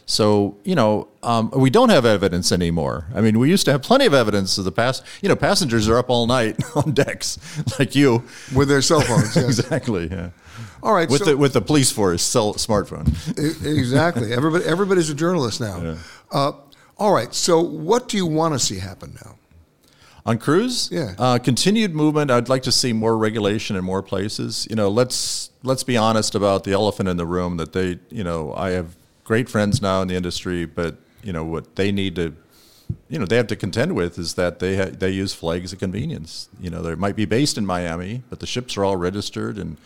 So, 0.06 0.60
you 0.64 0.76
know, 0.76 1.08
um, 1.24 1.50
we 1.50 1.72
don't 1.72 1.90
have 1.90 2.06
evidence 2.06 2.52
anymore. 2.52 3.08
I 3.16 3.22
mean, 3.22 3.40
we 3.40 3.50
used 3.50 3.66
to 3.66 3.72
have 3.72 3.82
plenty 3.82 4.06
of 4.06 4.14
evidence 4.14 4.60
of 4.60 4.66
the 4.66 4.72
past. 4.72 5.04
You 5.24 5.30
know, 5.30 5.36
passengers 5.36 5.90
are 5.90 5.98
up 5.98 6.12
all 6.12 6.28
night 6.28 6.62
on 6.76 6.92
decks, 6.92 7.40
like 7.80 7.96
you, 7.96 8.24
with 8.54 8.68
their 8.68 8.84
cell 8.84 9.02
phones. 9.02 9.36
yes. 9.36 9.46
exactly. 9.60 10.10
Yeah. 10.12 10.30
All 10.84 10.94
right. 10.94 11.10
With 11.10 11.24
so- 11.24 11.32
the 11.32 11.38
with 11.38 11.54
the 11.54 11.62
police 11.62 11.92
force 11.92 12.22
cell 12.22 12.54
smartphone. 12.54 13.08
Exactly. 13.66 14.32
Everybody, 14.32 14.64
everybody's 14.66 15.10
a 15.10 15.16
journalist 15.16 15.60
now. 15.60 15.98
Uh, 16.32 16.52
all 17.00 17.14
right. 17.14 17.34
So, 17.34 17.62
what 17.62 18.10
do 18.10 18.18
you 18.18 18.28
want 18.28 18.54
to 18.54 18.60
see 18.60 18.78
happen 18.78 19.18
now? 19.26 19.38
On 20.26 20.38
cruise, 20.38 20.90
Yeah. 20.92 21.16
uh, 21.18 21.40
continued 21.40 21.96
movement. 21.96 22.30
I'd 22.30 22.48
like 22.50 22.64
to 22.64 22.72
see 22.72 22.94
more 22.94 23.18
regulation 23.18 23.76
in 23.76 23.84
more 23.84 24.04
places. 24.04 24.68
You 24.70 24.76
know, 24.76 24.88
let's 24.90 25.50
let's 25.64 25.84
be 25.84 25.98
honest 25.98 26.36
about 26.36 26.64
the 26.64 26.74
elephant 26.74 27.10
in 27.10 27.18
the 27.18 27.26
room. 27.26 27.58
That 27.58 27.74
they, 27.74 28.00
you 28.10 28.24
know, 28.24 28.54
I 28.56 28.72
have 28.72 28.96
great 29.24 29.50
friends 29.50 29.82
now 29.82 30.02
in 30.02 30.08
the 30.08 30.16
industry, 30.16 30.66
but 30.66 30.96
you 31.24 31.34
know 31.34 31.44
what 31.44 31.76
they 31.76 31.92
need 31.92 32.16
to, 32.18 32.34
you 33.10 33.18
know, 33.20 33.26
they 33.26 33.36
have 33.38 33.48
to 33.48 33.56
contend 33.56 33.96
with 33.96 34.20
is 34.20 34.36
that 34.36 34.60
they 34.60 34.78
ha- 34.78 34.92
they 34.96 35.10
use 35.10 35.34
flags 35.34 35.74
of 35.74 35.80
convenience. 35.80 36.50
You 36.60 36.70
know, 36.70 36.84
they 36.84 36.94
might 36.96 37.16
be 37.16 37.26
based 37.26 37.58
in 37.58 37.66
Miami, 37.66 38.22
but 38.30 38.40
the 38.40 38.48
ships 38.48 38.78
are 38.78 38.84
all 38.86 38.98
registered 38.98 39.58
and. 39.58 39.78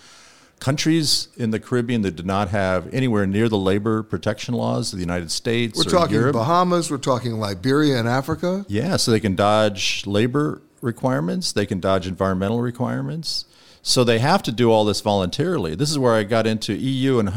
Countries 0.59 1.27
in 1.37 1.51
the 1.51 1.59
Caribbean 1.59 2.01
that 2.03 2.15
do 2.15 2.23
not 2.23 2.49
have 2.49 2.91
anywhere 2.93 3.27
near 3.27 3.49
the 3.49 3.57
labor 3.57 4.01
protection 4.03 4.53
laws 4.53 4.93
of 4.93 4.97
the 4.97 5.03
United 5.03 5.29
States 5.29 5.77
We're 5.77 5.91
talking 5.91 6.15
Europe, 6.15 6.33
Bahamas. 6.33 6.89
We're 6.89 6.97
talking 6.97 7.33
Liberia 7.33 7.99
and 7.99 8.07
Africa. 8.07 8.65
yeah, 8.67 8.95
so 8.97 9.11
they 9.11 9.19
can 9.19 9.35
dodge 9.35 10.07
labor 10.07 10.61
requirements, 10.81 11.51
they 11.51 11.65
can 11.65 11.79
dodge 11.79 12.07
environmental 12.07 12.61
requirements. 12.61 13.45
So 13.87 14.03
they 14.03 14.17
have 14.17 14.41
to 14.43 14.51
do 14.51 14.71
all 14.71 14.83
this 14.83 14.99
voluntarily. 15.01 15.75
This 15.75 15.91
is 15.91 15.99
where 15.99 16.15
I 16.15 16.23
got 16.23 16.47
into 16.47 16.73
EU 16.73 17.19
and 17.19 17.29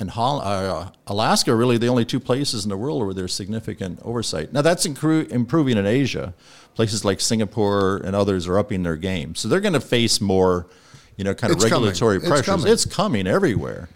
and 0.00 0.10
uh, 0.16 0.90
Alaska. 1.06 1.52
Are 1.52 1.56
really 1.56 1.78
the 1.78 1.86
only 1.86 2.04
two 2.04 2.18
places 2.18 2.64
in 2.64 2.70
the 2.70 2.76
world 2.76 3.04
where 3.04 3.14
there's 3.14 3.32
significant 3.32 4.00
oversight. 4.02 4.52
Now 4.52 4.62
that's 4.62 4.84
incru- 4.84 5.30
improving 5.30 5.76
in 5.76 5.86
Asia. 5.86 6.34
Places 6.74 7.04
like 7.04 7.20
Singapore 7.20 7.98
and 7.98 8.16
others 8.16 8.48
are 8.48 8.58
upping 8.58 8.82
their 8.82 8.96
game. 8.96 9.36
So 9.36 9.46
they're 9.46 9.60
going 9.60 9.74
to 9.74 9.80
face 9.80 10.20
more, 10.20 10.66
you 11.16 11.24
know, 11.24 11.34
kind 11.34 11.50
of 11.52 11.56
It's 11.56 11.64
coming. 11.68 11.88
regulatory 11.88 12.16
It's 12.18 12.28
pressures. 12.28 12.46
coming. 12.46 12.66
It's 12.72 12.84
coming 12.84 13.26
everywhere. 13.26 13.88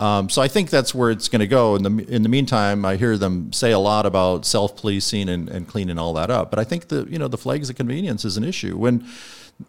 Um, 0.00 0.28
so 0.30 0.40
I 0.40 0.46
think 0.48 0.70
that's 0.70 0.94
where 0.94 1.10
it's 1.10 1.28
going 1.28 1.40
to 1.40 1.46
go. 1.48 1.74
In 1.74 1.82
the 1.82 2.04
in 2.08 2.22
the 2.22 2.28
meantime, 2.28 2.84
I 2.84 2.94
hear 2.96 3.16
them 3.18 3.52
say 3.52 3.72
a 3.72 3.78
lot 3.80 4.06
about 4.06 4.46
self 4.46 4.76
policing 4.76 5.28
and, 5.28 5.48
and 5.48 5.66
cleaning 5.66 5.98
all 5.98 6.12
that 6.14 6.30
up. 6.30 6.50
But 6.50 6.60
I 6.60 6.64
think 6.64 6.86
the 6.88 7.04
you 7.10 7.18
know 7.18 7.26
the 7.26 7.38
flags 7.38 7.68
of 7.68 7.74
convenience 7.76 8.24
is 8.24 8.36
an 8.36 8.44
issue. 8.44 8.76
When 8.76 9.04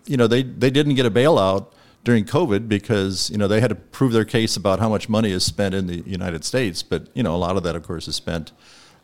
you 0.05 0.17
know 0.17 0.27
they 0.27 0.43
they 0.43 0.69
didn't 0.69 0.93
get 0.95 1.07
a 1.07 1.11
bailout 1.11 1.67
during 2.03 2.25
COVID 2.25 2.67
because 2.69 3.31
you 3.31 3.37
know 3.39 3.47
they 3.47 3.59
had 3.59 3.69
to 3.69 3.75
prove 3.75 4.11
their 4.13 4.23
case 4.25 4.55
about 4.55 4.79
how 4.79 4.87
much 4.87 5.09
money 5.09 5.31
is 5.31 5.43
spent 5.43 5.73
in 5.73 5.87
the 5.87 6.03
United 6.05 6.45
States. 6.45 6.83
But 6.83 7.07
you 7.15 7.23
know 7.23 7.35
a 7.35 7.37
lot 7.37 7.57
of 7.57 7.63
that, 7.63 7.75
of 7.75 7.81
course, 7.81 8.07
is 8.07 8.15
spent 8.15 8.51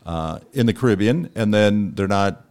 uh, 0.06 0.40
in 0.54 0.68
the 0.68 0.74
Caribbean, 0.74 1.32
and 1.34 1.52
then 1.52 1.96
they're 1.96 2.08
not. 2.08 2.44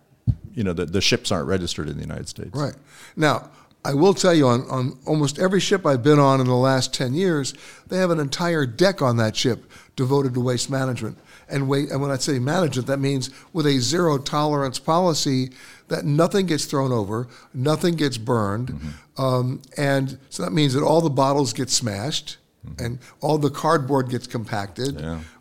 You 0.52 0.64
know 0.64 0.72
the, 0.72 0.84
the 0.86 1.00
ships 1.00 1.30
aren't 1.30 1.46
registered 1.46 1.88
in 1.88 1.94
the 1.96 2.02
United 2.02 2.28
States. 2.28 2.50
Right. 2.54 2.74
Now, 3.16 3.50
I 3.84 3.92
will 3.94 4.14
tell 4.14 4.32
you 4.34 4.48
on, 4.48 4.62
on 4.70 4.98
almost 5.06 5.38
every 5.38 5.60
ship 5.60 5.84
I've 5.84 6.02
been 6.02 6.18
on 6.18 6.40
in 6.40 6.46
the 6.46 6.54
last 6.54 6.94
10 6.94 7.14
years, 7.14 7.52
they 7.86 7.98
have 7.98 8.10
an 8.10 8.18
entire 8.18 8.64
deck 8.64 9.02
on 9.02 9.18
that 9.18 9.36
ship 9.36 9.70
devoted 9.94 10.34
to 10.34 10.40
waste 10.40 10.70
management. 10.70 11.18
And, 11.48 11.68
wait, 11.68 11.90
and 11.90 12.00
when 12.00 12.10
I 12.10 12.16
say 12.16 12.38
management, 12.38 12.86
that 12.86 12.98
means 12.98 13.28
with 13.52 13.66
a 13.66 13.78
zero 13.78 14.16
tolerance 14.16 14.78
policy 14.78 15.50
that 15.88 16.06
nothing 16.06 16.46
gets 16.46 16.64
thrown 16.64 16.92
over, 16.92 17.28
nothing 17.52 17.94
gets 17.96 18.16
burned. 18.16 18.70
Um, 19.18 19.60
and 19.76 20.18
so 20.30 20.42
that 20.42 20.52
means 20.52 20.72
that 20.72 20.82
all 20.82 21.02
the 21.02 21.10
bottles 21.10 21.52
get 21.52 21.68
smashed 21.68 22.38
and 22.78 22.98
all 23.20 23.36
the 23.36 23.50
cardboard 23.50 24.08
gets 24.08 24.26
compacted. 24.26 24.98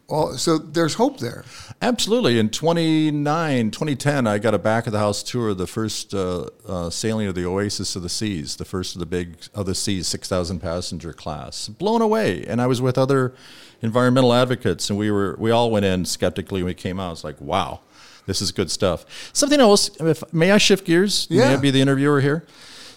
All, 0.09 0.37
so 0.37 0.57
there's 0.57 0.95
hope 0.95 1.19
there. 1.19 1.45
Absolutely. 1.81 2.37
In 2.37 2.49
29, 2.49 3.71
2010, 3.71 4.27
I 4.27 4.37
got 4.37 4.53
a 4.53 4.59
back 4.59 4.85
of 4.85 4.93
the 4.93 4.99
house 4.99 5.23
tour 5.23 5.49
of 5.49 5.57
the 5.57 5.65
first 5.65 6.13
uh, 6.13 6.47
uh, 6.67 6.89
sailing 6.89 7.27
of 7.27 7.35
the 7.35 7.45
Oasis 7.45 7.95
of 7.95 8.03
the 8.03 8.09
Seas, 8.09 8.57
the 8.57 8.65
first 8.65 8.95
of 8.95 8.99
the 8.99 9.05
big 9.05 9.37
of 9.55 9.65
the 9.65 9.73
seas, 9.73 10.07
6,000 10.07 10.59
passenger 10.59 11.13
class. 11.13 11.69
Blown 11.69 12.01
away. 12.01 12.43
And 12.45 12.61
I 12.61 12.67
was 12.67 12.81
with 12.81 12.97
other 12.97 13.33
environmental 13.81 14.33
advocates, 14.33 14.89
and 14.89 14.99
we 14.99 15.09
were 15.09 15.35
we 15.39 15.51
all 15.51 15.71
went 15.71 15.85
in 15.85 16.05
skeptically, 16.05 16.59
and 16.59 16.67
we 16.67 16.73
came 16.73 16.99
out. 16.99 17.13
It's 17.13 17.23
like, 17.23 17.39
wow, 17.39 17.79
this 18.25 18.41
is 18.41 18.51
good 18.51 18.69
stuff. 18.69 19.05
Something 19.33 19.59
else. 19.61 19.89
If 20.01 20.21
may 20.33 20.51
I 20.51 20.57
shift 20.57 20.85
gears? 20.85 21.29
May 21.29 21.43
I 21.43 21.51
Yeah. 21.51 21.57
be 21.57 21.71
the 21.71 21.81
interviewer 21.81 22.19
here? 22.21 22.45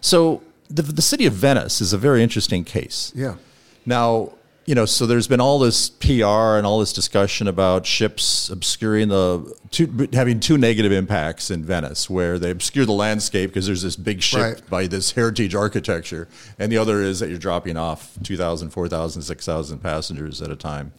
So 0.01 0.43
the 0.69 0.83
the 0.83 1.03
city 1.03 1.25
of 1.27 1.33
Venice 1.35 1.81
is 1.81 1.93
a 1.93 1.99
very 1.99 2.23
interesting 2.23 2.65
case. 2.65 3.13
Yeah. 3.15 3.37
Now, 3.85 4.33
you 4.67 4.75
know, 4.75 4.85
so 4.85 5.07
there's 5.07 5.29
been 5.29 5.41
all 5.41 5.61
this 5.61 5.89
PR 5.89 6.57
and 6.57 6.67
all 6.67 6.81
this 6.81 6.93
discussion 6.93 7.47
about 7.47 7.87
ships 7.87 8.51
obscuring 8.51 9.09
the 9.09 9.55
two, 9.71 10.09
having 10.13 10.41
two 10.41 10.59
negative 10.59 10.91
impacts 10.91 11.51
in 11.53 11.65
Venice, 11.65 12.11
where 12.11 12.37
they 12.39 12.51
obscure 12.51 12.85
the 12.85 12.93
landscape 12.93 13.51
because 13.51 13.67
there's 13.67 13.83
this 13.83 13.95
big 13.97 14.21
ship 14.23 14.41
Right. 14.41 14.71
by 14.71 14.87
this 14.89 15.13
heritage 15.13 15.55
architecture, 15.55 16.27
and 16.59 16.71
the 16.73 16.79
other 16.79 17.01
is 17.01 17.21
that 17.21 17.29
you're 17.29 17.39
dropping 17.39 17.77
off 17.77 18.19
2,000, 18.25 18.71
4,000, 18.71 19.23
6,000 19.23 19.79
passengers 19.79 20.43
at 20.43 20.51
a 20.51 20.57
time. 20.57 20.93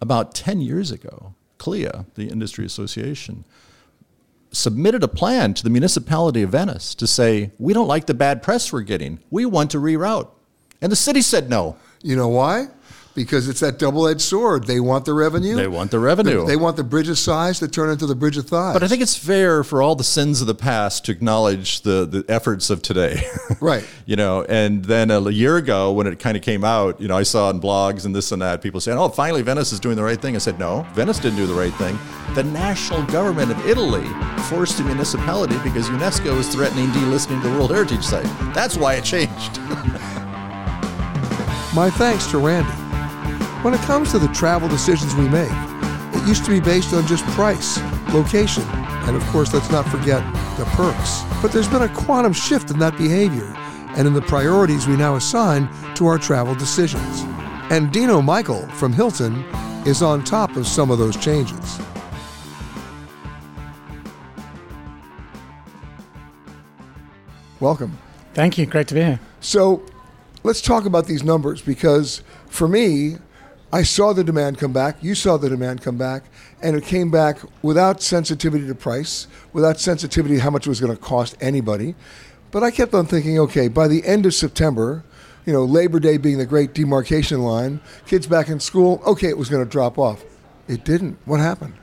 About 0.00 0.34
10 0.34 0.60
years 0.60 0.90
ago, 0.90 1.34
CLIA, 1.58 2.06
the 2.16 2.28
industry 2.28 2.66
association, 2.66 3.44
submitted 4.50 5.02
a 5.04 5.08
plan 5.08 5.54
to 5.54 5.62
the 5.62 5.70
municipality 5.70 6.42
of 6.42 6.50
Venice 6.50 6.94
to 6.96 7.06
say, 7.06 7.52
we 7.58 7.72
don't 7.74 7.86
like 7.88 8.06
the 8.06 8.14
bad 8.14 8.42
press 8.42 8.72
we're 8.72 8.80
getting. 8.80 9.18
We 9.30 9.44
want 9.44 9.70
to 9.72 9.78
reroute. 9.78 10.28
And 10.80 10.90
the 10.90 10.96
city 10.96 11.20
said 11.20 11.50
no. 11.50 11.76
You 12.02 12.16
know 12.16 12.28
why? 12.28 12.68
Because 13.18 13.48
it's 13.48 13.58
that 13.60 13.80
double-edged 13.80 14.20
sword. 14.20 14.68
They 14.68 14.78
want 14.78 15.04
the 15.04 15.12
revenue. 15.12 15.56
They 15.56 15.66
want 15.66 15.90
the 15.90 15.98
revenue. 15.98 16.46
They 16.46 16.54
want 16.54 16.76
the 16.76 16.84
Bridge 16.84 17.08
of 17.08 17.18
Sighs 17.18 17.58
to 17.58 17.66
turn 17.66 17.90
into 17.90 18.06
the 18.06 18.14
bridge 18.14 18.36
of 18.36 18.46
thighs. 18.46 18.74
But 18.74 18.84
I 18.84 18.86
think 18.86 19.02
it's 19.02 19.16
fair 19.16 19.64
for 19.64 19.82
all 19.82 19.96
the 19.96 20.04
sins 20.04 20.40
of 20.40 20.46
the 20.46 20.54
past 20.54 21.04
to 21.06 21.12
acknowledge 21.12 21.80
the, 21.80 22.06
the 22.06 22.24
efforts 22.28 22.70
of 22.70 22.80
today. 22.80 23.22
Right. 23.60 23.84
you 24.06 24.14
know, 24.14 24.44
and 24.44 24.84
then 24.84 25.10
a 25.10 25.30
year 25.30 25.56
ago 25.56 25.90
when 25.92 26.06
it 26.06 26.20
kind 26.20 26.36
of 26.36 26.42
came 26.44 26.62
out, 26.62 27.00
you 27.00 27.08
know, 27.08 27.16
I 27.16 27.24
saw 27.24 27.50
in 27.50 27.60
blogs 27.60 28.04
and 28.04 28.14
this 28.14 28.30
and 28.30 28.40
that, 28.40 28.62
people 28.62 28.80
saying, 28.80 28.98
oh, 28.98 29.08
finally 29.08 29.42
Venice 29.42 29.72
is 29.72 29.80
doing 29.80 29.96
the 29.96 30.04
right 30.04 30.20
thing. 30.20 30.36
I 30.36 30.38
said, 30.38 30.60
no, 30.60 30.86
Venice 30.92 31.18
didn't 31.18 31.38
do 31.38 31.46
the 31.46 31.54
right 31.54 31.74
thing. 31.74 31.98
The 32.34 32.44
national 32.44 33.02
government 33.06 33.50
of 33.50 33.66
Italy 33.66 34.06
forced 34.48 34.78
a 34.78 34.84
municipality 34.84 35.58
because 35.64 35.88
UNESCO 35.88 36.38
is 36.38 36.48
threatening 36.54 36.86
delisting 36.88 37.42
the 37.42 37.50
World 37.50 37.72
Heritage 37.72 38.04
Site. 38.04 38.30
That's 38.54 38.76
why 38.76 38.94
it 38.94 39.02
changed. 39.04 39.58
My 41.74 41.90
thanks 41.90 42.26
to 42.28 42.38
Randy. 42.38 42.87
When 43.62 43.74
it 43.74 43.80
comes 43.80 44.12
to 44.12 44.20
the 44.20 44.28
travel 44.28 44.68
decisions 44.68 45.16
we 45.16 45.28
make, 45.28 45.50
it 45.50 46.28
used 46.28 46.44
to 46.44 46.50
be 46.50 46.60
based 46.60 46.94
on 46.94 47.04
just 47.08 47.24
price, 47.26 47.80
location, 48.14 48.62
and 48.62 49.16
of 49.16 49.22
course, 49.30 49.52
let's 49.52 49.68
not 49.68 49.84
forget 49.88 50.22
the 50.56 50.64
perks. 50.66 51.24
But 51.42 51.50
there's 51.50 51.66
been 51.66 51.82
a 51.82 51.88
quantum 51.88 52.32
shift 52.32 52.70
in 52.70 52.78
that 52.78 52.96
behavior 52.96 53.52
and 53.96 54.06
in 54.06 54.14
the 54.14 54.22
priorities 54.22 54.86
we 54.86 54.96
now 54.96 55.16
assign 55.16 55.68
to 55.96 56.06
our 56.06 56.18
travel 56.18 56.54
decisions. 56.54 57.22
And 57.68 57.90
Dino 57.90 58.22
Michael 58.22 58.64
from 58.68 58.92
Hilton 58.92 59.42
is 59.84 60.02
on 60.02 60.22
top 60.22 60.54
of 60.54 60.64
some 60.64 60.92
of 60.92 60.98
those 60.98 61.16
changes. 61.16 61.80
Welcome. 67.58 67.98
Thank 68.34 68.56
you. 68.56 68.66
Great 68.66 68.86
to 68.86 68.94
be 68.94 69.00
here. 69.00 69.20
So 69.40 69.84
let's 70.44 70.60
talk 70.60 70.84
about 70.84 71.06
these 71.06 71.24
numbers 71.24 71.60
because 71.60 72.22
for 72.46 72.68
me, 72.68 73.16
I 73.72 73.82
saw 73.82 74.12
the 74.12 74.24
demand 74.24 74.58
come 74.58 74.72
back. 74.72 74.96
You 75.02 75.14
saw 75.14 75.36
the 75.36 75.48
demand 75.48 75.82
come 75.82 75.98
back, 75.98 76.24
and 76.62 76.74
it 76.74 76.84
came 76.84 77.10
back 77.10 77.38
without 77.62 78.00
sensitivity 78.00 78.66
to 78.66 78.74
price, 78.74 79.26
without 79.52 79.78
sensitivity 79.78 80.36
to 80.36 80.40
how 80.40 80.50
much 80.50 80.66
it 80.66 80.70
was 80.70 80.80
going 80.80 80.96
to 80.96 81.02
cost 81.02 81.36
anybody. 81.40 81.94
But 82.50 82.62
I 82.62 82.70
kept 82.70 82.94
on 82.94 83.06
thinking, 83.06 83.38
okay, 83.40 83.68
by 83.68 83.86
the 83.88 84.06
end 84.06 84.24
of 84.24 84.32
September, 84.32 85.04
you 85.44 85.52
know, 85.52 85.64
Labor 85.64 86.00
Day 86.00 86.16
being 86.16 86.38
the 86.38 86.46
great 86.46 86.72
demarcation 86.72 87.42
line, 87.42 87.80
kids 88.06 88.26
back 88.26 88.48
in 88.48 88.58
school, 88.58 89.02
okay, 89.06 89.28
it 89.28 89.36
was 89.36 89.50
going 89.50 89.64
to 89.64 89.70
drop 89.70 89.98
off. 89.98 90.24
It 90.66 90.84
didn't. 90.84 91.18
What 91.26 91.40
happened? 91.40 91.74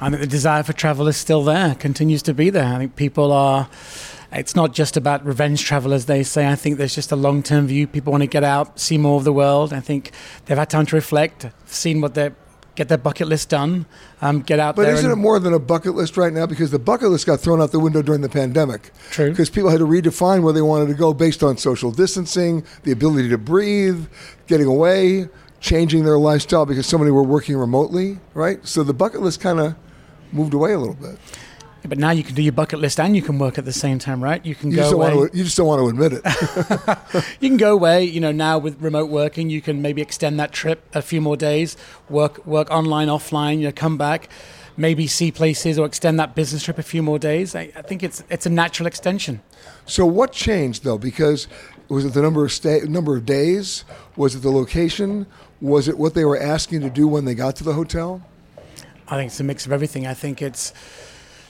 I 0.00 0.10
think 0.10 0.20
the 0.20 0.26
desire 0.26 0.64
for 0.64 0.72
travel 0.72 1.06
is 1.06 1.16
still 1.16 1.44
there, 1.44 1.76
continues 1.76 2.22
to 2.22 2.34
be 2.34 2.50
there. 2.50 2.66
I 2.66 2.78
think 2.78 2.96
people 2.96 3.30
are. 3.32 3.68
It's 4.34 4.56
not 4.56 4.74
just 4.74 4.96
about 4.96 5.24
revenge 5.24 5.64
travel, 5.64 5.92
as 5.92 6.06
they 6.06 6.22
say. 6.22 6.48
I 6.48 6.56
think 6.56 6.76
there's 6.76 6.94
just 6.94 7.12
a 7.12 7.16
long 7.16 7.42
term 7.42 7.68
view. 7.68 7.86
People 7.86 8.10
want 8.10 8.22
to 8.22 8.26
get 8.26 8.44
out, 8.44 8.80
see 8.80 8.98
more 8.98 9.16
of 9.16 9.24
the 9.24 9.32
world. 9.32 9.72
I 9.72 9.80
think 9.80 10.10
they've 10.46 10.58
had 10.58 10.70
time 10.70 10.86
to 10.86 10.96
reflect, 10.96 11.46
seen 11.66 12.00
what 12.00 12.14
they 12.14 12.30
get 12.74 12.88
their 12.88 12.98
bucket 12.98 13.28
list 13.28 13.50
done, 13.50 13.86
um, 14.20 14.40
get 14.40 14.58
out 14.58 14.76
there. 14.76 14.86
But 14.86 14.94
isn't 14.94 15.10
it 15.10 15.16
more 15.16 15.38
than 15.38 15.52
a 15.52 15.58
bucket 15.58 15.94
list 15.94 16.16
right 16.16 16.32
now? 16.32 16.46
Because 16.46 16.70
the 16.70 16.78
bucket 16.78 17.10
list 17.10 17.26
got 17.26 17.40
thrown 17.40 17.60
out 17.60 17.70
the 17.70 17.78
window 17.78 18.02
during 18.02 18.20
the 18.20 18.28
pandemic. 18.28 18.90
True. 19.10 19.30
Because 19.30 19.50
people 19.50 19.70
had 19.70 19.78
to 19.78 19.86
redefine 19.86 20.42
where 20.42 20.52
they 20.52 20.62
wanted 20.62 20.88
to 20.88 20.94
go 20.94 21.14
based 21.14 21.42
on 21.42 21.56
social 21.56 21.92
distancing, 21.92 22.64
the 22.82 22.92
ability 22.92 23.28
to 23.28 23.38
breathe, 23.38 24.06
getting 24.46 24.66
away, 24.66 25.28
changing 25.60 26.04
their 26.04 26.18
lifestyle 26.18 26.66
because 26.66 26.86
so 26.86 26.98
many 26.98 27.10
were 27.10 27.22
working 27.22 27.56
remotely, 27.56 28.18
right? 28.34 28.66
So 28.66 28.82
the 28.82 28.92
bucket 28.92 29.22
list 29.22 29.40
kind 29.40 29.60
of 29.60 29.74
moved 30.32 30.52
away 30.52 30.72
a 30.72 30.78
little 30.78 30.94
bit. 30.94 31.18
But 31.86 31.98
now 31.98 32.10
you 32.12 32.24
can 32.24 32.34
do 32.34 32.42
your 32.42 32.52
bucket 32.52 32.78
list 32.78 32.98
and 32.98 33.14
you 33.14 33.20
can 33.20 33.38
work 33.38 33.58
at 33.58 33.66
the 33.66 33.72
same 33.72 33.98
time, 33.98 34.24
right? 34.24 34.44
You 34.44 34.54
can 34.54 34.70
You 34.70 34.78
go 34.78 34.90
away. 34.92 35.28
to, 35.28 35.36
you 35.36 35.44
just 35.44 35.56
don't 35.56 35.66
want 35.66 35.80
to 35.80 35.88
admit 35.88 36.12
it. 36.14 37.24
you 37.40 37.48
can 37.50 37.58
go 37.58 37.74
away. 37.74 38.04
You 38.04 38.20
know, 38.20 38.32
now 38.32 38.58
with 38.58 38.80
remote 38.80 39.10
working, 39.10 39.50
you 39.50 39.60
can 39.60 39.82
maybe 39.82 40.00
extend 40.00 40.40
that 40.40 40.50
trip 40.52 40.82
a 40.94 41.02
few 41.02 41.20
more 41.20 41.36
days. 41.36 41.76
Work 42.08 42.46
work 42.46 42.70
online, 42.70 43.08
offline. 43.08 43.58
You 43.58 43.66
know, 43.66 43.72
come 43.72 43.98
back, 43.98 44.30
maybe 44.78 45.06
see 45.06 45.30
places 45.30 45.78
or 45.78 45.84
extend 45.84 46.18
that 46.20 46.34
business 46.34 46.62
trip 46.64 46.78
a 46.78 46.82
few 46.82 47.02
more 47.02 47.18
days. 47.18 47.54
I, 47.54 47.70
I 47.76 47.82
think 47.82 48.02
it's 48.02 48.24
it's 48.30 48.46
a 48.46 48.50
natural 48.50 48.86
extension. 48.86 49.42
So 49.84 50.06
what 50.06 50.32
changed 50.32 50.84
though? 50.84 50.98
Because 50.98 51.48
was 51.88 52.06
it 52.06 52.14
the 52.14 52.22
number 52.22 52.44
of 52.44 52.52
stay, 52.52 52.80
number 52.80 53.14
of 53.14 53.26
days? 53.26 53.84
Was 54.16 54.34
it 54.34 54.40
the 54.40 54.50
location? 54.50 55.26
Was 55.60 55.88
it 55.88 55.98
what 55.98 56.14
they 56.14 56.24
were 56.24 56.40
asking 56.40 56.80
to 56.80 56.90
do 56.90 57.06
when 57.06 57.26
they 57.26 57.34
got 57.34 57.56
to 57.56 57.64
the 57.64 57.74
hotel? 57.74 58.22
I 59.06 59.16
think 59.16 59.28
it's 59.28 59.40
a 59.40 59.44
mix 59.44 59.66
of 59.66 59.72
everything. 59.72 60.06
I 60.06 60.14
think 60.14 60.40
it's 60.40 60.72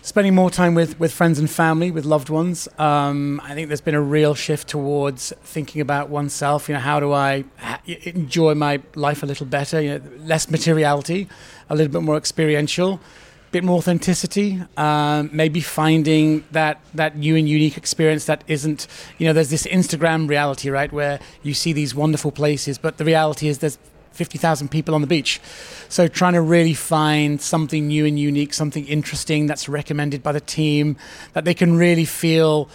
spending 0.04 0.34
more 0.34 0.50
time 0.50 0.74
with, 0.74 1.00
with 1.00 1.10
friends 1.10 1.38
and 1.38 1.50
family, 1.50 1.90
with 1.90 2.04
loved 2.04 2.28
ones. 2.28 2.68
Um, 2.78 3.40
I 3.42 3.54
think 3.54 3.68
there's 3.68 3.80
been 3.80 3.94
a 3.94 4.02
real 4.02 4.34
shift 4.34 4.68
towards 4.68 5.32
thinking 5.42 5.80
about 5.80 6.10
oneself. 6.10 6.68
You 6.68 6.74
know, 6.74 6.80
how 6.80 7.00
do 7.00 7.12
I 7.14 7.44
ha- 7.56 7.80
enjoy 7.86 8.54
my 8.54 8.82
life 8.94 9.22
a 9.22 9.26
little 9.26 9.46
better? 9.46 9.80
You 9.80 9.98
know, 9.98 10.00
less 10.18 10.50
materiality, 10.50 11.26
a 11.70 11.74
little 11.74 11.90
bit 11.90 12.02
more 12.02 12.18
experiential, 12.18 13.00
a 13.48 13.50
bit 13.50 13.64
more 13.64 13.78
authenticity. 13.78 14.60
Um, 14.76 15.30
maybe 15.32 15.62
finding 15.62 16.44
that 16.52 16.82
that 16.92 17.16
new 17.16 17.34
and 17.34 17.48
unique 17.48 17.78
experience 17.78 18.26
that 18.26 18.44
isn't. 18.46 18.86
You 19.16 19.26
know, 19.26 19.32
there's 19.32 19.50
this 19.50 19.66
Instagram 19.66 20.28
reality, 20.28 20.68
right, 20.68 20.92
where 20.92 21.18
you 21.42 21.54
see 21.54 21.72
these 21.72 21.94
wonderful 21.94 22.30
places, 22.30 22.76
but 22.76 22.98
the 22.98 23.06
reality 23.06 23.48
is 23.48 23.60
there's 23.60 23.78
50,000 24.14 24.70
people 24.70 24.94
on 24.94 25.00
the 25.00 25.06
beach. 25.06 25.40
So 25.88 26.08
trying 26.08 26.34
to 26.34 26.40
really 26.40 26.74
find 26.74 27.40
something 27.40 27.88
new 27.88 28.06
and 28.06 28.18
unique, 28.18 28.54
something 28.54 28.86
interesting 28.86 29.46
that's 29.46 29.68
recommended 29.68 30.22
by 30.22 30.32
the 30.32 30.40
team, 30.40 30.96
that 31.32 31.44
they 31.44 31.54
can 31.54 31.76
really 31.76 32.04
feel 32.04 32.68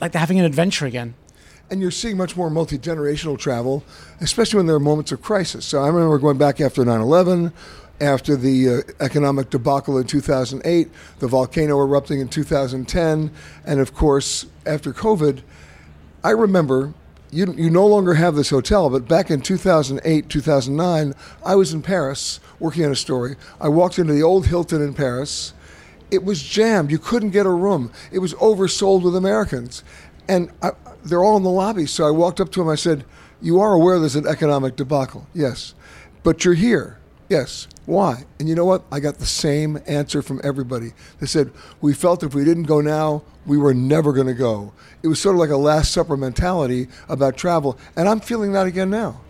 like 0.00 0.12
they're 0.12 0.20
having 0.20 0.38
an 0.38 0.44
adventure 0.44 0.86
again. 0.86 1.14
And 1.70 1.80
you're 1.80 1.90
seeing 1.90 2.16
much 2.16 2.36
more 2.36 2.50
multi 2.50 2.78
generational 2.78 3.38
travel, 3.38 3.84
especially 4.20 4.58
when 4.58 4.66
there 4.66 4.76
are 4.76 4.80
moments 4.80 5.12
of 5.12 5.22
crisis. 5.22 5.64
So 5.64 5.82
I 5.82 5.88
remember 5.88 6.18
going 6.18 6.38
back 6.38 6.60
after 6.60 6.84
9 6.84 7.00
11, 7.00 7.52
after 8.00 8.36
the 8.36 8.68
uh, 8.68 8.80
economic 9.00 9.50
debacle 9.50 9.98
in 9.98 10.06
2008, 10.06 10.88
the 11.20 11.28
volcano 11.28 11.78
erupting 11.80 12.20
in 12.20 12.28
2010, 12.28 13.30
and 13.66 13.80
of 13.80 13.94
course, 13.94 14.46
after 14.66 14.92
COVID. 14.92 15.42
I 16.22 16.30
remember 16.30 16.94
you, 17.34 17.52
you 17.54 17.68
no 17.68 17.86
longer 17.86 18.14
have 18.14 18.36
this 18.36 18.50
hotel, 18.50 18.88
but 18.88 19.08
back 19.08 19.28
in 19.28 19.40
2008, 19.40 20.28
2009, 20.28 21.14
I 21.44 21.54
was 21.56 21.74
in 21.74 21.82
Paris 21.82 22.38
working 22.60 22.84
on 22.84 22.92
a 22.92 22.96
story. 22.96 23.34
I 23.60 23.68
walked 23.68 23.98
into 23.98 24.12
the 24.12 24.22
old 24.22 24.46
Hilton 24.46 24.80
in 24.80 24.94
Paris. 24.94 25.52
It 26.12 26.22
was 26.22 26.42
jammed. 26.42 26.92
You 26.92 26.98
couldn't 26.98 27.30
get 27.30 27.44
a 27.44 27.50
room. 27.50 27.90
It 28.12 28.20
was 28.20 28.34
oversold 28.34 29.02
with 29.02 29.16
Americans. 29.16 29.82
And 30.28 30.50
I, 30.62 30.70
they're 31.04 31.24
all 31.24 31.36
in 31.36 31.42
the 31.42 31.50
lobby. 31.50 31.86
So 31.86 32.06
I 32.06 32.10
walked 32.12 32.40
up 32.40 32.52
to 32.52 32.60
them. 32.60 32.68
I 32.68 32.76
said, 32.76 33.04
You 33.42 33.58
are 33.60 33.72
aware 33.72 33.98
there's 33.98 34.14
an 34.14 34.28
economic 34.28 34.76
debacle? 34.76 35.26
Yes. 35.34 35.74
But 36.22 36.44
you're 36.44 36.54
here? 36.54 36.98
Yes. 37.34 37.66
Why? 37.84 38.26
And 38.38 38.48
you 38.48 38.54
know 38.54 38.64
what? 38.64 38.84
I 38.92 39.00
got 39.00 39.18
the 39.18 39.26
same 39.26 39.80
answer 39.88 40.22
from 40.22 40.40
everybody. 40.44 40.92
They 41.18 41.26
said, 41.26 41.50
We 41.80 41.92
felt 41.92 42.22
if 42.22 42.32
we 42.32 42.44
didn't 42.44 42.62
go 42.74 42.80
now, 42.80 43.24
we 43.44 43.58
were 43.58 43.74
never 43.74 44.12
going 44.12 44.28
to 44.28 44.34
go. 44.34 44.72
It 45.02 45.08
was 45.08 45.20
sort 45.20 45.34
of 45.34 45.40
like 45.40 45.50
a 45.50 45.56
Last 45.56 45.90
Supper 45.90 46.16
mentality 46.16 46.86
about 47.08 47.36
travel. 47.36 47.76
And 47.96 48.08
I'm 48.08 48.20
feeling 48.20 48.52
that 48.52 48.68
again 48.68 48.88
now. 48.88 49.20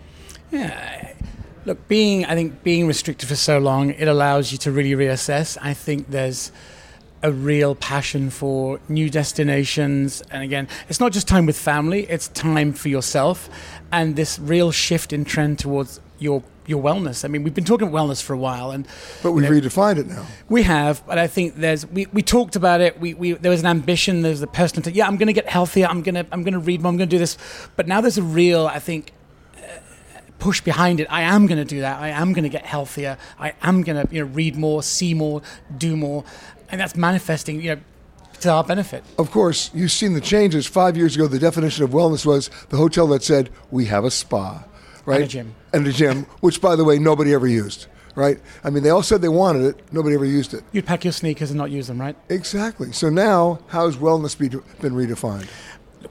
Yeah. 0.51 1.15
Look, 1.65 1.89
being 1.89 2.27
I 2.27 2.35
think 2.35 2.63
being 2.63 2.87
restricted 2.87 3.27
for 3.27 3.37
so 3.37 3.57
long, 3.59 3.89
it 3.89 4.07
allows 4.07 4.53
you 4.53 4.59
to 4.59 4.71
really 4.71 4.93
reassess. 4.93 5.57
I 5.63 5.73
think 5.73 6.11
there's 6.11 6.53
a 7.23 7.33
real 7.33 7.75
passion 7.75 8.29
for 8.29 8.81
new 8.87 9.09
destinations, 9.09 10.21
and 10.31 10.43
again, 10.43 10.69
it's 10.91 11.01
not 11.01 11.13
just 11.13 11.27
time 11.27 11.47
with 11.47 11.57
family; 11.57 12.01
it's 12.11 12.29
time 12.29 12.75
for 12.75 12.91
yourself, 12.91 13.49
and 13.91 14.15
this 14.15 14.39
real 14.39 14.71
shift 14.71 15.11
in 15.11 15.25
trend 15.25 15.59
towards 15.59 16.03
your 16.19 16.43
your 16.67 16.83
wellness. 16.83 17.25
I 17.25 17.29
mean, 17.29 17.43
we've 17.43 17.55
been 17.55 17.65
talking 17.65 17.89
about 17.89 18.07
wellness 18.07 18.23
for 18.23 18.33
a 18.33 18.39
while, 18.39 18.71
and 18.71 18.87
but 19.23 19.33
we've 19.33 19.45
you 19.45 19.51
know, 19.51 19.69
redefined 19.69 19.99
it 19.99 20.07
now. 20.07 20.27
We 20.49 20.63
have, 20.63 21.07
but 21.07 21.19
I 21.19 21.27
think 21.27 21.57
there's 21.57 21.87
we, 21.87 22.07
we 22.07 22.23
talked 22.23 22.57
about 22.57 22.81
it. 22.81 23.01
We, 23.01 23.15
we 23.15 23.33
there 23.33 23.51
was 23.51 23.61
an 23.61 23.67
ambition. 23.67 24.23
There's 24.23 24.41
the 24.41 24.47
personal. 24.47 24.83
T- 24.83 24.97
yeah, 24.97 25.07
I'm 25.07 25.17
going 25.17 25.27
to 25.27 25.33
get 25.33 25.49
healthier. 25.49 25.87
I'm 25.87 26.03
going 26.03 26.15
to 26.15 26.27
I'm 26.33 26.43
going 26.43 26.55
to 26.55 26.59
read 26.59 26.83
more. 26.83 26.91
I'm 26.91 26.97
going 26.97 27.09
to 27.09 27.15
do 27.15 27.19
this. 27.19 27.37
But 27.77 27.87
now 27.87 28.01
there's 28.01 28.19
a 28.19 28.23
real, 28.23 28.67
I 28.67 28.79
think, 28.79 29.13
uh, 29.57 29.61
push 30.39 30.61
behind 30.61 31.01
it. 31.01 31.07
I 31.11 31.23
am 31.23 31.47
going 31.47 31.59
to 31.59 31.65
do 31.65 31.81
that. 31.81 32.01
I 32.01 32.09
am 32.09 32.33
going 32.33 32.45
to 32.45 32.49
get 32.49 32.65
healthier. 32.65 33.19
I 33.39 33.55
am 33.63 33.83
going 33.83 34.07
to 34.07 34.15
you 34.15 34.25
know 34.25 34.31
read 34.33 34.57
more, 34.57 34.83
see 34.83 35.15
more, 35.15 35.43
do 35.77 35.97
more, 35.97 36.25
and 36.71 36.81
that's 36.81 36.97
manifesting 36.97 37.61
you 37.61 37.77
know 37.77 37.81
to 38.41 38.51
our 38.51 38.65
benefit. 38.65 39.03
Of 39.19 39.31
course, 39.31 39.71
you've 39.75 39.93
seen 39.93 40.13
the 40.13 40.21
changes. 40.21 40.67
Five 40.67 40.97
years 40.97 41.17
ago, 41.17 41.27
the 41.27 41.39
definition 41.39 41.85
of 41.85 41.91
wellness 41.91 42.25
was 42.27 42.51
the 42.69 42.77
hotel 42.77 43.07
that 43.09 43.23
said 43.23 43.51
we 43.71 43.87
have 43.87 44.05
a 44.05 44.11
spa, 44.11 44.65
right, 45.07 45.17
and 45.17 45.25
a 45.25 45.29
gym, 45.29 45.55
and 45.75 45.87
a 45.87 45.93
gym, 45.93 46.23
which 46.41 46.61
by 46.61 46.77
the 46.77 46.85
way 46.85 46.99
nobody 46.99 47.35
ever 47.35 47.47
used. 47.47 47.87
Right? 48.17 48.39
I 48.63 48.71
mean, 48.71 48.85
they 48.85 48.91
all 48.91 49.03
said 49.03 49.23
they 49.23 49.29
wanted 49.29 49.65
it. 49.65 49.93
Nobody 49.93 50.15
ever 50.15 50.25
used 50.25 50.55
it. 50.55 50.63
You'd 50.71 50.87
pack 50.87 51.05
your 51.05 51.13
sneakers 51.13 51.51
and 51.51 51.59
not 51.59 51.73
use 51.73 51.89
them, 51.89 52.01
right? 52.01 52.15
Exactly. 52.29 52.93
So 52.93 53.11
now, 53.11 53.59
how 53.67 53.87
has 53.87 53.97
wellness 53.97 54.39
be, 54.39 54.49
been 54.49 54.95
redefined? 54.95 55.49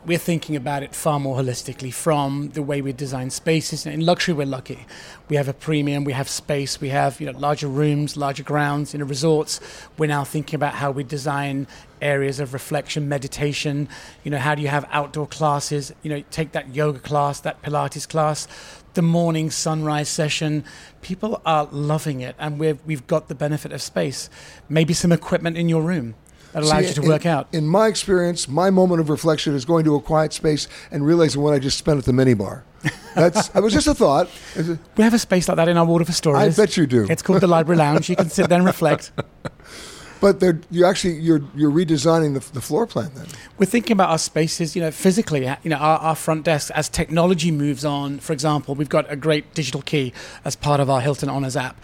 we're 0.05 0.17
thinking 0.17 0.55
about 0.55 0.83
it 0.83 0.93
far 0.93 1.19
more 1.19 1.37
holistically 1.37 1.93
from 1.93 2.49
the 2.49 2.61
way 2.61 2.81
we 2.81 2.91
design 2.91 3.29
spaces. 3.29 3.85
In 3.85 4.05
luxury, 4.05 4.33
we're 4.33 4.45
lucky. 4.45 4.85
We 5.29 5.35
have 5.35 5.47
a 5.47 5.53
premium, 5.53 6.03
we 6.03 6.13
have 6.13 6.29
space, 6.29 6.81
we 6.81 6.89
have 6.89 7.19
you 7.21 7.31
know 7.31 7.37
larger 7.37 7.67
rooms, 7.67 8.17
larger 8.17 8.43
grounds. 8.43 8.93
In 8.93 9.01
a 9.01 9.05
resorts, 9.05 9.59
we're 9.97 10.07
now 10.07 10.23
thinking 10.23 10.55
about 10.55 10.75
how 10.75 10.91
we 10.91 11.03
design 11.03 11.67
areas 12.01 12.39
of 12.39 12.53
reflection, 12.53 13.07
meditation. 13.07 13.87
You 14.23 14.31
know, 14.31 14.39
how 14.39 14.55
do 14.55 14.61
you 14.61 14.67
have 14.67 14.85
outdoor 14.91 15.27
classes? 15.27 15.93
You 16.03 16.09
know, 16.09 16.23
take 16.31 16.51
that 16.51 16.75
yoga 16.75 16.99
class, 16.99 17.39
that 17.41 17.61
Pilates 17.61 18.07
class, 18.07 18.47
the 18.93 19.01
morning 19.01 19.51
sunrise 19.51 20.09
session. 20.09 20.63
People 21.01 21.41
are 21.45 21.67
loving 21.71 22.21
it, 22.21 22.35
and 22.39 22.59
we've 22.59 22.79
we've 22.85 23.05
got 23.07 23.27
the 23.27 23.35
benefit 23.35 23.71
of 23.71 23.81
space. 23.81 24.29
Maybe 24.69 24.93
some 24.93 25.11
equipment 25.11 25.57
in 25.57 25.69
your 25.69 25.81
room 25.81 26.15
that 26.53 26.63
allows 26.63 26.83
See, 26.83 26.87
you 26.89 26.93
to 26.95 27.01
in, 27.01 27.07
work 27.07 27.25
out. 27.25 27.47
In 27.51 27.67
my 27.67 27.87
experience, 27.87 28.47
my 28.47 28.69
moment 28.69 29.01
of 29.01 29.09
reflection 29.09 29.55
is 29.55 29.65
going 29.65 29.85
to 29.85 29.95
a 29.95 30.01
quiet 30.01 30.33
space 30.33 30.67
and 30.91 31.05
realizing 31.05 31.41
what 31.41 31.53
I 31.53 31.59
just 31.59 31.77
spent 31.77 31.97
at 31.97 32.05
the 32.05 32.11
minibar. 32.11 32.63
That's 33.15 33.49
it 33.55 33.61
was 33.61 33.73
just 33.73 33.87
a 33.87 33.93
thought. 33.95 34.29
We 34.97 35.03
have 35.03 35.13
a 35.13 35.19
space 35.19 35.47
like 35.47 35.57
that 35.57 35.67
in 35.67 35.77
our 35.77 35.85
Waldorf 35.85 36.09
Astorias. 36.09 36.37
I 36.37 36.49
bet 36.49 36.77
you 36.77 36.85
do. 36.85 37.07
It's 37.09 37.21
called 37.21 37.41
the 37.41 37.47
Library 37.47 37.77
Lounge. 37.77 38.09
You 38.09 38.15
can 38.15 38.29
sit 38.29 38.49
there 38.49 38.57
and 38.57 38.65
reflect. 38.65 39.11
But 40.23 40.41
you 40.71 40.85
actually 40.85 41.15
you're 41.15 41.41
you're 41.53 41.69
redesigning 41.69 42.33
the, 42.33 42.53
the 42.53 42.61
floor 42.61 42.87
plan 42.87 43.11
then. 43.13 43.25
We're 43.57 43.65
thinking 43.65 43.91
about 43.91 44.09
our 44.09 44.17
spaces, 44.17 44.73
you 44.73 44.81
know, 44.81 44.89
physically. 44.89 45.45
You 45.63 45.69
know, 45.71 45.75
our, 45.75 45.99
our 45.99 46.15
front 46.15 46.45
desk 46.45 46.71
as 46.73 46.87
technology 46.87 47.51
moves 47.51 47.83
on. 47.83 48.19
For 48.19 48.31
example, 48.31 48.73
we've 48.73 48.87
got 48.87 49.11
a 49.11 49.17
great 49.17 49.53
digital 49.53 49.81
key 49.81 50.13
as 50.45 50.55
part 50.55 50.79
of 50.79 50.89
our 50.89 51.01
Hilton 51.01 51.27
Honors 51.27 51.57
app. 51.57 51.75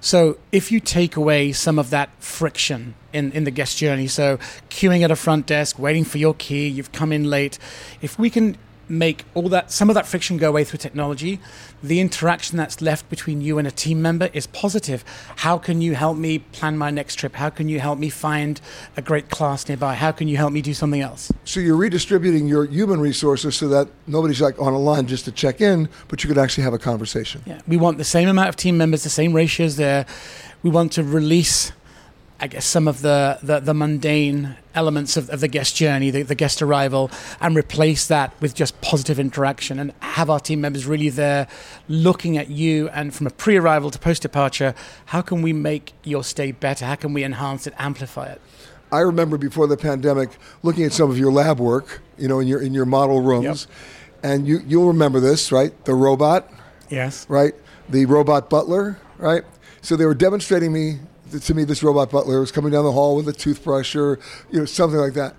So 0.00 0.38
if 0.52 0.70
you 0.70 0.78
take 0.78 1.16
away 1.16 1.50
some 1.50 1.76
of 1.76 1.90
that 1.90 2.10
friction 2.22 2.94
in, 3.12 3.32
in 3.32 3.42
the 3.42 3.50
guest 3.50 3.78
journey, 3.78 4.06
so 4.06 4.36
queuing 4.70 5.02
at 5.02 5.10
a 5.10 5.16
front 5.16 5.46
desk, 5.46 5.76
waiting 5.76 6.04
for 6.04 6.18
your 6.18 6.34
key, 6.34 6.68
you've 6.68 6.92
come 6.92 7.10
in 7.10 7.24
late, 7.24 7.58
if 8.00 8.16
we 8.16 8.30
can 8.30 8.56
make 8.88 9.24
all 9.34 9.48
that 9.48 9.70
some 9.70 9.88
of 9.90 9.94
that 9.94 10.06
friction 10.06 10.36
go 10.36 10.48
away 10.48 10.64
through 10.64 10.78
technology. 10.78 11.40
The 11.82 12.00
interaction 12.00 12.56
that's 12.56 12.80
left 12.80 13.08
between 13.08 13.40
you 13.40 13.58
and 13.58 13.66
a 13.66 13.70
team 13.70 14.02
member 14.02 14.30
is 14.32 14.46
positive. 14.46 15.04
How 15.36 15.58
can 15.58 15.80
you 15.80 15.94
help 15.94 16.16
me 16.16 16.40
plan 16.40 16.76
my 16.76 16.90
next 16.90 17.16
trip? 17.16 17.36
How 17.36 17.50
can 17.50 17.68
you 17.68 17.80
help 17.80 17.98
me 17.98 18.10
find 18.10 18.60
a 18.96 19.02
great 19.02 19.30
class 19.30 19.68
nearby? 19.68 19.94
How 19.94 20.12
can 20.12 20.28
you 20.28 20.36
help 20.36 20.52
me 20.52 20.62
do 20.62 20.74
something 20.74 21.00
else? 21.00 21.30
So 21.44 21.60
you're 21.60 21.76
redistributing 21.76 22.48
your 22.48 22.64
human 22.64 23.00
resources 23.00 23.56
so 23.56 23.68
that 23.68 23.88
nobody's 24.06 24.40
like 24.40 24.60
on 24.60 24.72
a 24.72 24.78
line 24.78 25.06
just 25.06 25.24
to 25.26 25.32
check 25.32 25.60
in 25.60 25.88
but 26.08 26.22
you 26.22 26.28
could 26.28 26.38
actually 26.38 26.64
have 26.64 26.74
a 26.74 26.78
conversation. 26.78 27.42
Yeah. 27.46 27.60
We 27.66 27.76
want 27.76 27.98
the 27.98 28.04
same 28.04 28.28
amount 28.28 28.48
of 28.48 28.56
team 28.56 28.76
members 28.76 29.02
the 29.02 29.10
same 29.10 29.32
ratios 29.32 29.76
there. 29.76 30.06
We 30.62 30.70
want 30.70 30.92
to 30.92 31.04
release 31.04 31.72
I 32.40 32.46
guess 32.46 32.64
some 32.64 32.86
of 32.86 33.02
the, 33.02 33.38
the, 33.42 33.58
the 33.58 33.74
mundane 33.74 34.56
elements 34.72 35.16
of, 35.16 35.28
of 35.30 35.40
the 35.40 35.48
guest 35.48 35.74
journey, 35.74 36.10
the, 36.10 36.22
the, 36.22 36.36
guest 36.36 36.62
arrival, 36.62 37.10
and 37.40 37.56
replace 37.56 38.06
that 38.06 38.32
with 38.40 38.54
just 38.54 38.80
positive 38.80 39.18
interaction 39.18 39.80
and 39.80 39.92
have 40.00 40.30
our 40.30 40.38
team 40.38 40.60
members 40.60 40.86
really 40.86 41.08
there 41.08 41.48
looking 41.88 42.38
at 42.38 42.48
you 42.48 42.88
and 42.90 43.12
from 43.12 43.26
a 43.26 43.30
pre 43.30 43.56
arrival 43.56 43.90
to 43.90 43.98
post 43.98 44.22
departure, 44.22 44.72
how 45.06 45.20
can 45.20 45.42
we 45.42 45.52
make 45.52 45.94
your 46.04 46.22
stay 46.22 46.52
better? 46.52 46.84
How 46.84 46.94
can 46.94 47.12
we 47.12 47.24
enhance 47.24 47.66
it, 47.66 47.74
amplify 47.76 48.26
it? 48.26 48.40
I 48.92 49.00
remember 49.00 49.36
before 49.36 49.66
the 49.66 49.76
pandemic 49.76 50.30
looking 50.62 50.84
at 50.84 50.92
some 50.92 51.10
of 51.10 51.18
your 51.18 51.32
lab 51.32 51.58
work, 51.58 52.00
you 52.16 52.28
know, 52.28 52.38
in 52.38 52.46
your 52.46 52.62
in 52.62 52.72
your 52.72 52.86
model 52.86 53.20
rooms, 53.20 53.66
yep. 53.68 54.32
and 54.32 54.46
you 54.46 54.60
you'll 54.66 54.86
remember 54.86 55.20
this, 55.20 55.52
right? 55.52 55.72
The 55.84 55.94
robot, 55.94 56.50
yes, 56.88 57.26
right? 57.28 57.52
The 57.88 58.06
robot 58.06 58.48
butler, 58.48 58.98
right? 59.18 59.42
So 59.82 59.96
they 59.96 60.06
were 60.06 60.14
demonstrating 60.14 60.72
me 60.72 61.00
to 61.30 61.54
me, 61.54 61.64
this 61.64 61.82
robot 61.82 62.10
butler 62.10 62.40
was 62.40 62.52
coming 62.52 62.72
down 62.72 62.84
the 62.84 62.92
hall 62.92 63.16
with 63.16 63.28
a 63.28 63.32
toothbrush 63.32 63.94
or 63.94 64.18
you 64.50 64.58
know 64.58 64.64
something 64.64 64.98
like 64.98 65.14
that. 65.14 65.34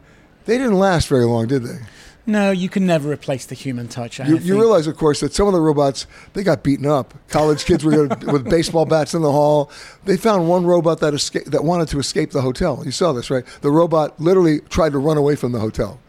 They 0.46 0.58
didn't 0.58 0.80
last 0.80 1.08
very 1.08 1.26
long, 1.26 1.48
did 1.48 1.64
they? 1.64 1.80
No, 2.26 2.52
you 2.52 2.70
can 2.70 2.86
never 2.86 3.10
replace 3.10 3.48
the 3.48 3.56
human 3.56 3.88
touch. 3.88 4.20
You, 4.20 4.38
you, 4.38 4.56
realize, 4.56 4.86
of 4.86 4.96
course, 4.98 5.20
that 5.22 5.34
some 5.34 5.48
of 5.48 5.54
the 5.54 5.62
robots 5.62 6.06
they 6.34 6.44
got 6.44 6.64
beaten 6.64 6.86
up. 6.86 7.16
College 7.28 7.66
kids 7.66 7.84
were 7.84 8.08
with 8.32 8.48
baseball 8.48 8.86
bats 8.86 9.16
in 9.16 9.24
the 9.24 9.32
hall. 9.32 9.72
They 10.06 10.16
found 10.16 10.48
one 10.48 10.64
robot 10.64 11.00
that 11.00 11.14
esca- 11.16 11.46
that 11.46 11.64
wanted 11.64 11.88
to 11.90 12.00
escape 12.00 12.30
the 12.30 12.42
hotel. 12.42 12.84
You 12.86 12.92
saw 12.92 13.14
this, 13.14 13.32
right? 13.32 13.44
The 13.62 13.72
robot 13.72 14.20
literally 14.20 14.60
tried 14.60 14.92
to 14.92 15.00
run 15.00 15.18
away 15.18 15.36
from 15.36 15.54
the 15.54 15.60
hotel. 15.60 16.00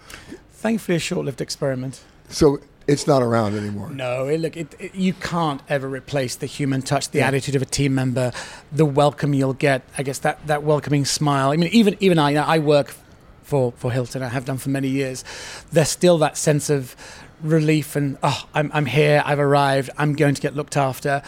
Thankfully, 0.53 0.97
a 0.97 1.01
short-lived 1.01 1.41
experiment. 1.41 2.03
So 2.29 2.61
it's 2.91 3.07
not 3.07 3.23
around 3.23 3.55
anymore. 3.57 3.91
No, 3.91 4.27
it, 4.27 4.39
look, 4.41 4.57
it, 4.57 4.75
it, 4.79 4.95
you 4.95 5.13
can't 5.13 5.63
ever 5.69 5.89
replace 5.89 6.35
the 6.37 6.47
human 6.47 6.83
touch, 6.83 7.11
the 7.11 7.19
yeah. 7.19 7.29
attitude 7.29 7.55
of 7.55 7.63
a 7.63 7.67
team 7.67 7.95
member, 7.95 8.33
the 8.73 8.85
welcome 8.85 9.33
you'll 9.33 9.55
get. 9.55 9.83
I 9.97 10.03
guess 10.03 10.19
that, 10.21 10.47
that 10.47 10.63
welcoming 10.63 11.05
smile. 11.05 11.51
I 11.51 11.57
mean, 11.57 11.71
even 11.73 11.97
even 12.01 12.19
I, 12.19 12.31
you 12.31 12.37
know, 12.37 12.45
I 12.45 12.59
work 12.59 12.95
for, 13.43 13.73
for 13.73 13.91
Hilton. 13.91 14.23
I 14.23 14.29
have 14.29 14.45
done 14.45 14.59
for 14.59 14.71
many 14.71 14.89
years. 14.89 15.25
There's 15.73 15.89
still 15.89 16.19
that 16.19 16.37
sense 16.37 16.71
of 16.71 16.97
relief 17.43 17.97
and, 17.97 18.19
oh, 18.23 18.49
I'm, 18.55 18.71
I'm 18.73 18.87
here, 18.87 19.23
I've 19.25 19.39
arrived, 19.39 19.91
I'm 19.97 20.15
going 20.15 20.35
to 20.35 20.43
get 20.43 20.55
looked 20.55 20.77
after. 20.77 21.23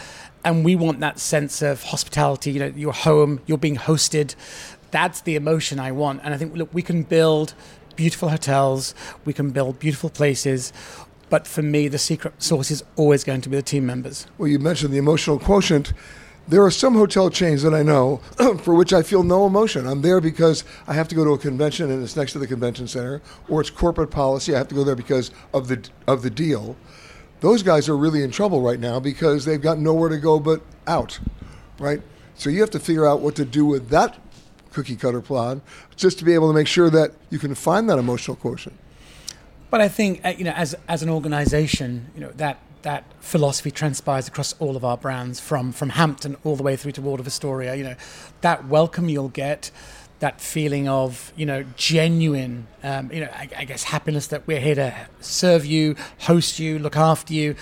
And 0.45 0.65
we 0.65 0.75
want 0.75 0.99
that 0.99 1.19
sense 1.19 1.61
of 1.61 1.83
hospitality. 1.83 2.51
You 2.51 2.59
know, 2.59 2.73
you're 2.75 2.91
home, 2.91 3.41
you're 3.45 3.57
being 3.57 3.77
hosted. 3.77 4.35
That's 4.91 5.21
the 5.21 5.35
emotion 5.35 5.79
I 5.79 5.91
want. 5.91 6.21
And 6.23 6.33
I 6.33 6.37
think, 6.37 6.55
look, 6.55 6.73
we 6.73 6.81
can 6.81 7.03
build 7.03 7.53
beautiful 7.95 8.29
hotels, 8.29 8.95
we 9.25 9.33
can 9.33 9.51
build 9.51 9.79
beautiful 9.79 10.09
places. 10.09 10.73
But 11.33 11.47
for 11.47 11.63
me, 11.63 11.87
the 11.87 11.97
secret 11.97 12.43
sauce 12.43 12.69
is 12.69 12.83
always 12.95 13.23
going 13.23 13.41
to 13.41 13.49
be 13.49 13.55
the 13.55 13.63
team 13.63 13.87
members. 13.87 14.27
Well, 14.37 14.47
you 14.47 14.59
mentioned 14.59 14.93
the 14.93 14.99
emotional 14.99 15.39
quotient. 15.39 15.91
There 16.47 16.61
are 16.61 16.69
some 16.69 16.93
hotel 16.93 17.31
chains 17.31 17.63
that 17.63 17.73
I 17.73 17.81
know 17.81 18.17
for 18.61 18.75
which 18.75 18.93
I 18.93 19.01
feel 19.01 19.23
no 19.23 19.47
emotion. 19.47 19.87
I'm 19.87 20.03
there 20.03 20.21
because 20.21 20.63
I 20.87 20.93
have 20.93 21.07
to 21.07 21.15
go 21.15 21.25
to 21.25 21.31
a 21.31 21.39
convention 21.39 21.89
and 21.89 22.03
it's 22.03 22.15
next 22.15 22.33
to 22.33 22.37
the 22.37 22.45
convention 22.45 22.87
center, 22.87 23.19
or 23.49 23.61
it's 23.61 23.71
corporate 23.71 24.11
policy. 24.11 24.53
I 24.53 24.59
have 24.59 24.67
to 24.67 24.75
go 24.75 24.83
there 24.83 24.95
because 24.95 25.31
of 25.55 25.69
the 25.69 25.89
of 26.05 26.21
the 26.21 26.29
deal. 26.29 26.75
Those 27.39 27.63
guys 27.63 27.89
are 27.89 27.97
really 27.97 28.21
in 28.21 28.29
trouble 28.29 28.61
right 28.61 28.79
now 28.79 28.99
because 28.99 29.43
they've 29.43 29.59
got 29.59 29.79
nowhere 29.79 30.09
to 30.09 30.19
go 30.19 30.39
but 30.39 30.61
out, 30.85 31.19
right? 31.79 32.03
So 32.35 32.51
you 32.51 32.61
have 32.61 32.69
to 32.69 32.79
figure 32.79 33.07
out 33.07 33.21
what 33.21 33.33
to 33.37 33.45
do 33.45 33.65
with 33.65 33.89
that 33.89 34.19
cookie 34.71 34.95
cutter 34.95 35.21
plan 35.21 35.63
just 35.95 36.19
to 36.19 36.25
be 36.25 36.35
able 36.35 36.49
to 36.49 36.53
make 36.53 36.67
sure 36.67 36.91
that 36.91 37.13
you 37.31 37.39
can 37.39 37.55
find 37.55 37.89
that 37.89 37.97
emotional 37.97 38.37
quotient. 38.37 38.77
But 39.73 39.81
I 39.81 39.87
think 39.87 40.23
uh, 40.23 40.35
you 40.37 40.43
know, 40.43 40.51
as 40.51 40.75
as 40.87 41.01
an 41.01 41.09
organization, 41.09 42.11
you 42.13 42.21
know 42.21 42.31
that 42.35 42.59
that 42.83 43.05
philosophy 43.21 43.71
transpires 43.71 44.27
across 44.27 44.53
all 44.59 44.77
of 44.77 44.85
our 44.85 44.97
brands, 44.97 45.39
from 45.39 45.71
from 45.71 45.89
Hampton 45.89 46.37
all 46.43 46.55
the 46.55 46.61
way 46.61 46.75
through 46.75 46.91
to 46.91 47.01
Waldorf 47.01 47.25
Astoria. 47.25 47.73
You 47.73 47.83
know, 47.83 47.95
that 48.41 48.67
welcome 48.67 49.09
you'll 49.09 49.29
get, 49.29 49.71
that 50.19 50.39
feeling 50.39 50.87
of 50.87 51.33
you 51.35 51.47
know 51.47 51.65
genuine, 51.75 52.67
um, 52.83 53.11
you 53.11 53.21
know, 53.21 53.29
I, 53.33 53.49
I, 53.57 53.65
guess 53.65 53.81
happiness 53.81 54.27
that 54.27 54.45
we're 54.45 54.59
here 54.59 54.75
to 54.75 54.95
serve 55.21 55.65
you, 55.65 55.95
host 56.19 56.59
you, 56.59 56.77
look 56.77 56.95
after 56.95 57.33
you. 57.33 57.55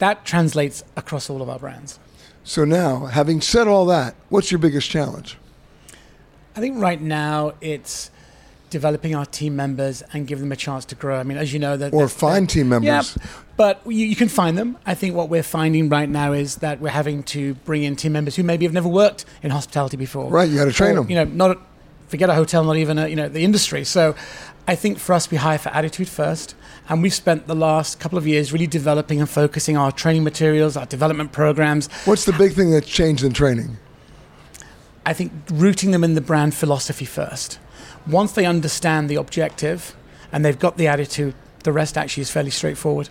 That 0.00 0.26
translates 0.26 0.84
across 0.98 1.30
all 1.30 1.40
of 1.40 1.48
our 1.48 1.58
brands. 1.58 1.98
So 2.42 2.66
now, 2.66 3.06
having 3.06 3.40
said 3.40 3.68
all 3.68 3.86
that, 3.86 4.16
what's 4.28 4.52
your 4.52 4.58
biggest 4.58 4.90
challenge? 4.90 5.38
I 6.54 6.60
think 6.60 6.78
right 6.78 7.00
now 7.00 7.54
it's 7.62 8.10
developing 8.74 9.14
our 9.14 9.24
team 9.24 9.54
members 9.54 10.02
and 10.12 10.26
give 10.26 10.40
them 10.40 10.50
a 10.50 10.56
chance 10.56 10.84
to 10.84 10.96
grow. 10.96 11.20
I 11.20 11.22
mean, 11.22 11.38
as 11.38 11.52
you 11.52 11.60
know, 11.60 11.76
that 11.76 11.94
or 11.94 12.08
find 12.08 12.50
team 12.50 12.70
members. 12.70 13.16
Yeah, 13.16 13.26
but 13.56 13.80
you, 13.86 14.04
you, 14.04 14.16
can 14.16 14.28
find 14.28 14.58
them. 14.58 14.76
I 14.84 14.94
think 14.94 15.14
what 15.14 15.28
we're 15.28 15.44
finding 15.44 15.88
right 15.88 16.08
now 16.08 16.32
is 16.32 16.56
that 16.56 16.80
we're 16.80 16.88
having 16.88 17.22
to 17.34 17.54
bring 17.54 17.84
in 17.84 17.94
team 17.94 18.10
members 18.10 18.34
who 18.34 18.42
maybe 18.42 18.64
have 18.64 18.72
never 18.72 18.88
worked 18.88 19.26
in 19.44 19.52
hospitality 19.52 19.96
before. 19.96 20.28
Right, 20.28 20.48
you 20.50 20.58
got 20.58 20.64
to 20.64 20.72
train 20.72 20.92
or, 20.92 21.02
them. 21.02 21.08
You 21.08 21.14
know, 21.14 21.24
not 21.24 21.60
forget 22.08 22.28
a 22.28 22.34
hotel, 22.34 22.64
not 22.64 22.76
even 22.76 22.98
a, 22.98 23.06
you 23.06 23.14
know 23.14 23.28
the 23.28 23.44
industry. 23.44 23.84
So, 23.84 24.16
I 24.66 24.74
think 24.74 24.98
for 24.98 25.12
us, 25.12 25.30
we 25.30 25.36
hire 25.36 25.58
for 25.58 25.68
attitude 25.68 26.08
first. 26.08 26.56
And 26.88 27.00
we've 27.00 27.14
spent 27.14 27.46
the 27.46 27.54
last 27.54 28.00
couple 28.00 28.18
of 28.18 28.26
years 28.26 28.52
really 28.52 28.66
developing 28.66 29.20
and 29.20 29.30
focusing 29.30 29.76
our 29.76 29.92
training 29.92 30.24
materials, 30.24 30.76
our 30.76 30.84
development 30.84 31.30
programs. 31.30 31.86
What's 32.04 32.24
the 32.24 32.32
big 32.32 32.52
thing 32.52 32.72
that's 32.72 32.88
changed 32.88 33.22
in 33.24 33.32
training? 33.32 33.78
I 35.06 35.12
think 35.14 35.32
rooting 35.50 35.92
them 35.92 36.02
in 36.02 36.14
the 36.14 36.20
brand 36.20 36.54
philosophy 36.54 37.04
first 37.04 37.58
once 38.06 38.32
they 38.32 38.46
understand 38.46 39.08
the 39.08 39.16
objective 39.16 39.94
and 40.32 40.44
they've 40.44 40.58
got 40.58 40.76
the 40.76 40.86
attitude, 40.86 41.34
the 41.62 41.72
rest 41.72 41.96
actually 41.96 42.22
is 42.22 42.30
fairly 42.30 42.50
straightforward. 42.50 43.08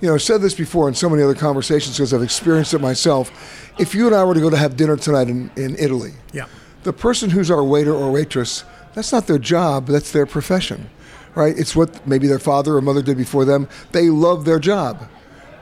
You 0.00 0.08
know, 0.08 0.14
I've 0.14 0.22
said 0.22 0.40
this 0.40 0.54
before 0.54 0.88
in 0.88 0.94
so 0.94 1.08
many 1.08 1.22
other 1.22 1.34
conversations 1.34 1.96
because 1.96 2.14
I've 2.14 2.22
experienced 2.22 2.74
it 2.74 2.80
myself. 2.80 3.30
If 3.78 3.94
you 3.94 4.06
and 4.06 4.14
I 4.14 4.24
were 4.24 4.34
to 4.34 4.40
go 4.40 4.50
to 4.50 4.56
have 4.56 4.76
dinner 4.76 4.96
tonight 4.96 5.28
in, 5.28 5.50
in 5.56 5.76
Italy, 5.78 6.12
yeah. 6.32 6.46
the 6.84 6.92
person 6.92 7.30
who's 7.30 7.50
our 7.50 7.64
waiter 7.64 7.94
or 7.94 8.12
waitress, 8.12 8.64
that's 8.94 9.12
not 9.12 9.26
their 9.26 9.38
job, 9.38 9.86
that's 9.86 10.12
their 10.12 10.26
profession, 10.26 10.88
right? 11.34 11.58
It's 11.58 11.74
what 11.74 12.06
maybe 12.06 12.26
their 12.26 12.38
father 12.38 12.76
or 12.76 12.80
mother 12.80 13.02
did 13.02 13.16
before 13.16 13.44
them. 13.44 13.68
They 13.92 14.08
love 14.08 14.44
their 14.44 14.58
job. 14.58 15.08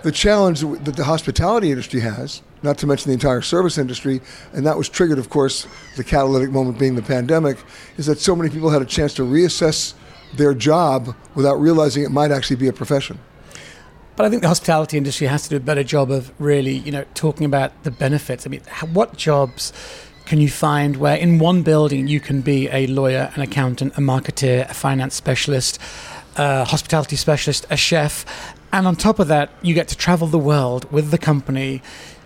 The 0.03 0.13
challenge 0.13 0.61
that 0.61 0.97
the 0.97 1.05
hospitality 1.05 1.71
industry 1.71 2.01
has 2.01 2.43
not 2.65 2.79
to 2.79 2.87
mention 2.87 3.11
the 3.11 3.15
entire 3.15 3.43
service 3.43 3.79
industry, 3.79 4.21
and 4.53 4.67
that 4.67 4.77
was 4.77 4.89
triggered, 4.89 5.19
of 5.19 5.31
course, 5.31 5.69
the 5.97 6.03
catalytic 6.03 6.51
moment 6.51 6.79
being 6.79 6.97
the 6.97 7.03
pandemic, 7.03 7.59
is 7.99 8.07
that 8.07 8.19
so 8.19 8.35
many 8.35 8.51
people 8.51 8.71
had 8.71 8.83
a 8.83 8.87
chance 8.87 9.15
to 9.15 9.23
reassess 9.23 9.95
their 10.35 10.55
job 10.55 11.15
without 11.37 11.55
realizing 11.55 12.03
it 12.03 12.11
might 12.11 12.33
actually 12.33 12.57
be 12.57 12.67
a 12.67 12.73
profession. 12.73 13.19
But 14.17 14.27
I 14.27 14.31
think 14.31 14.43
the 14.43 14.49
hospitality 14.49 14.97
industry 14.97 15.27
has 15.27 15.43
to 15.45 15.51
do 15.51 15.57
a 15.57 15.61
better 15.61 15.85
job 15.85 16.11
of 16.11 16.33
really, 16.41 16.79
you 16.79 16.91
know, 16.91 17.05
talking 17.15 17.45
about 17.45 17.71
the 17.83 17.91
benefits. 17.91 18.47
I 18.47 18.51
mean, 18.51 18.63
what 18.93 19.17
jobs 19.17 19.73
can 20.25 20.41
you 20.41 20.49
find 20.49 20.97
where 20.97 21.17
in 21.17 21.39
one 21.39 21.63
building 21.63 22.07
you 22.09 22.21
can 22.21 22.41
be 22.41 22.69
a 22.71 22.87
lawyer, 22.87 23.31
an 23.35 23.43
accountant, 23.43 23.93
a 23.97 24.01
marketer, 24.01 24.69
a 24.71 24.75
finance 24.75 25.15
specialist, 25.15 25.79
a 26.37 26.65
hospitality 26.65 27.17
specialist, 27.17 27.67
a 27.71 27.77
chef, 27.77 28.25
and 28.73 28.87
on 28.89 28.97
top 28.97 29.19
of 29.21 29.29
that, 29.29 29.51
you 29.63 29.75
get 29.75 29.87
to 29.89 29.97
travel 29.97 30.27
the 30.27 30.39
world 30.39 30.91
with 30.91 31.11
the 31.11 31.19
company 31.19 31.83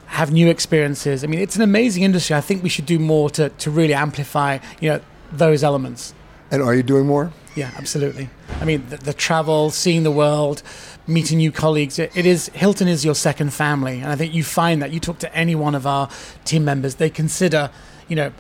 have 0.09 0.33
new 0.33 0.49
experiences. 0.49 1.23
I 1.23 1.27
mean, 1.27 1.41
it's 1.41 1.55
an 1.57 1.63
amazing 1.63 2.03
industry. 2.03 2.35
I 2.35 2.41
think 2.41 2.63
we 2.63 2.69
should 2.69 2.87
do 2.87 2.99
more 2.99 3.31
to, 3.31 3.51
to 3.51 3.71
really 3.71 3.95
amplify, 3.95 4.59
you 4.81 4.91
know, 4.91 5.01
those 5.31 5.63
elements. 5.63 6.15
And 6.51 6.63
are 6.63 6.75
you 6.75 6.83
doing 6.83 7.07
more? 7.07 7.31
Yeah, 7.55 7.71
absolutely. 7.77 8.31
I 8.61 8.65
mean, 8.65 8.89
the, 8.89 8.97
the 8.97 9.13
travel, 9.13 9.71
seeing 9.71 10.05
the 10.05 10.11
world, 10.11 10.63
meeting 11.07 11.39
new 11.39 11.53
colleagues. 11.53 11.99
It, 11.99 12.17
it 12.17 12.25
is 12.25 12.49
Hilton 12.55 12.89
is 12.89 13.05
your 13.05 13.15
second 13.15 13.53
family, 13.53 14.01
and 14.01 14.07
I 14.07 14.17
think 14.17 14.33
you 14.33 14.45
find 14.45 14.81
that 14.81 14.93
you 14.93 15.01
talk 15.01 15.19
to 15.21 15.35
any 15.35 15.55
one 15.55 15.75
of 15.75 15.87
our 15.87 16.09
team 16.45 16.65
members, 16.65 16.95
they 16.97 17.11
consider, 17.11 17.71
you 18.09 18.17
know, 18.17 18.33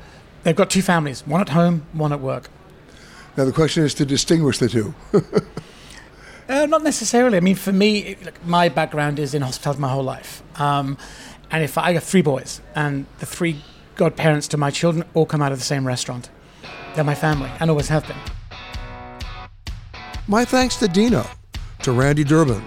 they've 0.44 0.56
got 0.56 0.70
two 0.70 0.82
families, 0.82 1.26
one 1.26 1.40
at 1.40 1.50
home, 1.50 1.86
one 1.92 2.12
at 2.12 2.20
work. 2.20 2.48
Now 3.36 3.44
the 3.44 3.52
question 3.52 3.84
is 3.84 3.92
to 3.94 4.06
distinguish 4.06 4.58
the 4.58 4.68
two. 4.68 4.94
uh, 6.48 6.66
not 6.66 6.82
necessarily. 6.82 7.36
I 7.36 7.40
mean, 7.40 7.56
for 7.56 7.72
me, 7.72 8.16
look, 8.24 8.44
my 8.46 8.68
background 8.68 9.18
is 9.18 9.34
in 9.34 9.42
hospitality 9.42 9.80
my 9.80 9.88
whole 9.90 10.02
life. 10.02 10.42
Um, 10.60 10.96
and 11.50 11.64
if 11.64 11.78
I 11.78 11.92
have 11.92 12.04
three 12.04 12.22
boys, 12.22 12.60
and 12.74 13.06
the 13.18 13.26
three 13.26 13.62
godparents 13.94 14.48
to 14.48 14.56
my 14.56 14.70
children 14.70 15.04
all 15.14 15.26
come 15.26 15.42
out 15.42 15.52
of 15.52 15.58
the 15.58 15.64
same 15.64 15.86
restaurant, 15.86 16.30
they're 16.94 17.04
my 17.04 17.14
family 17.14 17.50
and 17.60 17.70
always 17.70 17.88
have 17.88 18.06
been. 18.06 18.16
My 20.26 20.44
thanks 20.44 20.76
to 20.76 20.88
Dino, 20.88 21.26
to 21.82 21.92
Randy 21.92 22.24
Durband, 22.24 22.64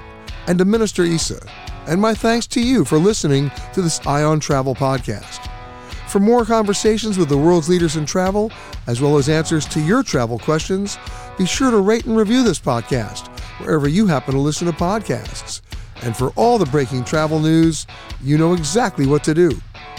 and 0.47 0.57
to 0.57 0.65
Minister 0.65 1.03
Issa. 1.03 1.45
And 1.87 2.01
my 2.01 2.13
thanks 2.13 2.47
to 2.47 2.61
you 2.61 2.85
for 2.85 2.97
listening 2.97 3.51
to 3.73 3.81
this 3.81 3.99
Eye 4.05 4.23
on 4.23 4.39
Travel 4.39 4.75
podcast. 4.75 5.47
For 6.07 6.19
more 6.19 6.43
conversations 6.43 7.17
with 7.17 7.29
the 7.29 7.37
world's 7.37 7.69
leaders 7.69 7.95
in 7.95 8.05
travel, 8.05 8.51
as 8.87 8.99
well 8.99 9.17
as 9.17 9.29
answers 9.29 9.65
to 9.67 9.79
your 9.79 10.03
travel 10.03 10.39
questions, 10.39 10.97
be 11.37 11.45
sure 11.45 11.71
to 11.71 11.77
rate 11.77 12.05
and 12.05 12.17
review 12.17 12.43
this 12.43 12.59
podcast 12.59 13.27
wherever 13.59 13.87
you 13.87 14.07
happen 14.07 14.33
to 14.33 14.39
listen 14.39 14.67
to 14.67 14.73
podcasts. 14.73 15.61
And 16.01 16.15
for 16.15 16.29
all 16.31 16.57
the 16.57 16.65
breaking 16.65 17.05
travel 17.05 17.39
news, 17.39 17.85
you 18.21 18.37
know 18.37 18.53
exactly 18.53 19.05
what 19.05 19.23
to 19.25 19.33
do. 19.33 19.51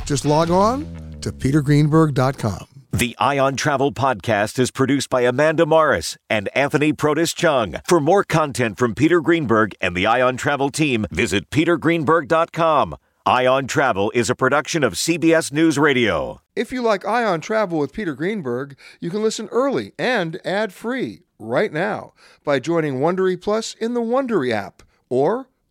Just 0.04 0.24
log 0.24 0.50
on 0.50 0.84
to 1.20 1.32
petergreenberg.com. 1.32 2.66
The 2.94 3.16
Eye 3.18 3.38
on 3.38 3.56
Travel 3.56 3.92
Podcast 3.92 4.58
is 4.58 4.70
produced 4.70 5.08
by 5.08 5.22
Amanda 5.22 5.64
Morris 5.64 6.18
and 6.28 6.50
Anthony 6.54 6.92
Protis 6.92 7.34
Chung. 7.34 7.76
For 7.88 8.00
more 8.00 8.22
content 8.22 8.78
from 8.78 8.94
Peter 8.94 9.22
Greenberg 9.22 9.74
and 9.80 9.96
the 9.96 10.06
Eye 10.06 10.20
on 10.20 10.36
Travel 10.36 10.68
team, 10.70 11.06
visit 11.10 11.48
petergreenberg.com. 11.48 12.96
Eye 13.24 13.46
on 13.46 13.66
Travel 13.66 14.10
is 14.14 14.28
a 14.28 14.34
production 14.34 14.84
of 14.84 14.94
CBS 14.94 15.52
News 15.52 15.78
Radio. 15.78 16.42
If 16.54 16.70
you 16.70 16.82
like 16.82 17.06
Eye 17.06 17.24
on 17.24 17.40
Travel 17.40 17.78
with 17.78 17.92
Peter 17.94 18.14
Greenberg, 18.14 18.76
you 19.00 19.08
can 19.08 19.22
listen 19.22 19.48
early 19.50 19.92
and 19.98 20.38
ad-free 20.44 21.22
right 21.38 21.72
now 21.72 22.12
by 22.44 22.58
joining 22.58 23.00
Wondery 23.00 23.40
Plus 23.40 23.74
in 23.74 23.94
the 23.94 24.00
Wondery 24.02 24.52
app 24.52 24.82
or 25.08 25.48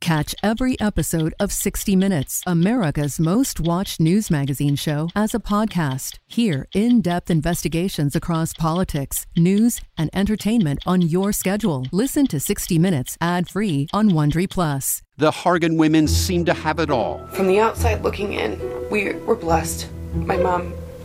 Catch 0.00 0.34
every 0.42 0.80
episode 0.80 1.34
of 1.38 1.52
60 1.52 1.94
Minutes, 1.94 2.42
America's 2.46 3.20
most 3.20 3.60
watched 3.60 4.00
news 4.00 4.30
magazine 4.30 4.74
show, 4.74 5.10
as 5.14 5.34
a 5.34 5.38
podcast. 5.38 6.18
Hear 6.26 6.66
in 6.74 7.02
depth 7.02 7.30
investigations 7.30 8.16
across 8.16 8.54
politics, 8.54 9.26
news, 9.36 9.82
and 9.98 10.08
entertainment 10.14 10.78
on 10.86 11.02
your 11.02 11.32
schedule. 11.32 11.86
Listen 11.92 12.26
to 12.28 12.40
60 12.40 12.78
Minutes 12.78 13.18
ad 13.20 13.46
free 13.50 13.88
on 13.92 14.10
Wondery 14.12 14.48
Plus. 14.48 15.02
The 15.18 15.30
Hargan 15.30 15.76
women 15.76 16.08
seem 16.08 16.46
to 16.46 16.54
have 16.54 16.78
it 16.78 16.90
all. 16.90 17.18
From 17.32 17.46
the 17.46 17.60
outside 17.60 18.02
looking 18.02 18.32
in, 18.32 18.58
we 18.90 19.12
were 19.12 19.36
blessed. 19.36 19.86
My 20.14 20.38
mom 20.38 20.72